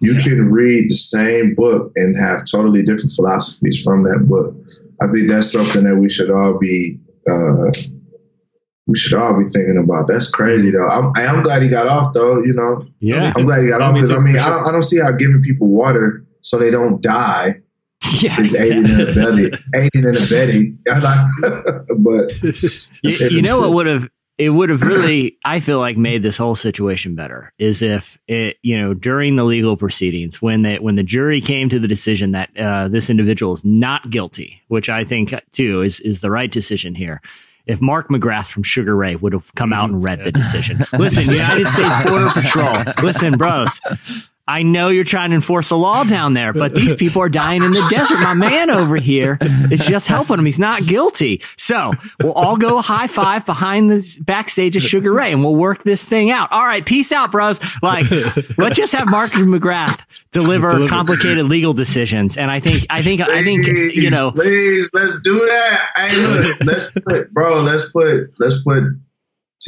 you 0.00 0.14
can 0.16 0.50
read 0.50 0.90
the 0.90 0.94
same 0.94 1.54
book 1.54 1.92
and 1.96 2.18
have 2.18 2.44
totally 2.44 2.82
different 2.82 3.12
philosophies 3.12 3.82
from 3.82 4.02
that 4.04 4.26
book. 4.28 4.54
I 5.02 5.10
think 5.12 5.28
that's 5.28 5.50
something 5.50 5.84
that 5.84 5.96
we 5.96 6.10
should 6.10 6.30
all 6.30 6.58
be 6.58 6.98
uh, 7.28 7.70
we 8.86 8.96
should 8.96 9.14
all 9.18 9.36
be 9.36 9.44
thinking 9.44 9.78
about. 9.82 10.06
That's 10.08 10.30
crazy 10.30 10.70
though. 10.70 10.86
I'm 10.86 11.12
I'm 11.16 11.42
glad 11.42 11.62
he 11.62 11.68
got 11.68 11.86
off 11.86 12.14
though. 12.14 12.42
You 12.42 12.54
know. 12.54 12.86
Yeah. 13.00 13.32
I'm 13.36 13.46
glad 13.46 13.62
he 13.62 13.68
got 13.68 13.82
off 13.82 13.94
because 13.94 14.10
I 14.10 14.18
mean 14.18 14.38
I 14.38 14.48
don't 14.48 14.66
I 14.66 14.70
don't 14.70 14.82
see 14.82 15.00
how 15.00 15.12
giving 15.12 15.42
people 15.42 15.68
water 15.68 16.24
so 16.42 16.58
they 16.58 16.70
don't 16.70 17.00
die. 17.02 17.60
Yeah, 18.20 18.40
is 18.40 18.54
exactly. 18.54 18.76
aiding 18.76 19.00
and 19.00 19.08
abetting, 19.08 19.58
aiding 19.74 20.04
and 20.06 20.16
abetting. 20.16 20.78
but 21.98 22.42
you, 23.02 23.28
you 23.30 23.42
know 23.42 23.60
what 23.60 23.72
would 23.72 23.86
have 23.86 24.08
it 24.38 24.50
would 24.50 24.70
have 24.70 24.82
really, 24.82 25.38
I 25.44 25.60
feel 25.60 25.78
like, 25.78 25.96
made 25.96 26.22
this 26.22 26.36
whole 26.36 26.54
situation 26.54 27.14
better. 27.14 27.52
Is 27.58 27.82
if 27.82 28.18
it, 28.26 28.58
you 28.62 28.78
know, 28.78 28.94
during 28.94 29.36
the 29.36 29.44
legal 29.44 29.76
proceedings, 29.76 30.42
when 30.42 30.62
the 30.62 30.76
when 30.78 30.96
the 30.96 31.02
jury 31.02 31.40
came 31.40 31.68
to 31.68 31.78
the 31.78 31.88
decision 31.88 32.32
that 32.32 32.56
uh, 32.58 32.88
this 32.88 33.10
individual 33.10 33.52
is 33.52 33.64
not 33.64 34.10
guilty, 34.10 34.62
which 34.68 34.88
I 34.88 35.04
think 35.04 35.34
too 35.52 35.82
is 35.82 36.00
is 36.00 36.20
the 36.20 36.30
right 36.30 36.50
decision 36.50 36.94
here. 36.94 37.20
If 37.66 37.82
Mark 37.82 38.08
McGrath 38.10 38.46
from 38.46 38.62
Sugar 38.62 38.94
Ray 38.94 39.16
would 39.16 39.32
have 39.32 39.52
come 39.56 39.72
out 39.72 39.90
and 39.90 40.02
read 40.02 40.22
the 40.22 40.30
decision, 40.30 40.84
listen, 40.96 41.34
United 41.34 41.66
States 41.66 42.08
Border 42.08 42.28
Patrol, 42.32 42.76
listen, 43.02 43.36
bros, 43.36 43.80
I 44.48 44.62
know 44.62 44.90
you're 44.90 45.02
trying 45.02 45.30
to 45.30 45.34
enforce 45.34 45.70
a 45.70 45.76
law 45.76 46.04
down 46.04 46.34
there, 46.34 46.52
but 46.52 46.72
these 46.72 46.94
people 46.94 47.20
are 47.20 47.28
dying 47.28 47.64
in 47.64 47.72
the 47.72 47.84
desert. 47.90 48.20
My 48.20 48.34
man 48.34 48.70
over 48.70 48.94
here 48.96 49.38
is 49.72 49.84
just 49.84 50.06
helping 50.06 50.38
him. 50.38 50.44
He's 50.44 50.58
not 50.58 50.86
guilty. 50.86 51.42
So 51.56 51.92
we'll 52.22 52.32
all 52.32 52.56
go 52.56 52.80
high 52.80 53.08
five 53.08 53.44
behind 53.44 53.90
the 53.90 54.18
backstage 54.20 54.76
of 54.76 54.82
Sugar 54.82 55.12
Ray 55.12 55.32
and 55.32 55.42
we'll 55.42 55.56
work 55.56 55.82
this 55.82 56.08
thing 56.08 56.30
out. 56.30 56.52
All 56.52 56.64
right. 56.64 56.86
Peace 56.86 57.10
out, 57.10 57.32
bros. 57.32 57.60
Like, 57.82 58.08
let's 58.56 58.76
just 58.76 58.92
have 58.92 59.10
Mark 59.10 59.32
McGrath 59.32 60.04
deliver, 60.30 60.70
deliver, 60.70 60.88
complicated 60.88 61.46
legal 61.46 61.72
decisions. 61.72 62.36
And 62.36 62.48
I 62.48 62.60
think, 62.60 62.86
I 62.88 63.02
think, 63.02 63.22
I 63.22 63.42
think, 63.42 63.66
you 63.96 64.10
know, 64.10 64.30
please 64.30 64.90
let's 64.94 65.18
do 65.20 65.34
that. 65.34 65.88
Hey, 65.96 66.16
look, 66.22 66.60
let's 66.64 66.90
put, 66.90 67.32
bro, 67.32 67.62
let's 67.62 67.90
put, 67.90 68.30
let's 68.38 68.62
put, 68.62 68.84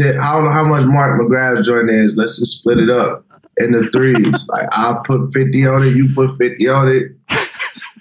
I 0.00 0.32
don't 0.32 0.44
know 0.44 0.52
how 0.52 0.64
much 0.64 0.84
Mark 0.84 1.20
McGrath's 1.20 1.66
joint 1.66 1.90
is. 1.90 2.16
Let's 2.16 2.38
just 2.38 2.60
split 2.60 2.78
it 2.78 2.90
up 2.90 3.24
in 3.60 3.72
the 3.72 3.88
threes. 3.92 4.48
like 4.48 4.68
I'll 4.72 5.02
put 5.02 5.32
50 5.32 5.66
on 5.66 5.82
it, 5.84 5.96
you 5.96 6.12
put 6.14 6.36
50 6.38 6.68
on 6.68 6.88
it. 6.88 7.12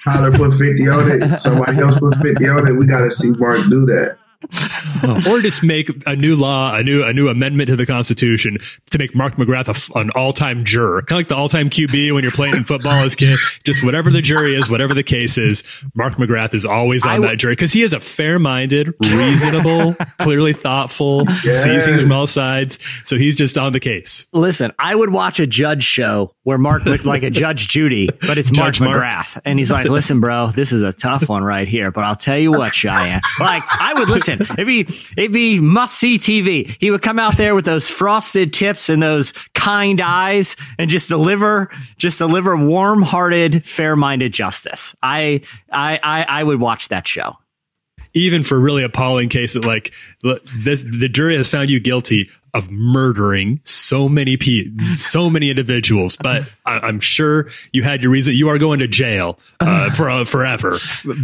Tyler 0.05 0.31
put 0.31 0.53
50 0.53 0.87
on 0.89 1.11
it. 1.11 1.37
Somebody 1.37 1.79
else 1.79 1.99
put 1.99 2.15
50 2.15 2.47
on 2.47 2.67
it. 2.67 2.71
We 2.73 2.87
got 2.87 3.01
to 3.01 3.11
see 3.11 3.31
Mark 3.37 3.57
do 3.69 3.85
that. 3.85 4.17
or 5.29 5.41
just 5.41 5.63
make 5.63 5.89
a 6.05 6.15
new 6.15 6.35
law, 6.35 6.75
a 6.75 6.83
new 6.83 7.03
a 7.03 7.11
new 7.11 7.27
amendment 7.27 7.69
to 7.69 7.75
the 7.75 7.85
Constitution 7.85 8.57
to 8.91 8.99
make 8.99 9.15
Mark 9.15 9.35
McGrath 9.35 9.95
a, 9.95 9.99
an 9.99 10.11
all 10.11 10.31
time 10.31 10.63
juror, 10.63 11.01
kind 11.01 11.13
of 11.13 11.17
like 11.17 11.27
the 11.27 11.35
all 11.35 11.49
time 11.49 11.69
QB 11.69 12.13
when 12.13 12.23
you're 12.23 12.31
playing 12.31 12.55
football 12.63 13.03
as 13.03 13.15
kid. 13.15 13.37
Just 13.63 13.83
whatever 13.83 14.11
the 14.11 14.21
jury 14.21 14.55
is, 14.55 14.69
whatever 14.69 14.93
the 14.93 15.03
case 15.03 15.37
is, 15.37 15.63
Mark 15.95 16.13
McGrath 16.13 16.53
is 16.53 16.65
always 16.65 17.05
on 17.05 17.13
w- 17.13 17.29
that 17.29 17.37
jury 17.37 17.53
because 17.53 17.73
he 17.73 17.81
is 17.81 17.93
a 17.93 17.99
fair 17.99 18.37
minded, 18.37 18.93
reasonable, 18.99 19.95
clearly 20.19 20.53
thoughtful, 20.53 21.23
yes. 21.43 21.63
sees 21.63 21.85
things 21.85 22.03
from 22.03 22.11
all 22.11 22.27
sides. 22.27 22.79
So 23.05 23.17
he's 23.17 23.35
just 23.35 23.57
on 23.57 23.73
the 23.73 23.79
case. 23.79 24.27
Listen, 24.33 24.71
I 24.77 24.93
would 24.93 25.09
watch 25.09 25.39
a 25.39 25.47
judge 25.47 25.83
show 25.83 26.33
where 26.47 26.57
Mark 26.57 26.85
looked 26.85 27.03
like 27.03 27.23
a 27.23 27.29
Judge 27.29 27.67
Judy, 27.67 28.07
but 28.21 28.37
it's 28.37 28.57
Mark 28.57 28.75
McGrath, 28.75 29.37
and 29.43 29.59
he's 29.59 29.69
like, 29.69 29.89
"Listen, 29.89 30.21
bro, 30.21 30.47
this 30.47 30.71
is 30.71 30.81
a 30.81 30.93
tough 30.93 31.27
one 31.27 31.43
right 31.43 31.67
here, 31.67 31.91
but 31.91 32.05
I'll 32.05 32.15
tell 32.15 32.37
you 32.37 32.51
what, 32.51 32.73
Cheyenne, 32.73 33.19
like 33.37 33.63
I 33.67 33.93
would 33.93 34.07
listen." 34.07 34.39
listen, 34.39 34.55
it'd 34.57 34.65
be 34.65 34.81
it'd 35.17 35.33
be 35.33 35.59
must 35.59 35.95
see 35.95 36.17
TV. 36.17 36.73
He 36.79 36.89
would 36.89 37.01
come 37.01 37.19
out 37.19 37.35
there 37.35 37.53
with 37.53 37.65
those 37.65 37.89
frosted 37.89 38.53
tips 38.53 38.87
and 38.87 39.03
those 39.03 39.33
kind 39.55 39.99
eyes, 39.99 40.55
and 40.79 40.89
just 40.89 41.09
deliver 41.09 41.69
just 41.97 42.17
deliver 42.19 42.55
warm 42.55 43.01
hearted, 43.01 43.65
fair 43.65 43.97
minded 43.97 44.31
justice. 44.31 44.95
I, 45.03 45.41
I 45.69 45.99
I 46.01 46.25
I 46.29 46.43
would 46.45 46.61
watch 46.61 46.87
that 46.87 47.09
show 47.09 47.35
even 48.13 48.43
for 48.43 48.59
really 48.59 48.83
appalling 48.83 49.29
cases 49.29 49.63
like 49.63 49.93
this, 50.23 50.81
the 50.81 51.09
jury 51.09 51.35
has 51.35 51.51
found 51.51 51.69
you 51.69 51.79
guilty 51.79 52.29
of 52.57 52.71
murdering 52.71 53.59
so 53.63 54.09
many 54.09 54.35
people, 54.35 54.83
so 54.95 55.29
many 55.29 55.49
individuals. 55.49 56.17
But 56.17 56.51
I, 56.65 56.87
am 56.87 56.99
sure 56.99 57.49
you 57.71 57.83
had 57.83 58.01
your 58.01 58.11
reason. 58.11 58.35
You 58.35 58.49
are 58.49 58.57
going 58.57 58.79
to 58.79 58.87
jail 58.87 59.37
uh, 59.59 59.91
for 59.91 60.09
uh, 60.09 60.25
forever. 60.25 60.75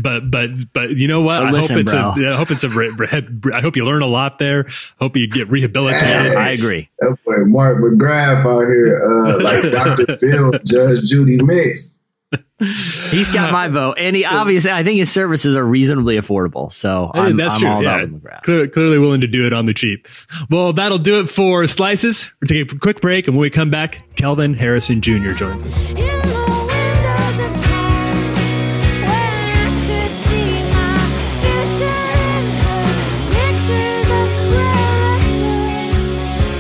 But 0.02 0.30
but 0.30 0.72
but 0.74 0.92
you 0.92 1.08
know 1.08 1.22
what? 1.22 1.52
listen, 1.52 1.76
I 1.76 1.80
hope 1.80 1.82
it's 1.82 1.92
bro. 1.92 2.02
a. 2.02 2.34
I 2.34 2.36
hope 2.36 2.52
it's 2.52 2.64
a. 2.64 2.70
Re, 2.70 2.90
re, 2.90 3.08
I 3.54 3.62
hope 3.62 3.76
you 3.76 3.86
learn 3.86 4.04
a 4.04 4.08
lot 4.08 4.38
there. 4.40 4.68
Hope 5.00 5.18
you 5.18 5.28
get 5.28 5.50
rehabilitated. 5.50 6.08
Hey, 6.08 6.36
I 6.36 6.52
agree. 6.52 6.90
That 7.00 7.18
boy 7.26 7.46
Mark 7.46 7.78
McGrath 7.78 8.46
out 8.46 8.68
here, 8.68 9.02
uh, 9.04 9.44
like 9.44 9.72
Doctor 9.72 10.16
Phil, 10.16 10.52
Judge 10.66 11.04
Judy 11.04 11.42
Mix. 11.42 11.96
He's 12.60 13.30
got 13.30 13.52
my 13.52 13.68
vote, 13.68 13.96
and 13.98 14.16
he 14.16 14.26
obviously, 14.26 14.72
I 14.72 14.84
think 14.84 14.98
his 15.00 15.12
services 15.12 15.56
are 15.56 15.66
reasonably 15.66 16.18
affordable. 16.18 16.72
So 16.72 17.12
I'm, 17.14 17.38
that's 17.38 17.56
I'm 17.56 17.60
true. 17.60 17.70
all 17.70 17.84
yeah. 17.84 18.02
about 18.02 18.10
McGrath. 18.10 18.42
Clearly, 18.44 18.68
clearly 18.70 19.00
willing 19.00 19.22
to 19.22 19.28
do 19.28 19.46
it 19.46 19.54
on 19.54 19.66
the 19.66 19.74
cheap. 19.74 20.08
Well, 20.50 20.74
that'll 20.74 20.98
do 20.98 21.20
it 21.20 21.30
for 21.30 21.68
slices. 21.68 22.34
We're 22.42 22.48
taking 22.48 22.76
a 22.76 22.80
quick 22.80 23.02
break, 23.02 23.28
and 23.28 23.36
when 23.36 23.42
we 23.42 23.50
come 23.50 23.70
back, 23.70 24.16
Kelvin 24.16 24.54
Harrison 24.54 25.02
Jr. 25.02 25.32
joins 25.32 25.64
us. 25.64 25.84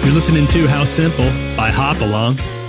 You're 0.03 0.13
listening 0.13 0.47
to 0.47 0.67
How 0.67 0.83
Simple 0.83 1.25
by 1.57 1.71
Hop 1.71 2.01
Along. 2.01 2.35
Well, 2.35 2.62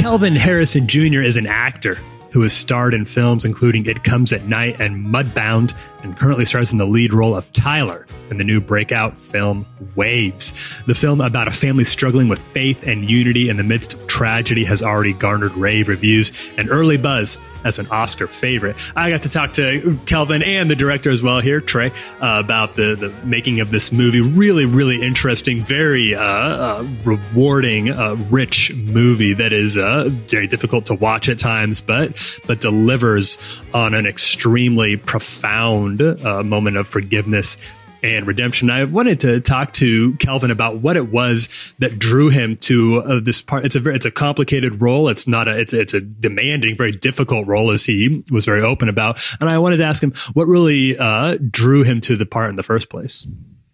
Kelvin 0.00 0.34
Harrison 0.34 0.88
Jr. 0.88 1.20
is 1.20 1.36
an 1.36 1.46
actor 1.46 1.96
who 2.30 2.40
has 2.40 2.54
starred 2.54 2.94
in 2.94 3.04
films 3.04 3.44
including 3.44 3.84
It 3.84 4.02
Comes 4.02 4.32
at 4.32 4.46
Night 4.46 4.80
and 4.80 5.04
Mudbound, 5.04 5.74
and 6.02 6.16
currently 6.16 6.46
stars 6.46 6.72
in 6.72 6.78
the 6.78 6.86
lead 6.86 7.12
role 7.12 7.36
of 7.36 7.52
Tyler 7.52 8.06
in 8.30 8.38
the 8.38 8.44
new 8.44 8.62
breakout 8.62 9.18
film 9.18 9.66
Waves. 9.96 10.54
The 10.86 10.94
film 10.94 11.20
about 11.20 11.48
a 11.48 11.52
family 11.52 11.84
struggling 11.84 12.28
with 12.28 12.38
faith 12.38 12.82
and 12.84 13.10
unity 13.10 13.50
in 13.50 13.58
the 13.58 13.62
midst 13.62 13.92
of 13.92 14.06
tragedy 14.06 14.64
has 14.64 14.82
already 14.82 15.12
garnered 15.12 15.52
rave 15.52 15.86
reviews 15.86 16.32
and 16.56 16.70
early 16.70 16.96
buzz 16.96 17.36
as 17.64 17.78
an 17.78 17.86
Oscar 17.90 18.26
favorite. 18.26 18.76
I 18.96 19.10
got 19.10 19.22
to 19.22 19.28
talk 19.28 19.52
to 19.54 19.98
Kelvin 20.06 20.42
and 20.42 20.70
the 20.70 20.76
director 20.76 21.10
as 21.10 21.22
well 21.22 21.40
here, 21.40 21.60
Trey, 21.60 21.90
uh, 22.20 22.40
about 22.44 22.76
the, 22.76 22.94
the 22.94 23.10
making 23.26 23.60
of 23.60 23.70
this 23.70 23.92
movie. 23.92 24.20
Really, 24.20 24.64
really 24.64 25.02
interesting, 25.02 25.62
very 25.62 26.14
uh, 26.14 26.22
uh, 26.22 26.86
rewarding, 27.04 27.90
uh, 27.90 28.16
rich 28.30 28.74
movie 28.74 29.34
that 29.34 29.52
is 29.52 29.76
uh, 29.76 30.08
very 30.28 30.46
difficult 30.46 30.86
to 30.86 30.94
watch 30.94 31.28
at 31.28 31.38
times, 31.38 31.80
but 31.80 32.18
but 32.46 32.60
delivers 32.60 33.38
on 33.74 33.94
an 33.94 34.06
extremely 34.06 34.96
profound 34.96 36.00
uh, 36.00 36.42
moment 36.42 36.76
of 36.76 36.88
forgiveness 36.88 37.56
and 38.02 38.26
redemption. 38.26 38.70
I 38.70 38.84
wanted 38.84 39.20
to 39.20 39.40
talk 39.40 39.72
to 39.72 40.14
Kelvin 40.16 40.50
about 40.50 40.78
what 40.78 40.96
it 40.96 41.10
was 41.10 41.74
that 41.78 41.98
drew 41.98 42.28
him 42.28 42.56
to 42.58 43.02
uh, 43.02 43.20
this 43.20 43.40
part. 43.42 43.64
It's 43.64 43.76
a 43.76 43.80
very, 43.80 43.96
it's 43.96 44.06
a 44.06 44.10
complicated 44.10 44.80
role. 44.80 45.08
It's 45.08 45.26
not 45.26 45.48
a 45.48 45.58
it's 45.58 45.72
it's 45.72 45.94
a 45.94 46.00
demanding, 46.00 46.76
very 46.76 46.92
difficult 46.92 47.46
role, 47.46 47.70
as 47.70 47.86
he 47.86 48.24
was 48.30 48.46
very 48.46 48.62
open 48.62 48.88
about. 48.88 49.22
And 49.40 49.48
I 49.48 49.58
wanted 49.58 49.78
to 49.78 49.84
ask 49.84 50.02
him 50.02 50.12
what 50.34 50.46
really 50.46 50.96
uh, 50.98 51.38
drew 51.50 51.82
him 51.82 52.00
to 52.02 52.16
the 52.16 52.26
part 52.26 52.50
in 52.50 52.56
the 52.56 52.62
first 52.62 52.90
place 52.90 53.26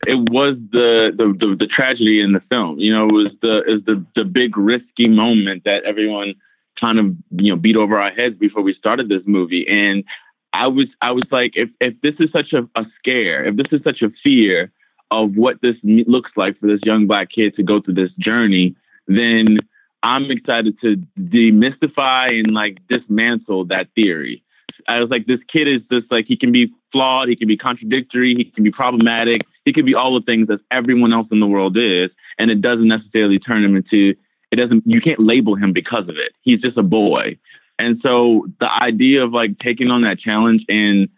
it 0.07 0.31
was 0.31 0.57
the, 0.70 1.11
the, 1.16 1.24
the 1.39 1.57
the 1.61 1.66
tragedy 1.66 2.20
in 2.20 2.33
the 2.33 2.41
film. 2.49 2.79
You 2.79 2.95
know, 2.95 3.09
it 3.09 3.12
was 3.12 3.33
the 3.43 3.59
is 3.66 3.85
the 3.85 4.05
the 4.14 4.24
big 4.24 4.57
risky 4.57 5.09
moment 5.09 5.64
that 5.64 5.85
everyone 5.85 6.35
kind 6.81 6.99
of 6.99 7.07
you 7.31 7.53
know 7.53 7.61
beat 7.61 7.77
over 7.77 7.99
our 7.99 8.11
heads 8.11 8.37
before 8.37 8.62
we 8.62 8.74
started 8.74 9.09
this 9.09 9.22
movie. 9.27 9.66
And 9.68 10.05
I 10.53 10.69
was 10.69 10.87
I 11.03 11.13
was 11.13 11.25
like, 11.31 11.53
if 11.55 11.71
if 11.81 12.01
this 12.03 12.15
is 12.19 12.31
such 12.33 12.53
a, 12.53 12.69
a 12.79 12.85
scare, 12.99 13.45
if 13.45 13.57
this 13.57 13.67
is 13.73 13.83
such 13.85 14.03
a 14.03 14.11
fear 14.23 14.73
of 15.11 15.37
what 15.37 15.61
this 15.63 15.77
looks 15.83 16.31
like 16.37 16.59
for 16.59 16.67
this 16.67 16.81
young 16.85 17.07
black 17.07 17.31
kid 17.31 17.55
to 17.57 17.63
go 17.63 17.81
through 17.81 17.95
this 17.95 18.11
journey, 18.19 18.75
then 19.07 19.59
I'm 20.03 20.31
excited 20.31 20.79
to 20.81 20.97
demystify 21.19 22.39
and 22.41 22.53
like 22.53 22.79
dismantle 22.89 23.67
that 23.67 23.89
theory. 23.95 24.43
I 24.89 25.01
was 25.01 25.11
like, 25.11 25.27
this 25.27 25.41
kid 25.53 25.69
is 25.69 25.83
just 25.91 26.11
like 26.11 26.27
he 26.27 26.37
can 26.37 26.53
be 26.53 26.73
flawed, 26.93 27.29
he 27.29 27.37
can 27.37 27.49
be 27.49 27.57
contradictory, 27.57 28.35
he 28.35 28.45
can 28.45 28.63
be 28.63 28.71
problematic, 28.71 29.43
he 29.65 29.73
can 29.73 29.85
be 29.85 29.95
all 29.95 30.15
the 30.15 30.25
things 30.25 30.49
that 30.49 30.61
everyone 30.71 31.13
else 31.13 31.29
in 31.31 31.41
the 31.41 31.47
world 31.47 31.77
is, 31.77 32.11
and 32.39 32.51
it 32.51 32.61
doesn't 32.61 32.89
necessarily 32.89 33.39
turn 33.39 33.65
him 33.65 33.77
into 33.77 34.15
it 34.53 34.57
doesn't 34.57 34.85
you 34.87 35.01
can't 35.01 35.21
label 35.21 35.55
him 35.55 35.73
because 35.73 36.05
of 36.09 36.17
it. 36.17 36.33
He's 36.43 36.61
just 36.61 36.79
a 36.79 36.83
boy. 36.83 37.37
And 37.79 37.99
so 38.03 38.47
the 38.61 38.70
idea 38.70 39.24
of 39.24 39.33
like 39.33 39.59
taking 39.59 39.91
on 39.91 40.03
that 40.03 40.18
challenge 40.18 40.64
and 40.68 41.09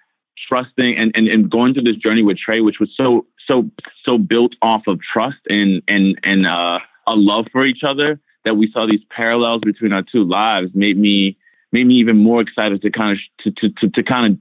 trusting 0.48 0.96
and, 0.96 1.12
and, 1.14 1.28
and 1.28 1.50
going 1.50 1.74
through 1.74 1.84
this 1.84 1.96
journey 1.96 2.22
with 2.22 2.38
Trey, 2.38 2.60
which 2.60 2.80
was 2.80 2.90
so 2.96 3.26
so 3.46 3.70
so 4.04 4.18
built 4.18 4.54
off 4.62 4.82
of 4.86 5.00
trust 5.00 5.38
and 5.48 5.82
and 5.88 6.18
and 6.24 6.46
uh, 6.46 6.78
a 7.06 7.14
love 7.14 7.46
for 7.52 7.64
each 7.64 7.82
other, 7.86 8.20
that 8.44 8.56
we 8.56 8.70
saw 8.72 8.86
these 8.86 9.00
parallels 9.10 9.62
between 9.64 9.92
our 9.92 10.02
two 10.02 10.24
lives, 10.24 10.70
made 10.74 10.98
me 10.98 11.36
made 11.72 11.86
me 11.86 11.94
even 11.94 12.16
more 12.16 12.40
excited 12.40 12.82
to 12.82 12.90
kind 12.90 13.12
of 13.12 13.18
to 13.44 13.50
to 13.52 13.74
to, 13.80 13.90
to 13.90 14.02
kind 14.02 14.34
of 14.34 14.40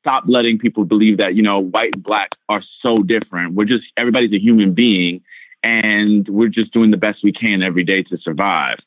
stop 0.00 0.24
letting 0.26 0.58
people 0.58 0.84
believe 0.84 1.18
that 1.18 1.34
you 1.34 1.42
know 1.42 1.58
white 1.58 1.90
and 1.94 2.02
black 2.02 2.30
are 2.48 2.62
so 2.82 3.02
different. 3.02 3.54
We're 3.54 3.64
just 3.66 3.84
everybody's 3.96 4.32
a 4.32 4.40
human 4.40 4.72
being, 4.72 5.22
and 5.62 6.26
we're 6.28 6.48
just 6.48 6.72
doing 6.72 6.90
the 6.90 6.96
best 6.96 7.18
we 7.22 7.32
can 7.32 7.62
every 7.62 7.84
day 7.84 8.02
to 8.04 8.16
survive 8.18 8.78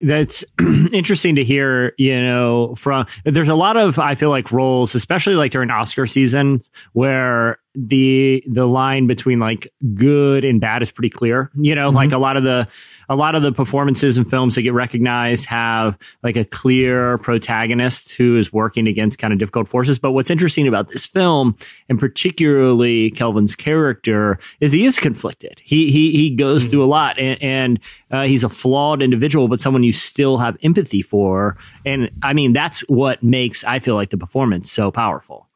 that's 0.00 0.44
interesting 0.92 1.34
to 1.36 1.44
hear 1.44 1.92
you 1.98 2.20
know 2.20 2.74
from 2.74 3.06
there's 3.24 3.48
a 3.48 3.54
lot 3.54 3.76
of 3.76 3.98
i 3.98 4.14
feel 4.14 4.30
like 4.30 4.50
roles 4.50 4.94
especially 4.94 5.34
like 5.34 5.52
during 5.52 5.70
oscar 5.70 6.06
season 6.06 6.62
where 6.92 7.58
the 7.74 8.42
the 8.48 8.66
line 8.66 9.06
between 9.06 9.38
like 9.38 9.72
good 9.94 10.44
and 10.44 10.60
bad 10.60 10.82
is 10.82 10.90
pretty 10.90 11.10
clear 11.10 11.50
you 11.54 11.74
know? 11.74 11.88
Mm-hmm. 11.88 11.96
like 11.96 12.12
a 12.12 12.18
lot 12.18 12.36
of 12.36 12.42
the 12.42 12.66
a 13.08 13.16
lot 13.16 13.34
of 13.34 13.42
the 13.42 13.52
performances 13.52 14.16
and 14.16 14.28
films 14.28 14.54
that 14.54 14.62
get 14.62 14.72
recognized 14.72 15.46
have 15.46 15.96
like 16.22 16.36
a 16.36 16.44
clear 16.44 17.18
protagonist 17.18 18.12
who 18.12 18.36
is 18.36 18.52
working 18.52 18.86
against 18.86 19.18
kind 19.18 19.32
of 19.32 19.38
difficult 19.38 19.68
forces. 19.68 19.98
But 19.98 20.12
what's 20.12 20.30
interesting 20.30 20.68
about 20.68 20.88
this 20.88 21.06
film 21.06 21.56
and 21.88 21.98
particularly 21.98 23.10
kelvin's 23.10 23.54
character 23.54 24.38
is 24.60 24.72
he 24.72 24.84
is 24.84 24.98
conflicted. 24.98 25.60
He 25.64 25.90
he 25.90 26.12
he 26.12 26.30
goes 26.30 26.62
mm-hmm. 26.62 26.70
through 26.70 26.84
a 26.84 26.86
lot 26.86 27.18
and, 27.18 27.42
and 27.42 27.80
uh, 28.10 28.24
he's 28.24 28.44
a 28.44 28.48
flawed 28.48 29.02
individual 29.02 29.48
but 29.48 29.60
someone 29.60 29.84
you 29.84 29.92
still 29.92 30.38
have 30.38 30.56
empathy 30.62 31.02
for. 31.02 31.56
And 31.84 32.10
i 32.22 32.32
mean 32.32 32.52
that's 32.52 32.80
what 32.88 33.22
makes 33.22 33.62
i 33.64 33.78
feel 33.78 33.94
like 33.94 34.10
the 34.10 34.18
performance 34.18 34.70
so 34.72 34.90
powerful. 34.90 35.48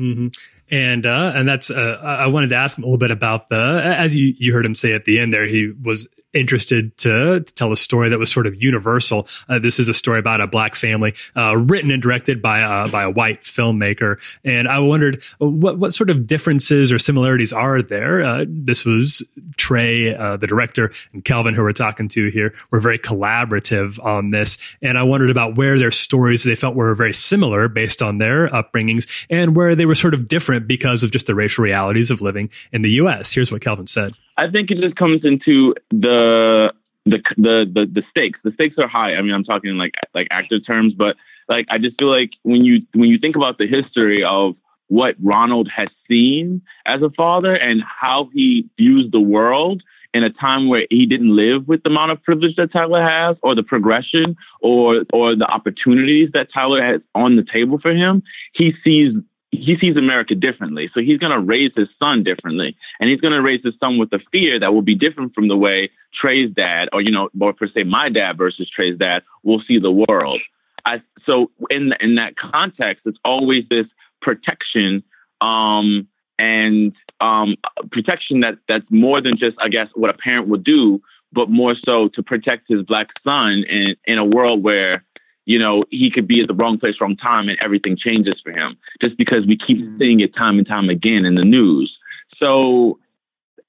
Mm-hmm 0.00 0.28
and 0.70 1.06
uh, 1.06 1.32
and 1.34 1.48
that's 1.48 1.70
uh, 1.70 2.00
I 2.02 2.28
wanted 2.28 2.50
to 2.50 2.56
ask 2.56 2.78
him 2.78 2.84
a 2.84 2.86
little 2.86 2.98
bit 2.98 3.10
about 3.10 3.48
the 3.48 3.82
as 3.84 4.14
you 4.14 4.34
you 4.38 4.52
heard 4.52 4.64
him 4.64 4.74
say 4.74 4.92
at 4.92 5.04
the 5.04 5.18
end 5.18 5.32
there 5.32 5.46
he 5.46 5.72
was 5.82 6.08
interested 6.32 6.96
to, 6.98 7.40
to, 7.40 7.54
tell 7.54 7.72
a 7.72 7.76
story 7.76 8.08
that 8.08 8.18
was 8.18 8.30
sort 8.30 8.46
of 8.46 8.60
universal. 8.62 9.26
Uh, 9.48 9.58
this 9.58 9.78
is 9.78 9.88
a 9.88 9.94
story 9.94 10.18
about 10.18 10.40
a 10.40 10.46
black 10.46 10.76
family, 10.76 11.14
uh, 11.36 11.56
written 11.56 11.90
and 11.90 12.02
directed 12.02 12.40
by 12.40 12.62
uh, 12.62 12.88
by 12.88 13.02
a 13.02 13.10
white 13.10 13.42
filmmaker. 13.42 14.18
And 14.44 14.68
I 14.68 14.78
wondered 14.78 15.22
uh, 15.40 15.46
what 15.46 15.78
what 15.78 15.92
sort 15.92 16.10
of 16.10 16.26
differences 16.26 16.92
or 16.92 16.98
similarities 16.98 17.52
are 17.52 17.82
there. 17.82 18.22
Uh, 18.22 18.44
this 18.48 18.84
was 18.84 19.22
Trey, 19.56 20.14
uh, 20.14 20.36
the 20.36 20.46
director, 20.46 20.92
and 21.12 21.24
Kelvin, 21.24 21.54
who 21.54 21.62
we're 21.62 21.72
talking 21.72 22.08
to 22.08 22.30
here, 22.30 22.54
were 22.70 22.80
very 22.80 22.98
collaborative 22.98 24.02
on 24.04 24.30
this. 24.30 24.58
And 24.82 24.98
I 24.98 25.02
wondered 25.02 25.30
about 25.30 25.56
where 25.56 25.78
their 25.78 25.90
stories 25.90 26.44
they 26.44 26.56
felt 26.56 26.74
were 26.74 26.94
very 26.94 27.12
similar 27.12 27.68
based 27.68 28.02
on 28.02 28.18
their 28.18 28.48
upbringings, 28.48 29.08
and 29.28 29.56
where 29.56 29.74
they 29.74 29.86
were 29.86 29.94
sort 29.94 30.14
of 30.14 30.28
different 30.28 30.66
because 30.66 31.02
of 31.02 31.10
just 31.10 31.26
the 31.26 31.34
racial 31.34 31.64
realities 31.64 32.10
of 32.10 32.22
living 32.22 32.50
in 32.72 32.82
the 32.82 32.90
U.S. 32.92 33.32
Here's 33.32 33.50
what 33.50 33.62
Kelvin 33.62 33.86
said. 33.86 34.14
I 34.36 34.50
think 34.50 34.70
it 34.70 34.78
just 34.78 34.96
comes 34.96 35.24
into 35.24 35.74
the 35.90 36.72
the 37.06 37.18
the 37.36 37.66
the, 37.72 37.86
the 37.86 38.02
stakes. 38.10 38.38
The 38.44 38.52
stakes 38.52 38.76
are 38.78 38.88
high. 38.88 39.14
I 39.14 39.22
mean, 39.22 39.32
I'm 39.32 39.44
talking 39.44 39.76
like 39.76 39.94
like 40.14 40.28
actor 40.30 40.60
terms, 40.60 40.94
but 40.94 41.16
like 41.48 41.66
I 41.70 41.78
just 41.78 41.98
feel 41.98 42.10
like 42.10 42.30
when 42.42 42.64
you 42.64 42.82
when 42.94 43.10
you 43.10 43.18
think 43.18 43.36
about 43.36 43.58
the 43.58 43.66
history 43.66 44.24
of 44.24 44.56
what 44.88 45.14
Ronald 45.22 45.68
has 45.74 45.88
seen 46.08 46.62
as 46.84 47.00
a 47.02 47.10
father 47.10 47.54
and 47.54 47.82
how 47.82 48.28
he 48.32 48.68
views 48.76 49.08
the 49.12 49.20
world 49.20 49.82
in 50.12 50.24
a 50.24 50.30
time 50.30 50.68
where 50.68 50.86
he 50.90 51.06
didn't 51.06 51.34
live 51.34 51.68
with 51.68 51.82
the 51.84 51.90
amount 51.90 52.10
of 52.10 52.22
privilege 52.22 52.56
that 52.56 52.72
Tyler 52.72 53.02
has 53.02 53.36
or 53.42 53.54
the 53.54 53.62
progression 53.62 54.36
or 54.60 55.04
or 55.12 55.36
the 55.36 55.46
opportunities 55.46 56.30
that 56.34 56.48
Tyler 56.52 56.82
has 56.84 57.00
on 57.14 57.36
the 57.36 57.44
table 57.52 57.78
for 57.78 57.92
him, 57.92 58.22
he 58.52 58.72
sees 58.82 59.14
he 59.50 59.76
sees 59.80 59.96
America 59.98 60.34
differently. 60.34 60.90
So 60.94 61.00
he's 61.00 61.18
going 61.18 61.32
to 61.32 61.40
raise 61.40 61.72
his 61.76 61.88
son 61.98 62.22
differently. 62.22 62.76
And 63.00 63.10
he's 63.10 63.20
going 63.20 63.32
to 63.32 63.42
raise 63.42 63.62
his 63.64 63.74
son 63.80 63.98
with 63.98 64.12
a 64.12 64.20
fear 64.30 64.60
that 64.60 64.72
will 64.72 64.82
be 64.82 64.94
different 64.94 65.34
from 65.34 65.48
the 65.48 65.56
way 65.56 65.90
Trey's 66.14 66.52
dad, 66.54 66.88
or, 66.92 67.00
you 67.00 67.10
know, 67.10 67.30
or 67.40 67.52
per 67.52 67.66
se, 67.66 67.84
my 67.84 68.08
dad 68.08 68.38
versus 68.38 68.70
Trey's 68.70 68.98
dad 68.98 69.22
will 69.42 69.60
see 69.66 69.78
the 69.78 69.90
world. 69.90 70.40
I, 70.84 71.02
so 71.26 71.50
in, 71.68 71.92
in 72.00 72.14
that 72.14 72.36
context, 72.36 73.02
it's 73.06 73.18
always 73.24 73.64
this 73.68 73.86
protection 74.22 75.02
um, 75.40 76.06
and 76.38 76.92
um, 77.20 77.56
protection 77.90 78.40
that 78.40 78.58
that's 78.68 78.86
more 78.90 79.20
than 79.20 79.36
just, 79.36 79.56
I 79.60 79.68
guess, 79.68 79.88
what 79.94 80.10
a 80.10 80.14
parent 80.14 80.48
would 80.48 80.64
do, 80.64 81.02
but 81.32 81.50
more 81.50 81.74
so 81.84 82.08
to 82.14 82.22
protect 82.22 82.68
his 82.68 82.82
black 82.82 83.08
son 83.24 83.64
in, 83.68 83.96
in 84.04 84.18
a 84.18 84.24
world 84.24 84.62
where 84.62 85.04
you 85.46 85.58
know, 85.58 85.84
he 85.90 86.10
could 86.10 86.26
be 86.26 86.40
at 86.40 86.48
the 86.48 86.54
wrong 86.54 86.78
place, 86.78 86.94
wrong 87.00 87.16
time, 87.16 87.48
and 87.48 87.58
everything 87.60 87.96
changes 87.96 88.40
for 88.42 88.52
him 88.52 88.76
just 89.00 89.16
because 89.16 89.46
we 89.46 89.56
keep 89.56 89.78
mm-hmm. 89.78 89.98
seeing 89.98 90.20
it 90.20 90.34
time 90.34 90.58
and 90.58 90.66
time 90.66 90.88
again 90.88 91.24
in 91.24 91.34
the 91.34 91.44
news. 91.44 91.96
So 92.38 92.98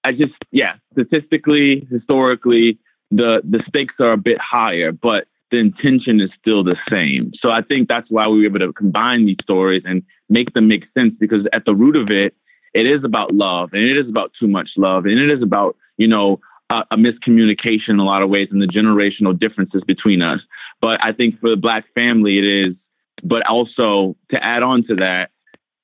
I 0.03 0.11
just, 0.11 0.33
yeah, 0.51 0.75
statistically, 0.93 1.87
historically, 1.89 2.79
the 3.11 3.41
the 3.43 3.61
stakes 3.67 3.95
are 3.99 4.13
a 4.13 4.17
bit 4.17 4.37
higher, 4.39 4.91
but 4.91 5.27
the 5.51 5.57
intention 5.57 6.21
is 6.21 6.29
still 6.39 6.63
the 6.63 6.77
same. 6.89 7.33
So 7.39 7.51
I 7.51 7.61
think 7.61 7.89
that's 7.89 8.09
why 8.09 8.27
we 8.27 8.39
were 8.39 8.45
able 8.45 8.59
to 8.59 8.73
combine 8.73 9.25
these 9.25 9.37
stories 9.43 9.83
and 9.85 10.01
make 10.29 10.53
them 10.53 10.67
make 10.67 10.85
sense 10.93 11.13
because 11.19 11.45
at 11.51 11.65
the 11.65 11.75
root 11.75 11.97
of 11.97 12.09
it, 12.09 12.33
it 12.73 12.85
is 12.85 13.03
about 13.03 13.33
love 13.33 13.71
and 13.73 13.83
it 13.83 13.97
is 13.97 14.07
about 14.07 14.31
too 14.39 14.47
much 14.47 14.69
love 14.77 15.05
and 15.05 15.19
it 15.19 15.29
is 15.29 15.43
about, 15.43 15.75
you 15.97 16.07
know, 16.07 16.39
a, 16.71 16.97
miscommunication 16.97 17.89
in 17.89 17.99
a 17.99 18.03
lot 18.03 18.21
of 18.21 18.29
ways 18.29 18.47
and 18.51 18.61
the 18.61 18.67
generational 18.67 19.37
differences 19.37 19.83
between 19.85 20.21
us. 20.21 20.39
But 20.79 21.03
I 21.03 21.11
think 21.13 21.39
for 21.39 21.49
the 21.49 21.55
black 21.55 21.85
family, 21.93 22.37
it 22.37 22.45
is. 22.45 22.75
But 23.23 23.45
also 23.45 24.15
to 24.31 24.43
add 24.43 24.63
on 24.63 24.83
to 24.87 24.95
that, 24.95 25.29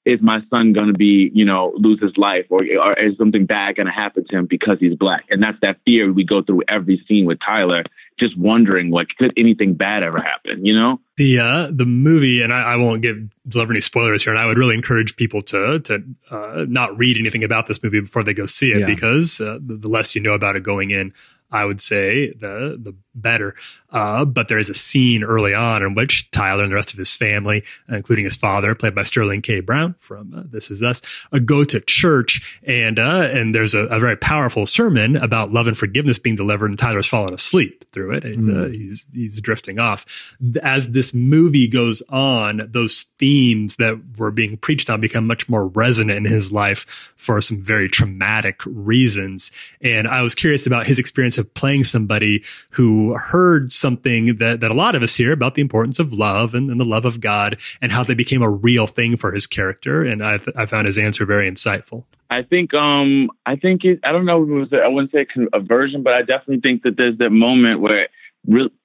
is 0.06 0.22
my 0.22 0.40
son 0.50 0.72
going 0.72 0.88
to 0.88 0.94
be, 0.94 1.30
you 1.34 1.44
know, 1.44 1.74
lose 1.76 2.02
his 2.02 2.16
life 2.16 2.46
or, 2.50 2.64
or 2.82 2.98
is 2.98 3.18
something 3.18 3.46
bad 3.46 3.76
going 3.76 3.88
to 3.88 3.92
happen 3.92 4.26
to 4.30 4.38
him 4.38 4.46
because 4.46 4.78
he's 4.80 4.96
black? 4.96 5.26
And 5.30 5.44
that's 5.44 5.58
that 5.62 5.80
fear 5.84 6.12
we 6.14 6.24
go 6.24 6.42
through 6.42 6.62
every 6.70 7.04
scene 7.08 7.26
with 7.26 7.40
Tyler, 7.46 7.84
just 8.20 8.38
wondering, 8.38 8.90
like, 8.90 9.10
could 9.18 9.34
anything 9.38 9.74
bad 9.74 10.04
ever 10.04 10.22
happen, 10.22 10.66
you 10.66 10.74
know? 10.74 11.00
The 11.18 11.40
uh, 11.40 11.68
the 11.72 11.86
movie, 11.86 12.42
and 12.42 12.54
I, 12.54 12.74
I 12.74 12.76
won't 12.76 13.02
give 13.02 13.18
deliver 13.48 13.74
any 13.74 13.82
spoilers 13.82 14.24
here, 14.24 14.34
and 14.34 14.40
I 14.40 14.46
would 14.46 14.58
really 14.58 14.76
encourage 14.76 15.16
people 15.16 15.42
to 15.44 15.80
to 15.80 16.04
uh, 16.30 16.66
not 16.68 16.98
read 16.98 17.18
anything 17.18 17.44
about 17.44 17.68
this 17.68 17.82
movie 17.84 18.00
before 18.00 18.24
they 18.24 18.34
go 18.34 18.46
see 18.46 18.72
it 18.72 18.82
yeah. 18.82 18.86
because 18.86 19.42
uh, 19.42 19.60
the, 19.64 19.76
the 19.76 19.88
less 19.88 20.16
you 20.16 20.22
know 20.22 20.34
about 20.34 20.56
it 20.56 20.64
going 20.64 20.92
in, 20.92 21.14
I 21.52 21.66
would 21.66 21.82
say 21.82 22.32
the 22.32 22.78
the 22.80 22.96
better. 23.22 23.56
Uh, 23.92 24.26
but 24.26 24.50
there 24.50 24.58
is 24.58 24.70
a 24.70 24.74
scene 24.74 25.24
early 25.24 25.54
on 25.54 25.82
in 25.82 25.96
which 25.96 26.30
Tyler 26.32 26.64
and 26.64 26.72
the 26.72 26.76
rest 26.76 26.92
of 26.92 27.00
his 27.00 27.16
family, 27.16 27.64
including 27.88 28.26
his 28.26 28.36
father, 28.36 28.76
played 28.76 28.94
by 28.94 29.04
Sterling 29.04 29.42
K. 29.42 29.62
Brown 29.62 29.96
from 30.00 30.34
uh, 30.36 30.44
This 30.46 30.70
Is 30.70 30.84
Us, 30.84 31.02
uh, 31.32 31.40
go 31.40 31.64
to 31.64 31.80
church, 31.80 32.60
and 32.64 33.00
uh, 33.00 33.30
and 33.32 33.56
there's 33.56 33.74
a, 33.74 33.86
a, 33.86 34.00
very 34.00 34.18
powerful 34.18 34.66
sermon 34.66 35.16
about 35.16 35.52
love 35.52 35.68
and 35.68 35.78
forgiveness 35.78 36.20
being 36.20 36.36
delivered, 36.36 36.70
and 36.70 36.78
Tyler's 36.78 37.08
fallen 37.08 37.34
asleep 37.34 37.86
through 37.92 38.16
it. 38.16 38.24
He's, 38.24 38.38
mm. 38.38 38.74
he's, 38.74 39.08
he's 39.14 39.42
drifting 39.42 39.80
off. 39.80 40.36
As 40.62 40.92
this 40.92 41.14
movie 41.14 41.68
goes 41.68 42.02
on, 42.10 42.70
those 42.70 43.04
themes 43.18 43.78
that 43.78 44.00
were 44.18 44.32
being 44.32 44.58
preached 44.58 44.90
on 44.90 45.00
become 45.00 45.26
much 45.26 45.48
more 45.48 45.68
resonant 45.68 46.18
in 46.18 46.32
his 46.32 46.52
life 46.52 47.14
for 47.18 47.40
some 47.40 47.62
very 47.62 47.88
traumatic 47.88 48.62
reasons. 48.66 49.52
And 49.82 50.08
I 50.08 50.22
was 50.22 50.36
curious 50.36 50.68
about 50.68 50.88
his 50.88 51.00
experience 51.00 51.38
of 51.38 51.54
playing 51.54 51.86
somebody 51.86 52.44
who 52.72 53.07
heard 53.14 53.72
something 53.72 54.38
that, 54.38 54.60
that 54.60 54.72
a 54.72 54.74
lot 54.74 54.96
of 54.96 55.04
us 55.04 55.16
hear 55.16 55.32
about 55.32 55.56
the 55.56 55.62
importance 55.62 56.00
of 56.00 56.14
love 56.14 56.54
and, 56.54 56.70
and 56.70 56.80
the 56.80 56.86
love 56.86 57.06
of 57.06 57.22
God 57.22 57.58
and 57.82 57.92
how 57.92 58.04
they 58.04 58.14
became 58.14 58.42
a 58.42 58.50
real 58.50 58.88
thing 58.88 59.18
for 59.18 59.32
his 59.32 59.48
character. 59.48 60.04
And 60.04 60.24
I, 60.24 60.38
th- 60.38 60.56
I 60.56 60.66
found 60.66 60.88
his 60.88 60.98
answer 60.98 61.26
very 61.26 61.50
insightful. 61.50 62.04
I 62.30 62.44
think 62.44 62.74
um 62.74 63.30
I 63.46 63.56
think 63.56 63.86
it 63.86 64.00
I 64.04 64.12
don't 64.12 64.26
know 64.26 64.44
if 64.44 64.50
it 64.50 64.54
was 64.54 64.74
a, 64.74 64.78
I 64.84 64.88
wouldn't 64.90 65.14
say 65.14 65.26
a 65.54 65.60
version, 65.62 66.04
but 66.04 66.14
I 66.14 66.24
definitely 66.24 66.60
think 66.60 66.84
that 66.84 66.98
there's 66.98 67.18
that 67.20 67.30
moment 67.30 67.80
where 67.80 68.10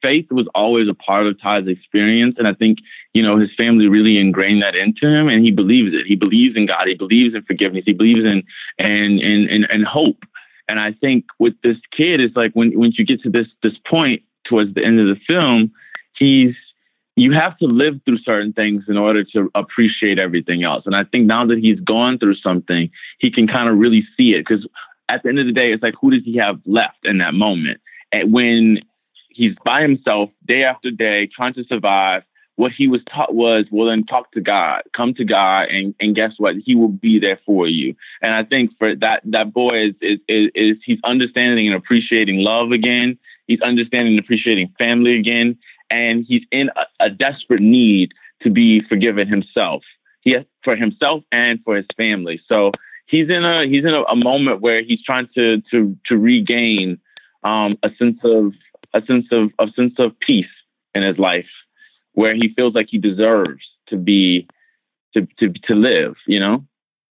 faith 0.03 0.27
was 0.31 0.49
always 0.55 0.89
a 0.89 0.95
part 0.95 1.27
of 1.27 1.41
Ty's 1.41 1.69
experience, 1.69 2.37
and 2.39 2.49
I 2.49 2.55
think 2.55 2.79
you 3.15 3.23
know 3.23 3.39
his 3.39 3.51
family 3.57 3.87
really 3.87 4.19
ingrained 4.19 4.63
that 4.63 4.75
into 4.75 5.07
him, 5.07 5.29
and 5.29 5.45
he 5.45 5.51
believes 5.51 5.95
it. 5.95 6.07
He 6.07 6.17
believes 6.17 6.57
in 6.57 6.67
God. 6.67 6.87
He 6.87 6.95
believes 6.95 7.35
in 7.35 7.43
forgiveness. 7.43 7.85
He 7.87 7.93
believes 7.93 8.21
in 8.21 8.43
and 8.79 9.21
and 9.21 9.49
and, 9.49 9.67
and 9.71 9.85
hope. 9.85 10.25
And 10.69 10.81
I 10.81 10.93
think 10.93 11.25
with 11.39 11.55
this 11.63 11.77
kid, 11.97 12.21
it's 12.21 12.37
like 12.37 12.53
when 12.53 12.79
once 12.79 12.99
you 12.99 13.05
get 13.05 13.23
to 13.23 13.31
this 13.31 13.47
this 13.63 13.75
point 13.89 14.23
towards 14.45 14.75
the 14.75 14.85
end 14.85 15.01
of 15.01 15.07
the 15.07 15.21
film, 15.27 15.73
he's 16.19 16.55
you 17.17 17.33
have 17.33 17.59
to 17.59 17.67
live 17.67 18.01
through 18.05 18.19
certain 18.19 18.53
things 18.53 18.85
in 18.89 18.97
order 18.97 19.23
to 19.23 19.51
appreciate 19.55 20.19
everything 20.19 20.65
else. 20.65 20.85
And 20.87 20.97
I 20.97 21.05
think 21.05 21.27
now 21.27 21.47
that 21.47 21.59
he's 21.59 21.79
gone 21.81 22.19
through 22.19 22.37
something, 22.37 22.91
he 23.19 23.31
can 23.31 23.47
kind 23.47 23.69
of 23.69 23.77
really 23.77 24.03
see 24.17 24.31
it. 24.31 24.47
Because 24.47 24.67
at 25.09 25.23
the 25.23 25.29
end 25.29 25.39
of 25.39 25.47
the 25.47 25.53
day, 25.53 25.73
it's 25.73 25.83
like, 25.83 25.95
who 26.01 26.11
does 26.11 26.25
he 26.25 26.39
have 26.39 26.59
left 26.65 27.05
in 27.05 27.19
that 27.19 27.35
moment? 27.35 27.81
And 28.13 28.33
when 28.33 28.79
he's 29.29 29.55
by 29.65 29.83
himself 29.83 30.31
day 30.47 30.65
after 30.65 30.91
day 30.91 31.29
trying 31.35 31.55
to 31.55 31.65
survive, 31.65 32.23
what 32.57 32.73
he 32.73 32.87
was 32.87 33.01
taught 33.13 33.35
was, 33.35 33.65
well, 33.71 33.89
then 33.89 34.05
talk 34.05 34.31
to 34.33 34.41
God, 34.41 34.83
come 34.95 35.15
to 35.15 35.25
God, 35.25 35.69
and, 35.71 35.95
and 36.01 36.15
guess 36.15 36.33
what? 36.39 36.55
He 36.57 36.75
will 36.75 36.89
be 36.89 37.19
there 37.19 37.41
for 37.47 37.67
you. 37.67 37.95
And 38.21 38.35
I 38.35 38.45
think 38.45 38.73
for 38.79 38.95
that, 38.97 39.23
that 39.25 39.53
boy 39.53 39.89
is, 39.89 39.95
is, 40.01 40.19
is, 40.29 40.51
is 40.55 40.77
he's 40.85 40.99
understanding 41.05 41.67
and 41.67 41.77
appreciating 41.77 42.39
love 42.39 42.71
again. 42.71 43.19
He's 43.47 43.61
understanding 43.63 44.15
and 44.15 44.25
appreciating 44.25 44.73
family 44.79 45.19
again 45.19 45.59
and 45.93 46.25
he's 46.27 46.43
in 46.51 46.71
a, 46.71 47.05
a 47.05 47.11
desperate 47.11 47.61
need 47.61 48.13
to 48.43 48.51
be 48.51 48.81
forgiven 48.89 49.29
himself. 49.29 49.83
He 50.23 50.33
has, 50.33 50.45
for 50.65 50.75
himself 50.75 51.23
and 51.31 51.61
for 51.65 51.77
his 51.77 51.87
family. 51.97 52.41
So 52.49 52.73
he's 53.07 53.29
in 53.29 53.45
a 53.45 53.67
he's 53.67 53.85
in 53.85 53.95
a, 53.95 54.03
a 54.05 54.17
moment 54.17 54.63
where 54.63 54.83
he's 54.83 55.03
trying 55.03 55.29
to 55.35 55.61
to 55.71 55.97
to 56.07 56.17
regain 56.17 56.99
um, 57.45 57.77
a 57.83 57.91
sense 57.99 58.19
of 58.25 58.53
a 58.95 59.05
sense 59.07 59.27
of 59.31 59.51
a 59.59 59.71
sense 59.77 59.95
of 59.99 60.19
peace 60.21 60.47
in 60.95 61.03
his 61.03 61.19
life, 61.19 61.47
where 62.13 62.35
he 62.35 62.53
feels 62.55 62.75
like 62.75 62.87
he 62.91 62.99
deserves 62.99 63.63
to 63.89 63.97
be 63.97 64.49
to 65.15 65.27
to 65.39 65.53
to 65.65 65.75
live. 65.75 66.15
You 66.27 66.41
know. 66.41 66.65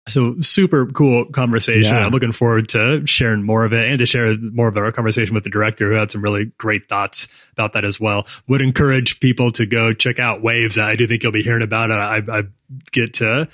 So 0.05 0.35
super 0.41 0.85
cool 0.87 1.25
conversation. 1.25 1.95
Yeah. 1.95 2.05
I'm 2.05 2.11
looking 2.11 2.33
forward 2.33 2.67
to 2.69 3.07
sharing 3.07 3.41
more 3.41 3.63
of 3.63 3.71
it 3.71 3.87
and 3.89 3.97
to 3.99 4.05
share 4.05 4.35
more 4.37 4.67
of 4.67 4.75
our 4.75 4.91
conversation 4.91 5.33
with 5.33 5.45
the 5.45 5.49
director 5.49 5.89
who 5.89 5.95
had 5.95 6.11
some 6.11 6.21
really 6.21 6.51
great 6.57 6.89
thoughts 6.89 7.29
about 7.53 7.71
that 7.71 7.85
as 7.85 8.01
well. 8.01 8.27
Would 8.49 8.61
encourage 8.61 9.21
people 9.21 9.49
to 9.51 9.65
go 9.65 9.93
check 9.93 10.19
out 10.19 10.43
Waves. 10.43 10.77
I 10.77 10.97
do 10.97 11.07
think 11.07 11.23
you'll 11.23 11.31
be 11.31 11.41
hearing 11.41 11.63
about 11.63 11.89
it. 11.89 11.93
I, 11.93 12.39
I 12.39 12.43
get 12.91 13.13
to 13.15 13.47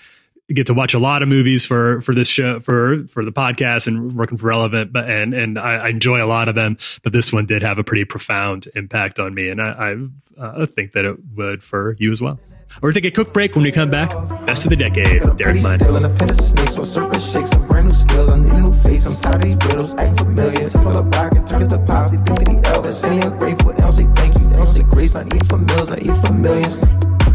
get 0.54 0.68
to 0.68 0.74
watch 0.74 0.94
a 0.94 1.00
lot 1.00 1.22
of 1.22 1.30
movies 1.30 1.66
for 1.66 2.02
for 2.02 2.14
this 2.14 2.28
show 2.28 2.60
for 2.60 3.08
for 3.08 3.24
the 3.24 3.32
podcast 3.32 3.88
and 3.88 4.16
working 4.16 4.38
for 4.38 4.48
relevant 4.48 4.92
but 4.92 5.10
and 5.10 5.34
and 5.34 5.60
I, 5.60 5.76
I 5.76 5.90
enjoy 5.90 6.24
a 6.24 6.28
lot 6.28 6.48
of 6.48 6.56
them 6.56 6.78
but 7.04 7.14
this 7.14 7.32
one 7.32 7.46
did 7.46 7.62
have 7.62 7.78
a 7.78 7.84
pretty 7.84 8.06
profound 8.06 8.68
impact 8.76 9.20
on 9.20 9.34
me 9.34 9.50
and 9.50 9.62
i 9.62 9.96
i 10.40 10.42
uh, 10.42 10.66
think 10.66 10.94
that 10.94 11.06
it 11.06 11.18
would 11.36 11.64
for 11.64 11.96
you 12.00 12.12
as 12.12 12.22
well 12.22 12.40
we're 12.82 12.92
gonna 12.92 13.02
take 13.02 13.06
a 13.06 13.12
quick 13.12 13.34
break 13.34 13.56
when 13.56 13.64
we 13.64 13.72
come 13.72 13.90
back 13.90 14.10
best 14.46 14.64
of 14.64 14.70
the 14.70 14.76
decade 14.76 15.26
with 15.26 15.38
derek 15.38 15.62
Munn. 15.62 15.80
Still 15.80 15.98
in 15.98 16.06
a 16.06 16.08
of 16.08 16.42
snakes, 16.42 16.76
serpent 16.90 17.22
shakes, 17.22 17.50
some 17.50 17.68
brand 17.68 17.90
new 17.90 17.96
skills. 17.96 18.30
I 18.30 18.40
need 18.40 18.50
a 18.50 18.62
new 18.62 18.74
face. 18.82 19.06
I'm 19.06 19.16
tired 19.22 19.36
of 19.36 19.42
these 19.44 19.70
riddles, 19.70 19.94
acting 19.96 20.16
familiar. 20.16 20.68
Rock 20.70 21.36
and 21.36 21.48
turn 21.48 21.62
it 21.64 21.70
to 21.70 21.80
pop. 21.80 22.10
They 22.10 22.18
think 22.18 22.40
that 22.40 22.48
he 22.48 22.56
Elvis, 22.56 23.04
and 23.04 23.14
he 23.14 23.28
ungrateful. 23.28 23.74
They 23.74 23.78
don't 23.78 23.94
say 23.94 24.08
thank 24.16 24.40
you, 24.40 24.50
don't 24.52 24.68
say 24.68 24.84
grace. 24.84 25.16
I 25.16 25.26
eat 25.26 25.46
for 25.48 25.58
meals, 25.58 25.92
I 25.92 25.98
eat 25.98 26.18
for 26.26 26.32
millions. 26.32 26.78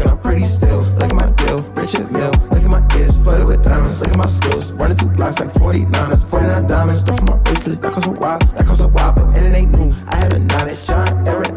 I'm 0.05 0.19
pretty 0.21 0.43
still. 0.43 0.79
Look 0.79 1.03
at 1.03 1.13
my 1.13 1.31
deal, 1.31 1.57
Richard 1.77 2.11
Mille. 2.11 2.31
Look 2.51 2.63
at 2.63 2.71
my 2.71 2.81
flooded 3.23 3.49
with 3.49 3.63
diamonds. 3.63 4.01
Look 4.01 4.09
at 4.09 4.17
my 4.17 4.25
skills, 4.25 4.71
running 4.73 4.97
through 4.97 5.09
blocks 5.09 5.39
like 5.39 5.53
49. 5.53 5.91
That's 5.91 6.23
49 6.23 6.67
diamonds. 6.67 6.99
Stuff 6.99 7.17
from 7.17 7.25
my 7.25 7.37
bracelet, 7.37 7.81
that 7.81 8.05
a 8.05 8.09
while. 8.09 8.39
That 8.39 8.81
a 8.81 8.87
while, 8.87 9.13
but 9.13 9.37
and 9.37 9.45
it 9.45 9.57
ain't 9.57 9.75
new. 9.75 9.91
I 10.09 10.15
had 10.15 10.33
a 10.33 10.39
John. 10.85 11.54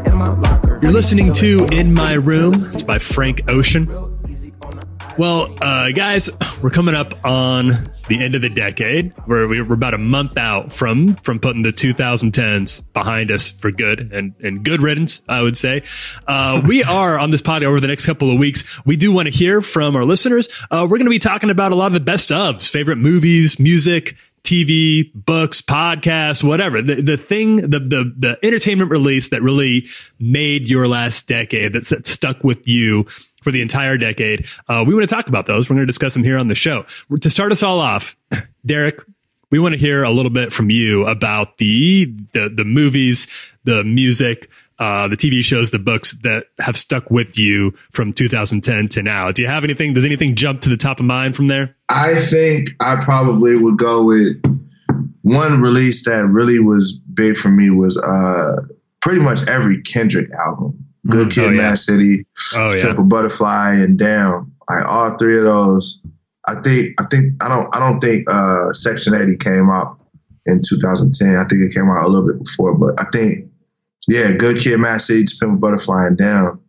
You're 0.80 0.92
listening 0.92 1.32
to 1.32 1.64
In 1.72 1.92
My 1.92 2.14
Room. 2.14 2.54
It's 2.54 2.84
by 2.84 2.98
Frank 2.98 3.42
Ocean. 3.48 3.86
Well, 5.18 5.52
uh, 5.60 5.90
guys, 5.90 6.30
we're 6.62 6.70
coming 6.70 6.94
up 6.94 7.24
on 7.24 7.90
the 8.06 8.22
end 8.22 8.36
of 8.36 8.42
the 8.42 8.48
decade. 8.48 9.12
We're, 9.26 9.48
we're 9.48 9.72
about 9.72 9.94
a 9.94 9.98
month 9.98 10.38
out 10.38 10.72
from 10.72 11.16
from 11.16 11.40
putting 11.40 11.62
the 11.62 11.72
2010s 11.72 12.84
behind 12.92 13.32
us 13.32 13.50
for 13.50 13.72
good 13.72 14.12
and, 14.12 14.34
and 14.40 14.64
good 14.64 14.80
riddance, 14.80 15.20
I 15.28 15.42
would 15.42 15.56
say. 15.56 15.82
Uh, 16.28 16.62
we 16.64 16.84
are 16.84 17.18
on 17.18 17.32
this 17.32 17.42
pod 17.42 17.64
over 17.64 17.80
the 17.80 17.88
next 17.88 18.06
couple 18.06 18.30
of 18.30 18.38
weeks. 18.38 18.80
We 18.86 18.94
do 18.94 19.10
want 19.10 19.26
to 19.26 19.36
hear 19.36 19.60
from 19.60 19.96
our 19.96 20.04
listeners. 20.04 20.48
Uh, 20.70 20.86
we're 20.88 20.98
going 20.98 21.06
to 21.06 21.10
be 21.10 21.18
talking 21.18 21.50
about 21.50 21.72
a 21.72 21.74
lot 21.74 21.86
of 21.86 21.94
the 21.94 22.00
best 22.00 22.28
ofs, 22.28 22.70
favorite 22.70 22.98
movies, 22.98 23.58
music, 23.58 24.14
TV, 24.48 25.10
books, 25.12 25.60
podcasts, 25.60 26.42
whatever. 26.42 26.80
The, 26.80 27.02
the 27.02 27.16
thing, 27.18 27.56
the, 27.56 27.78
the, 27.78 28.14
the 28.16 28.38
entertainment 28.42 28.90
release 28.90 29.28
that 29.28 29.42
really 29.42 29.86
made 30.18 30.68
your 30.68 30.88
last 30.88 31.28
decade, 31.28 31.74
that, 31.74 31.86
that 31.88 32.06
stuck 32.06 32.42
with 32.42 32.66
you 32.66 33.04
for 33.42 33.50
the 33.50 33.60
entire 33.60 33.98
decade. 33.98 34.46
Uh, 34.66 34.84
we 34.86 34.94
want 34.94 35.06
to 35.06 35.14
talk 35.14 35.28
about 35.28 35.44
those. 35.44 35.68
We're 35.68 35.74
going 35.74 35.82
to 35.82 35.86
discuss 35.86 36.14
them 36.14 36.24
here 36.24 36.38
on 36.38 36.48
the 36.48 36.54
show. 36.54 36.86
To 37.20 37.28
start 37.28 37.52
us 37.52 37.62
all 37.62 37.78
off, 37.78 38.16
Derek, 38.64 39.02
we 39.50 39.58
want 39.58 39.74
to 39.74 39.78
hear 39.78 40.02
a 40.02 40.10
little 40.10 40.30
bit 40.30 40.50
from 40.50 40.70
you 40.70 41.06
about 41.06 41.58
the 41.58 42.06
the, 42.32 42.48
the 42.48 42.64
movies, 42.64 43.28
the 43.64 43.84
music, 43.84 44.48
uh, 44.78 45.08
the 45.08 45.16
TV 45.16 45.42
shows, 45.44 45.70
the 45.70 45.78
books 45.78 46.12
that 46.22 46.46
have 46.58 46.76
stuck 46.76 47.10
with 47.10 47.38
you 47.38 47.72
from 47.92 48.12
2010 48.12 48.88
to 48.88 49.02
now. 49.02 49.32
Do 49.32 49.42
you 49.42 49.48
have 49.48 49.64
anything? 49.64 49.92
Does 49.92 50.06
anything 50.06 50.34
jump 50.36 50.60
to 50.62 50.68
the 50.68 50.76
top 50.76 51.00
of 51.00 51.06
mind 51.06 51.34
from 51.36 51.48
there? 51.48 51.76
I 51.88 52.14
think 52.14 52.70
I 52.80 52.96
probably 53.02 53.56
would 53.56 53.78
go 53.78 54.04
with 54.04 54.40
one 55.22 55.60
release 55.60 56.04
that 56.04 56.26
really 56.26 56.60
was 56.60 56.98
big 57.14 57.36
for 57.36 57.48
me 57.48 57.70
was 57.70 57.98
uh, 57.98 58.62
pretty 59.00 59.20
much 59.20 59.48
every 59.48 59.82
Kendrick 59.82 60.28
album. 60.46 60.84
Good 61.08 61.28
Mm, 61.28 61.32
Kid, 61.34 61.44
oh, 61.44 61.50
yeah. 61.50 61.56
Mad 61.56 61.78
City, 61.78 62.26
Oh, 62.56 62.72
yeah. 62.74 62.82
Triple 62.82 63.04
Butterfly, 63.04 63.74
and 63.76 63.98
Damn. 63.98 64.52
Like 64.68 64.84
all 64.86 65.16
three 65.16 65.38
of 65.38 65.44
those. 65.44 66.00
I 66.46 66.60
think 66.60 66.88
I 67.00 67.04
think 67.10 67.42
I 67.42 67.48
don't 67.48 67.74
I 67.74 67.78
don't 67.80 68.00
think 68.00 68.28
uh, 68.30 68.72
Section 68.72 69.14
80 69.14 69.36
came 69.38 69.70
out 69.70 69.98
in 70.46 70.60
2010. 70.66 71.36
I 71.36 71.44
think 71.48 71.62
it 71.62 71.74
came 71.74 71.88
out 71.88 72.04
a 72.04 72.08
little 72.08 72.26
bit 72.28 72.42
before, 72.44 72.74
but 72.74 72.94
I 73.00 73.04
think 73.12 73.47
yeah, 74.08 74.32
Good 74.32 74.58
Kid, 74.58 74.78
Mad 74.80 74.98
City, 75.00 75.24
To 75.24 75.34
Pimp 75.40 75.60
Butterfly, 75.60 76.06
and 76.06 76.18
Damn. 76.18 76.60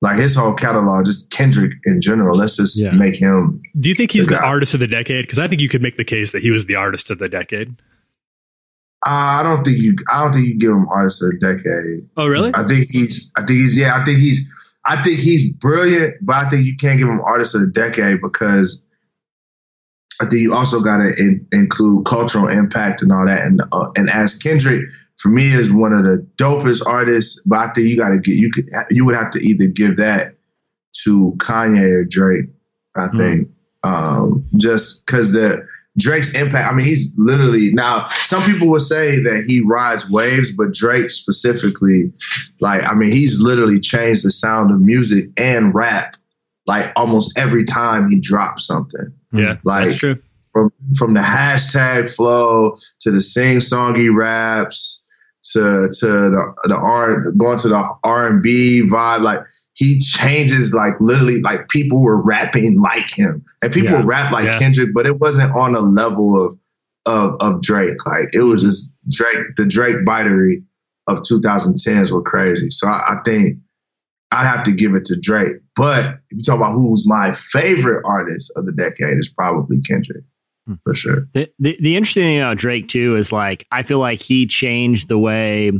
Like 0.00 0.16
his 0.16 0.36
whole 0.36 0.54
catalog, 0.54 1.06
just 1.06 1.30
Kendrick 1.32 1.72
in 1.84 2.00
general. 2.00 2.36
Let's 2.38 2.56
just 2.56 2.80
Yeah. 2.80 2.92
make 2.96 3.16
him 3.16 3.60
Do 3.78 3.88
you 3.88 3.96
think 3.96 4.12
he's 4.12 4.26
The 4.26 4.36
the 4.36 4.40
artist 4.40 4.72
of 4.74 4.80
the 4.80 4.86
decade? 4.86 5.24
Because 5.24 5.40
I 5.40 5.48
think 5.48 5.60
you 5.60 5.68
could 5.68 5.82
make 5.82 5.96
the 5.96 6.04
case 6.04 6.30
that 6.30 6.40
he 6.42 6.52
was 6.52 6.66
the 6.66 6.76
artist 6.76 7.10
of 7.10 7.18
the 7.18 7.28
decade. 7.28 7.74
Uh, 9.06 9.10
I 9.10 9.42
don't 9.42 9.64
think 9.64 9.78
you. 9.78 9.94
I 10.10 10.22
don't 10.22 10.32
think 10.32 10.46
you 10.46 10.58
give 10.58 10.70
him 10.70 10.86
artist 10.88 11.22
of 11.22 11.30
the 11.30 11.38
decade. 11.38 12.10
Oh, 12.16 12.26
really? 12.28 12.50
I 12.54 12.62
think 12.64 12.80
he's. 12.90 13.30
I 13.36 13.40
think 13.40 13.58
he's. 13.58 13.78
Yeah, 13.80 13.96
I 13.96 14.04
think 14.04 14.18
he's. 14.18 14.48
I 14.86 15.02
think 15.02 15.18
he's 15.18 15.50
brilliant, 15.52 16.14
but 16.22 16.36
I 16.36 16.48
think 16.48 16.64
you 16.64 16.74
can't 16.80 16.98
give 16.98 17.08
him 17.08 17.20
artist 17.26 17.54
of 17.54 17.60
the 17.60 17.68
decade 17.68 18.20
because 18.22 18.82
I 20.20 20.24
think 20.26 20.42
you 20.42 20.54
also 20.54 20.80
got 20.80 20.98
to 20.98 21.12
in, 21.18 21.46
include 21.52 22.06
cultural 22.06 22.48
impact 22.48 23.02
and 23.02 23.12
all 23.12 23.26
that. 23.26 23.44
And 23.46 23.60
uh, 23.72 23.90
and 23.96 24.10
as 24.10 24.34
Kendrick, 24.38 24.82
for 25.18 25.28
me, 25.30 25.52
is 25.52 25.72
one 25.72 25.92
of 25.92 26.04
the 26.04 26.26
dopest 26.36 26.86
artists. 26.86 27.42
But 27.46 27.58
I 27.58 27.72
think 27.72 27.88
you 27.88 27.96
got 27.96 28.10
to 28.10 28.18
get. 28.20 28.34
You 28.36 28.50
could. 28.52 28.66
You 28.90 29.04
would 29.04 29.16
have 29.16 29.30
to 29.32 29.40
either 29.40 29.66
give 29.72 29.96
that 29.96 30.34
to 31.04 31.32
Kanye 31.38 31.92
or 31.92 32.04
Drake. 32.04 32.46
I 32.96 33.06
think 33.16 33.48
um, 33.84 34.44
just 34.56 35.06
because 35.06 35.32
the 35.32 35.66
Drake's 35.98 36.40
impact. 36.40 36.70
I 36.72 36.74
mean, 36.74 36.86
he's 36.86 37.12
literally 37.16 37.70
now. 37.72 38.06
Some 38.08 38.42
people 38.44 38.68
would 38.68 38.82
say 38.82 39.22
that 39.22 39.44
he 39.46 39.60
rides 39.62 40.08
waves, 40.10 40.54
but 40.56 40.72
Drake 40.72 41.10
specifically, 41.10 42.12
like, 42.60 42.88
I 42.88 42.94
mean, 42.94 43.10
he's 43.10 43.40
literally 43.40 43.80
changed 43.80 44.24
the 44.24 44.30
sound 44.30 44.70
of 44.70 44.80
music 44.80 45.28
and 45.40 45.74
rap, 45.74 46.16
like 46.66 46.92
almost 46.96 47.36
every 47.38 47.64
time 47.64 48.10
he 48.10 48.18
drops 48.20 48.66
something. 48.66 49.12
yeah, 49.32 49.56
Like 49.64 49.86
that's 49.86 49.96
true. 49.98 50.18
from 50.52 50.72
from 50.96 51.14
the 51.14 51.20
hashtag 51.20 52.14
flow 52.14 52.76
to 53.00 53.10
the 53.10 53.20
sing 53.20 53.58
songy 53.58 54.08
raps 54.14 55.04
to 55.52 55.88
to 56.00 56.06
the 56.06 56.54
the 56.64 56.76
R 56.76 57.30
going 57.32 57.58
to 57.58 57.68
the 57.68 57.90
R 58.04 58.26
and 58.26 58.42
B 58.42 58.82
vibe, 58.90 59.20
like. 59.22 59.40
He 59.74 60.00
changes 60.00 60.74
like 60.74 60.94
literally 60.98 61.40
like 61.40 61.68
people 61.68 62.00
were 62.02 62.20
rapping 62.20 62.80
like 62.80 63.08
him 63.16 63.44
and 63.62 63.72
people 63.72 63.92
Yeah. 63.92 64.02
rap 64.04 64.32
like 64.32 64.46
Yeah. 64.46 64.58
Kendrick, 64.58 64.88
but 64.92 65.06
it 65.06 65.20
wasn't 65.20 65.54
on 65.54 65.76
a 65.76 65.78
level 65.78 66.34
of 66.44 66.58
of 67.06 67.36
of 67.38 67.62
Drake. 67.62 67.94
Like 68.04 68.26
it 68.32 68.42
was 68.42 68.64
just 68.64 68.90
Drake, 69.08 69.54
the 69.56 69.64
Drake 69.64 69.98
bitery 70.04 70.64
of 71.06 71.18
2010s 71.22 72.10
were 72.10 72.22
crazy. 72.22 72.70
So 72.70 72.88
I, 72.88 73.02
I 73.10 73.16
think 73.24 73.58
I'd 74.32 74.48
have 74.48 74.64
to 74.64 74.72
give 74.72 74.94
it 74.94 75.04
to 75.04 75.20
Drake. 75.20 75.58
But 75.76 76.06
if 76.30 76.38
you 76.38 76.40
talk 76.40 76.56
about 76.56 76.72
who's 76.74 77.06
my 77.06 77.30
favorite 77.30 78.02
artist 78.04 78.52
of 78.56 78.66
the 78.66 78.72
decade, 78.72 79.16
it's 79.16 79.28
probably 79.32 79.78
Kendrick 79.82 80.24
Mm. 80.68 80.78
for 80.84 80.94
sure. 80.94 81.28
The, 81.32 81.50
the 81.58 81.76
the 81.80 81.96
interesting 81.96 82.24
thing 82.24 82.40
about 82.40 82.58
Drake 82.58 82.88
too 82.88 83.16
is 83.16 83.32
like 83.32 83.66
I 83.72 83.82
feel 83.82 83.98
like 83.98 84.20
he 84.20 84.46
changed 84.46 85.08
the 85.08 85.18
way 85.18 85.72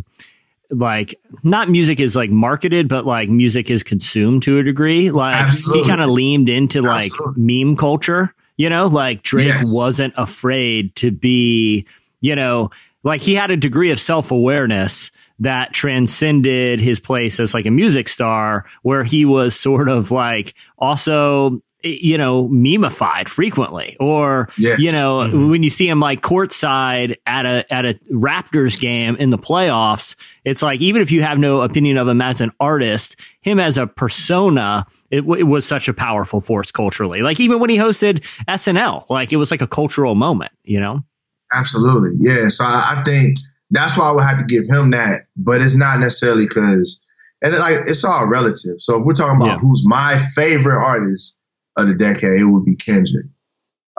like 0.70 1.18
not 1.42 1.70
music 1.70 1.98
is 2.00 2.14
like 2.14 2.30
marketed, 2.30 2.88
but 2.88 3.06
like 3.06 3.28
music 3.28 3.70
is 3.70 3.82
consumed 3.82 4.42
to 4.44 4.58
a 4.58 4.62
degree. 4.62 5.10
Like 5.10 5.34
Absolutely. 5.34 5.82
he 5.82 5.88
kind 5.88 6.00
of 6.02 6.10
leaned 6.10 6.48
into 6.48 6.82
like 6.82 7.06
Absolutely. 7.06 7.64
meme 7.64 7.76
culture 7.76 8.34
You 8.56 8.68
know, 8.68 8.86
like 8.86 9.22
Drake 9.22 9.46
Yes. 9.46 9.72
wasn't 9.74 10.12
afraid 10.16 10.94
to 10.96 11.10
be, 11.10 11.86
you 12.20 12.34
know, 12.36 12.70
like 13.04 13.20
he 13.20 13.34
had 13.34 13.50
a 13.50 13.56
degree 13.56 13.90
of 13.90 14.00
self 14.00 14.30
awareness 14.30 15.10
that 15.38 15.72
transcended 15.72 16.80
his 16.80 16.98
place 16.98 17.38
as 17.38 17.54
like 17.54 17.64
a 17.64 17.70
music 17.70 18.08
star, 18.08 18.64
where 18.82 19.04
he 19.04 19.24
was 19.24 19.54
sort 19.54 19.88
of 19.88 20.10
like 20.10 20.52
also, 20.78 21.62
Eh, 21.84 21.96
you 22.00 22.18
know, 22.18 22.48
memeified 22.48 23.28
frequently, 23.28 23.96
or 24.00 24.48
Yes. 24.58 24.80
you 24.80 24.90
know, 24.90 25.18
mm-hmm. 25.18 25.48
when 25.50 25.62
you 25.62 25.70
see 25.70 25.88
him 25.88 26.00
like 26.00 26.22
courtside 26.22 27.16
at 27.24 27.46
a 27.46 27.72
at 27.72 27.86
a 27.86 27.94
Raptors 28.12 28.80
game 28.80 29.14
in 29.16 29.30
the 29.30 29.38
playoffs, 29.38 30.16
it's 30.44 30.60
like 30.60 30.80
even 30.80 31.02
if 31.02 31.12
you 31.12 31.22
have 31.22 31.38
no 31.38 31.60
opinion 31.60 31.96
of 31.96 32.08
him 32.08 32.20
as 32.20 32.40
an 32.40 32.50
artist, 32.58 33.14
him 33.42 33.60
as 33.60 33.78
a 33.78 33.86
persona, 33.86 34.86
it, 35.12 35.20
w- 35.20 35.38
it 35.40 35.44
was 35.44 35.64
such 35.64 35.86
a 35.88 35.94
powerful 35.94 36.40
force 36.40 36.72
culturally. 36.72 37.22
Like 37.22 37.38
even 37.38 37.60
when 37.60 37.70
he 37.70 37.76
hosted 37.76 38.24
SNL, 38.48 39.04
like 39.08 39.32
it 39.32 39.36
was 39.36 39.50
like 39.52 39.62
a 39.62 39.68
cultural 39.68 40.16
moment, 40.16 40.50
you 40.64 40.80
know. 40.80 41.04
Absolutely. 41.54 42.10
Yeah. 42.18 42.48
So 42.48 42.64
I, 42.64 42.96
I 42.98 43.02
think 43.04 43.36
that's 43.70 43.96
why 43.96 44.08
I 44.08 44.12
would 44.12 44.24
have 44.24 44.38
to 44.38 44.44
give 44.44 44.64
him 44.68 44.90
that, 44.90 45.26
but 45.36 45.62
it's 45.62 45.76
not 45.76 46.00
necessarily 46.00 46.46
because, 46.46 47.00
and 47.40 47.54
it, 47.54 47.58
like 47.60 47.76
it's 47.86 48.04
all 48.04 48.28
relative. 48.28 48.80
So 48.80 48.98
if 48.98 49.04
we're 49.04 49.12
talking 49.12 49.36
about 49.36 49.46
Yeah. 49.46 49.58
who's 49.58 49.86
my 49.86 50.18
favorite 50.34 50.76
artist 50.78 51.36
of 51.78 51.88
the 51.88 51.94
decade, 51.94 52.40
it 52.40 52.44
would 52.44 52.64
be 52.64 52.76
Kendrick 52.76 53.26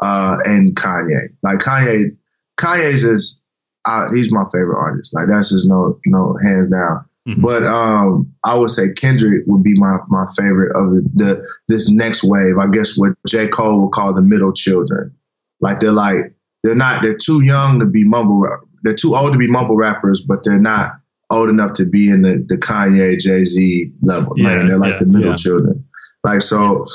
uh, 0.01 0.38
and 0.45 0.75
Kanye. 0.75 1.27
Like 1.43 1.59
Kanye, 1.59 2.15
Kanye's 2.59 3.01
just 3.01 3.41
uh, 3.86 4.07
he's 4.13 4.32
my 4.32 4.43
favorite 4.51 4.80
artist. 4.80 5.13
Like 5.13 5.27
that's 5.30 5.49
just 5.49 5.67
no 5.67 5.99
no 6.05 6.38
hands 6.43 6.67
down. 6.67 7.05
Mhm. 7.27 7.41
But 7.41 7.65
um, 7.65 8.34
I 8.43 8.55
would 8.55 8.71
say 8.71 8.91
Kendrick 8.93 9.43
would 9.47 9.63
be 9.63 9.73
my 9.75 9.97
my 10.07 10.25
favorite 10.38 10.75
of 10.75 10.91
the, 10.91 11.09
the 11.15 11.47
this 11.67 11.89
next 11.89 12.23
wave. 12.23 12.57
I 12.59 12.67
guess 12.67 12.97
what 12.97 13.13
J 13.27 13.47
Cole 13.47 13.82
would 13.82 13.91
call 13.91 14.13
the 14.13 14.21
middle 14.21 14.53
children. 14.53 15.15
Like 15.61 15.80
they're 15.80 15.91
like 15.91 16.34
they're 16.63 16.75
not 16.75 17.03
they're 17.03 17.17
too 17.17 17.43
young 17.43 17.80
to 17.80 17.86
be 17.86 18.03
mumble 18.03 18.45
they're 18.84 18.93
too 18.93 19.15
old 19.15 19.34
to 19.34 19.38
be 19.38 19.47
mumble 19.47 19.75
rappers, 19.75 20.21
but 20.25 20.43
they're 20.43 20.59
not 20.59 20.93
old 21.30 21.49
enough 21.49 21.73
to 21.73 21.86
be 21.86 22.09
in 22.09 22.21
the, 22.21 22.45
the 22.47 22.57
Kanye 22.57 23.19
Jay 23.19 23.43
Z 23.43 23.93
level. 24.01 24.34
Yeah, 24.36 24.55
man, 24.55 24.67
they're 24.67 24.77
like 24.77 24.93
yeah, 24.93 24.99
the 24.99 25.05
middle 25.05 25.30
yeah. 25.32 25.36
children. 25.36 25.86
Like 26.23 26.41
so, 26.41 26.86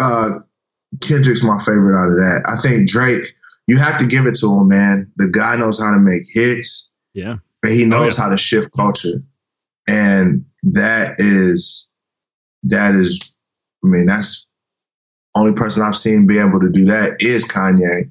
uh, 0.00 0.30
Kendrick's 1.00 1.42
my 1.42 1.58
favorite 1.58 1.98
out 1.98 2.10
of 2.10 2.16
that. 2.20 2.42
I 2.46 2.60
think 2.60 2.88
Drake. 2.88 3.34
You 3.66 3.78
have 3.78 3.98
to 3.98 4.06
give 4.06 4.26
it 4.26 4.34
to 4.40 4.52
him, 4.52 4.68
man. 4.68 5.10
The 5.16 5.28
guy 5.28 5.56
knows 5.56 5.80
how 5.80 5.90
to 5.90 5.98
make 5.98 6.24
hits. 6.28 6.90
Yeah. 7.14 7.36
and 7.62 7.72
he 7.72 7.86
knows 7.86 8.18
yeah. 8.18 8.24
how 8.24 8.30
to 8.30 8.36
shift 8.36 8.76
culture, 8.76 9.22
and 9.88 10.44
that 10.64 11.14
is 11.18 11.88
that 12.64 12.94
is. 12.94 13.34
I 13.82 13.86
mean, 13.88 14.06
that's 14.06 14.48
only 15.34 15.52
person 15.52 15.82
I've 15.82 15.96
seen 15.96 16.26
be 16.26 16.38
able 16.38 16.60
to 16.60 16.70
do 16.70 16.84
that 16.86 17.20
is 17.20 17.44
Kanye 17.46 18.08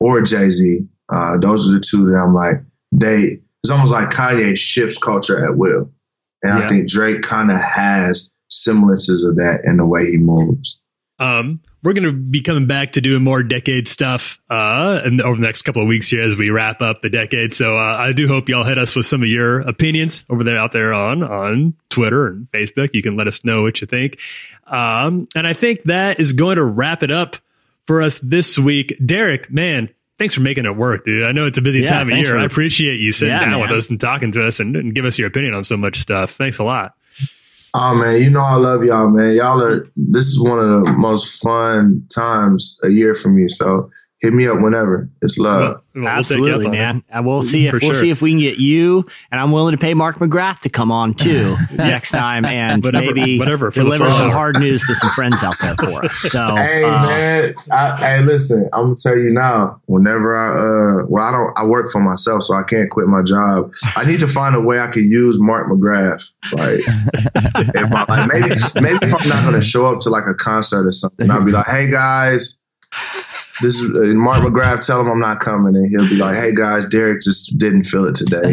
or 0.00 0.20
Jay 0.22 0.50
Z. 0.50 0.86
Uh, 1.12 1.38
those 1.38 1.68
are 1.68 1.72
the 1.72 1.80
two 1.80 2.04
that 2.06 2.16
I'm 2.16 2.34
like 2.34 2.56
they. 2.92 3.38
It's 3.62 3.70
almost 3.70 3.92
like 3.92 4.10
Kanye 4.10 4.56
shifts 4.56 4.98
culture 4.98 5.44
at 5.44 5.56
will, 5.56 5.90
and 6.42 6.58
Yeah. 6.58 6.64
I 6.64 6.68
think 6.68 6.88
Drake 6.88 7.22
kind 7.22 7.50
of 7.50 7.60
has 7.60 8.32
semblances 8.48 9.24
of 9.24 9.36
that 9.36 9.62
in 9.64 9.76
the 9.76 9.86
way 9.86 10.04
he 10.04 10.18
moves. 10.18 10.78
Um, 11.18 11.56
we're 11.82 11.92
going 11.94 12.08
to 12.08 12.12
be 12.12 12.42
coming 12.42 12.66
back 12.66 12.92
to 12.92 13.00
doing 13.00 13.22
more 13.22 13.42
decade 13.42 13.88
stuff 13.88 14.40
uh, 14.50 15.00
and 15.04 15.20
over 15.22 15.36
the 15.36 15.42
next 15.42 15.62
couple 15.62 15.80
of 15.80 15.88
weeks 15.88 16.08
here 16.08 16.20
as 16.20 16.36
we 16.36 16.50
wrap 16.50 16.82
up 16.82 17.00
the 17.00 17.08
decade. 17.08 17.54
So 17.54 17.78
uh, 17.78 17.96
I 17.98 18.12
do 18.12 18.26
hope 18.28 18.48
y'all 18.48 18.64
hit 18.64 18.76
us 18.76 18.94
with 18.96 19.06
some 19.06 19.22
of 19.22 19.28
your 19.28 19.60
opinions 19.60 20.26
over 20.28 20.44
there 20.44 20.58
out 20.58 20.72
there 20.72 20.92
on 20.92 21.22
on 21.22 21.74
Twitter 21.88 22.26
and 22.26 22.50
Facebook. 22.50 22.90
You 22.92 23.02
can 23.02 23.16
let 23.16 23.28
us 23.28 23.44
know 23.44 23.62
what 23.62 23.80
you 23.80 23.86
think. 23.86 24.18
Um, 24.66 25.28
and 25.34 25.46
I 25.46 25.52
think 25.52 25.84
that 25.84 26.18
is 26.20 26.32
going 26.32 26.56
to 26.56 26.64
wrap 26.64 27.02
it 27.02 27.10
up 27.10 27.36
for 27.86 28.02
us 28.02 28.18
this 28.18 28.58
week. 28.58 28.94
Derek, 29.04 29.50
man. 29.50 29.88
Thanks 30.18 30.34
for 30.34 30.40
making 30.40 30.64
it 30.64 30.74
work, 30.74 31.04
dude. 31.04 31.22
I 31.24 31.32
know 31.32 31.46
it's 31.46 31.58
a 31.58 31.62
busy 31.62 31.80
Yeah, 31.80 31.86
time 31.86 32.10
of 32.10 32.16
year. 32.16 32.26
for- 32.32 32.38
I 32.38 32.44
appreciate 32.46 32.98
you 32.98 33.12
sitting 33.12 33.34
Yeah, 33.34 33.48
down 33.48 33.60
with 33.60 33.70
us 33.70 33.90
and 33.90 34.00
talking 34.00 34.32
to 34.32 34.44
us 34.46 34.60
and, 34.60 34.74
and 34.74 34.94
give 34.94 35.04
us 35.04 35.18
your 35.18 35.28
opinion 35.28 35.54
on 35.54 35.62
so 35.62 35.76
much 35.76 35.98
stuff. 35.98 36.30
Thanks 36.30 36.58
a 36.58 36.64
lot. 36.64 36.94
Oh 37.78 37.94
man, 37.94 38.22
you 38.22 38.30
know 38.30 38.40
I 38.40 38.54
love 38.54 38.84
y'all, 38.84 39.10
man. 39.10 39.36
Y'all 39.36 39.62
are. 39.62 39.86
This 39.96 40.28
is 40.28 40.40
one 40.40 40.58
of 40.58 40.86
the 40.86 40.94
most 40.94 41.42
fun 41.42 42.06
times 42.08 42.80
a 42.82 42.88
year 42.88 43.14
for 43.14 43.28
me. 43.28 43.48
So 43.48 43.90
hit 44.26 44.34
me 44.34 44.46
up 44.48 44.60
whenever. 44.60 45.08
It's 45.22 45.38
love. 45.38 45.60
Well, 45.60 45.82
we'll 45.94 46.04
take 46.04 46.04
you 46.04 46.08
Absolutely, 46.08 46.66
on 46.66 46.74
it. 46.74 46.76
man. 46.76 47.04
And 47.10 47.24
we'll 47.26 47.42
see 47.42 47.66
if 47.66 47.70
For 47.70 47.78
we'll 47.80 47.92
sure. 47.92 48.00
see 48.00 48.10
if 48.10 48.20
we 48.20 48.30
can 48.32 48.40
get 48.40 48.58
you. 48.58 49.04
And 49.30 49.40
I'm 49.40 49.52
willing 49.52 49.72
to 49.72 49.78
pay 49.78 49.94
Mark 49.94 50.16
McGrath 50.16 50.60
to 50.60 50.68
come 50.68 50.90
on 50.90 51.14
too 51.14 51.54
next 51.76 52.10
time 52.10 52.44
and 52.44 52.84
Whatever- 52.84 53.06
maybe 53.14 53.38
whatever 53.38 53.70
deliver 53.70 54.10
some 54.10 54.30
hard 54.30 54.58
news 54.58 54.84
to 54.88 54.94
some 54.96 55.10
friends 55.10 55.42
out 55.44 55.54
there 55.60 55.74
for 55.76 56.04
us. 56.04 56.16
So, 56.16 56.44
Hey 56.56 56.82
uh, 56.84 57.06
man, 57.06 57.54
I, 57.70 57.96
hey 57.96 58.22
listen, 58.24 58.68
I'm 58.72 58.84
gonna 58.86 58.94
tell 58.96 59.16
you 59.16 59.30
now. 59.32 59.80
Whenever 59.86 60.36
I 60.36 60.48
uh, 61.02 61.06
well, 61.08 61.24
I 61.24 61.30
don't. 61.30 61.56
I 61.58 61.64
work 61.64 61.90
for 61.92 62.00
myself, 62.00 62.42
so 62.42 62.54
I 62.54 62.64
can't 62.64 62.90
quit 62.90 63.06
my 63.06 63.22
job. 63.22 63.70
I 63.94 64.04
need 64.04 64.20
to 64.20 64.26
find 64.26 64.54
a 64.56 64.60
way 64.60 64.80
I 64.80 64.88
can 64.88 65.08
use 65.08 65.38
Mark 65.40 65.68
McGrath. 65.68 66.32
Like, 66.52 66.80
if 67.74 67.92
I, 67.92 68.04
like 68.08 68.30
maybe 68.32 68.54
maybe 68.80 68.98
if 69.06 69.22
I'm 69.22 69.28
not 69.28 69.44
gonna 69.44 69.60
show 69.62 69.86
up 69.86 70.00
to 70.00 70.10
like 70.10 70.24
a 70.28 70.34
concert 70.34 70.86
or 70.86 70.92
something, 70.92 71.30
I'll 71.30 71.44
be 71.44 71.52
like, 71.52 71.66
hey 71.66 71.88
guys. 71.90 72.58
This 73.62 73.80
is 73.80 73.90
uh, 73.90 74.14
Mark 74.14 74.38
McGrath. 74.38 74.86
Tell 74.86 75.00
him 75.00 75.08
I'm 75.08 75.18
not 75.20 75.40
coming, 75.40 75.74
and 75.74 75.86
he'll 75.86 76.08
be 76.08 76.16
like, 76.16 76.36
"Hey 76.36 76.52
guys, 76.54 76.86
Derek 76.86 77.22
just 77.22 77.56
didn't 77.58 77.84
feel 77.84 78.04
it 78.06 78.14
today." 78.14 78.42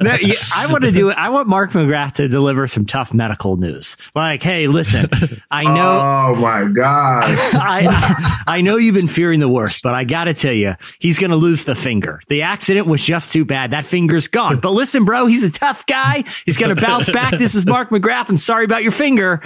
no, 0.00 0.14
yeah, 0.20 0.34
I 0.54 0.68
want 0.70 0.84
to 0.84 0.92
do 0.92 1.10
it. 1.10 1.18
I 1.18 1.30
want 1.30 1.48
Mark 1.48 1.72
McGrath 1.72 2.14
to 2.14 2.28
deliver 2.28 2.66
some 2.68 2.86
tough 2.86 3.12
medical 3.12 3.56
news. 3.56 3.96
Like, 4.14 4.42
hey, 4.42 4.68
listen, 4.68 5.08
I 5.50 5.64
know. 5.64 5.92
Oh 6.22 6.34
my 6.36 6.64
god! 6.64 7.24
I 7.54 8.42
I 8.46 8.60
know 8.60 8.76
you've 8.76 8.94
been 8.94 9.08
fearing 9.08 9.40
the 9.40 9.48
worst, 9.48 9.82
but 9.82 9.94
I 9.94 10.04
got 10.04 10.24
to 10.24 10.34
tell 10.34 10.52
you, 10.52 10.74
he's 10.98 11.18
going 11.18 11.30
to 11.30 11.36
lose 11.36 11.64
the 11.64 11.74
finger. 11.74 12.20
The 12.28 12.42
accident 12.42 12.86
was 12.86 13.04
just 13.04 13.32
too 13.32 13.44
bad. 13.44 13.70
That 13.72 13.84
finger's 13.84 14.28
gone. 14.28 14.60
But 14.60 14.70
listen, 14.70 15.04
bro, 15.04 15.26
he's 15.26 15.42
a 15.42 15.50
tough 15.50 15.86
guy. 15.86 16.24
He's 16.44 16.56
going 16.56 16.74
to 16.74 16.80
bounce 16.80 17.10
back. 17.10 17.38
This 17.38 17.54
is 17.54 17.66
Mark 17.66 17.90
McGrath. 17.90 18.28
I'm 18.28 18.36
sorry 18.36 18.64
about 18.64 18.82
your 18.82 18.92
finger. 18.92 19.40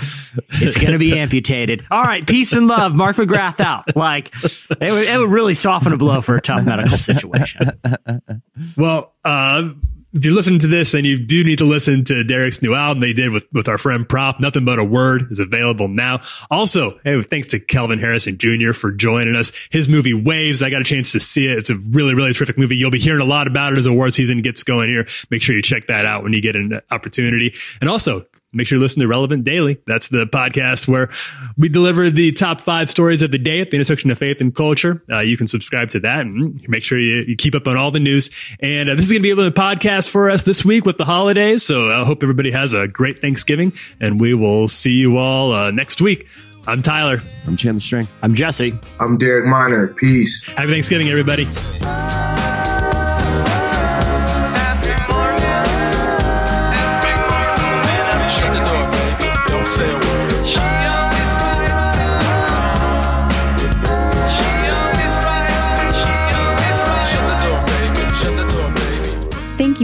It's 0.51 0.77
going 0.77 0.93
to 0.93 0.99
be 0.99 1.19
amputated. 1.19 1.85
All 1.91 2.03
right, 2.03 2.27
peace 2.27 2.53
and 2.53 2.66
love. 2.67 2.95
Mark 2.95 3.17
McGrath 3.17 3.61
out. 3.61 3.97
Like 3.97 4.33
it 4.43 4.71
would, 4.71 5.09
it 5.09 5.19
would 5.19 5.31
really 5.31 5.55
soften 5.55 5.93
a 5.93 5.97
blow 5.97 6.21
for 6.21 6.37
a 6.37 6.41
tough 6.41 6.65
medical 6.65 6.99
situation. 6.99 7.71
Well, 8.77 9.15
uh, 9.25 9.71
if 10.17 10.25
you 10.25 10.35
listen 10.35 10.59
to 10.61 10.67
this, 10.67 10.93
then 10.93 11.05
you 11.05 11.19
do 11.19 11.45
need 11.45 11.59
to 11.59 11.67
listen 11.67 12.03
to 12.05 12.25
Derek's 12.25 12.63
new 12.63 12.75
album 12.75 13.01
they 13.01 13.13
did 13.13 13.33
with, 13.33 13.45
with 13.53 13.69
our 13.69 13.77
friend 13.77 14.09
Prop. 14.09 14.41
Nothing 14.41 14.65
but 14.65 14.79
a 14.79 14.85
word 14.85 15.31
is 15.31 15.41
available 15.41 15.89
now. 15.89 16.23
Also, 16.51 16.99
hey, 17.05 17.21
thanks 17.23 17.49
to 17.49 17.61
Kelvin 17.61 17.99
Harrison 17.99 18.39
Jr. 18.39 18.73
for 18.73 18.93
joining 18.93 19.37
us. 19.37 19.53
His 19.71 19.91
movie 19.91 20.15
Waves, 20.15 20.63
I 20.63 20.71
got 20.71 20.81
a 20.81 20.85
chance 20.85 21.13
to 21.13 21.21
see 21.21 21.47
it. 21.47 21.59
It's 21.59 21.71
a 21.71 21.77
really, 21.91 22.15
really 22.15 22.33
terrific 22.33 22.57
movie. 22.57 22.77
You'll 22.77 22.91
be 22.91 22.99
hearing 22.99 23.21
a 23.21 23.27
lot 23.27 23.47
about 23.47 23.75
it 23.75 23.79
as 23.79 23.87
award 23.87 24.15
season 24.15 24.41
gets 24.41 24.65
going 24.65 24.89
here. 24.89 25.07
Make 25.31 25.43
sure 25.43 25.55
you 25.55 25.63
check 25.63 25.89
that 25.89 26.07
out 26.07 26.23
when 26.23 26.33
you 26.33 26.41
get 26.41 26.57
an 26.57 26.81
opportunity. 26.91 27.55
And 27.83 27.91
also, 27.91 28.25
make 28.53 28.67
sure 28.67 28.79
you 28.79 28.83
listen 28.83 29.01
to 29.01 29.09
Relevant 29.09 29.45
Daily. 29.45 29.79
That's 29.87 30.09
the 30.09 30.27
podcast 30.27 30.89
where 30.89 31.11
we 31.57 31.69
deliver 31.69 32.11
the 32.11 32.33
top 32.33 32.61
five 32.61 32.89
stories 32.91 33.23
of 33.23 33.31
the 33.31 33.39
day 33.39 33.61
at 33.61 33.71
the 33.71 33.77
intersection 33.77 34.11
of 34.11 34.19
faith 34.19 34.41
and 34.41 34.55
culture. 34.55 35.03
Uh, 35.11 35.21
you 35.21 35.37
can 35.37 35.47
subscribe 35.47 35.91
to 35.91 36.01
that 36.01 36.21
and 36.21 36.67
make 36.69 36.83
sure 36.83 36.99
you, 36.99 37.25
you 37.27 37.37
keep 37.37 37.55
up 37.55 37.67
on 37.67 37.77
all 37.77 37.91
the 37.91 38.01
news. 38.01 38.31
And 38.61 38.89
uh, 38.89 38.95
this 38.95 39.05
is 39.05 39.13
going 39.13 39.21
to 39.21 39.27
be 39.27 39.31
a 39.31 39.37
little 39.37 39.53
podcast 39.53 40.11
for 40.11 40.31
us 40.31 40.43
this 40.43 40.65
week 40.65 40.85
with 40.85 40.97
the 40.97 41.05
holidays. 41.05 41.63
So 41.63 41.91
I 41.91 42.05
hope 42.05 42.23
everybody 42.23 42.51
has 42.51 42.75
a 42.75 42.89
great 42.89 43.21
Thanksgiving 43.21 43.73
and 44.01 44.21
we 44.21 44.35
will 44.35 44.69
see 44.69 44.93
you 44.93 45.19
all 45.19 45.53
uh, 45.53 45.71
next 45.71 46.01
week. 46.01 46.27
I'm 46.67 46.83
Tyler. 46.83 47.23
I'm 47.47 47.57
Chandler 47.57 47.81
Strange. 47.81 48.09
I'm 48.23 48.35
Jesse. 48.35 48.77
I'm 48.99 49.19
Derek 49.19 49.47
Minor. 49.47 49.89
Peace. 49.89 50.45
Happy 50.45 50.73
Thanksgiving, 50.73 51.09
everybody. 51.09 51.47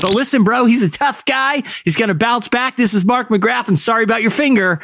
But 0.00 0.12
listen, 0.12 0.44
bro, 0.44 0.66
he's 0.66 0.82
a 0.82 0.90
tough 0.90 1.24
guy. 1.24 1.62
He's 1.84 1.96
going 1.96 2.08
to 2.08 2.14
bounce 2.14 2.48
back. 2.48 2.76
This 2.76 2.94
is 2.94 3.04
Mark 3.04 3.28
McGrath. 3.28 3.68
I'm 3.68 3.76
sorry 3.76 4.04
about 4.04 4.22
your 4.22 4.30
finger. 4.30 4.80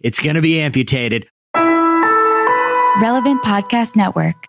It's 0.00 0.20
going 0.20 0.36
to 0.36 0.42
be 0.42 0.60
amputated. 0.60 1.28
Relevant 3.00 3.42
Podcast 3.42 3.96
Network. 3.96 4.46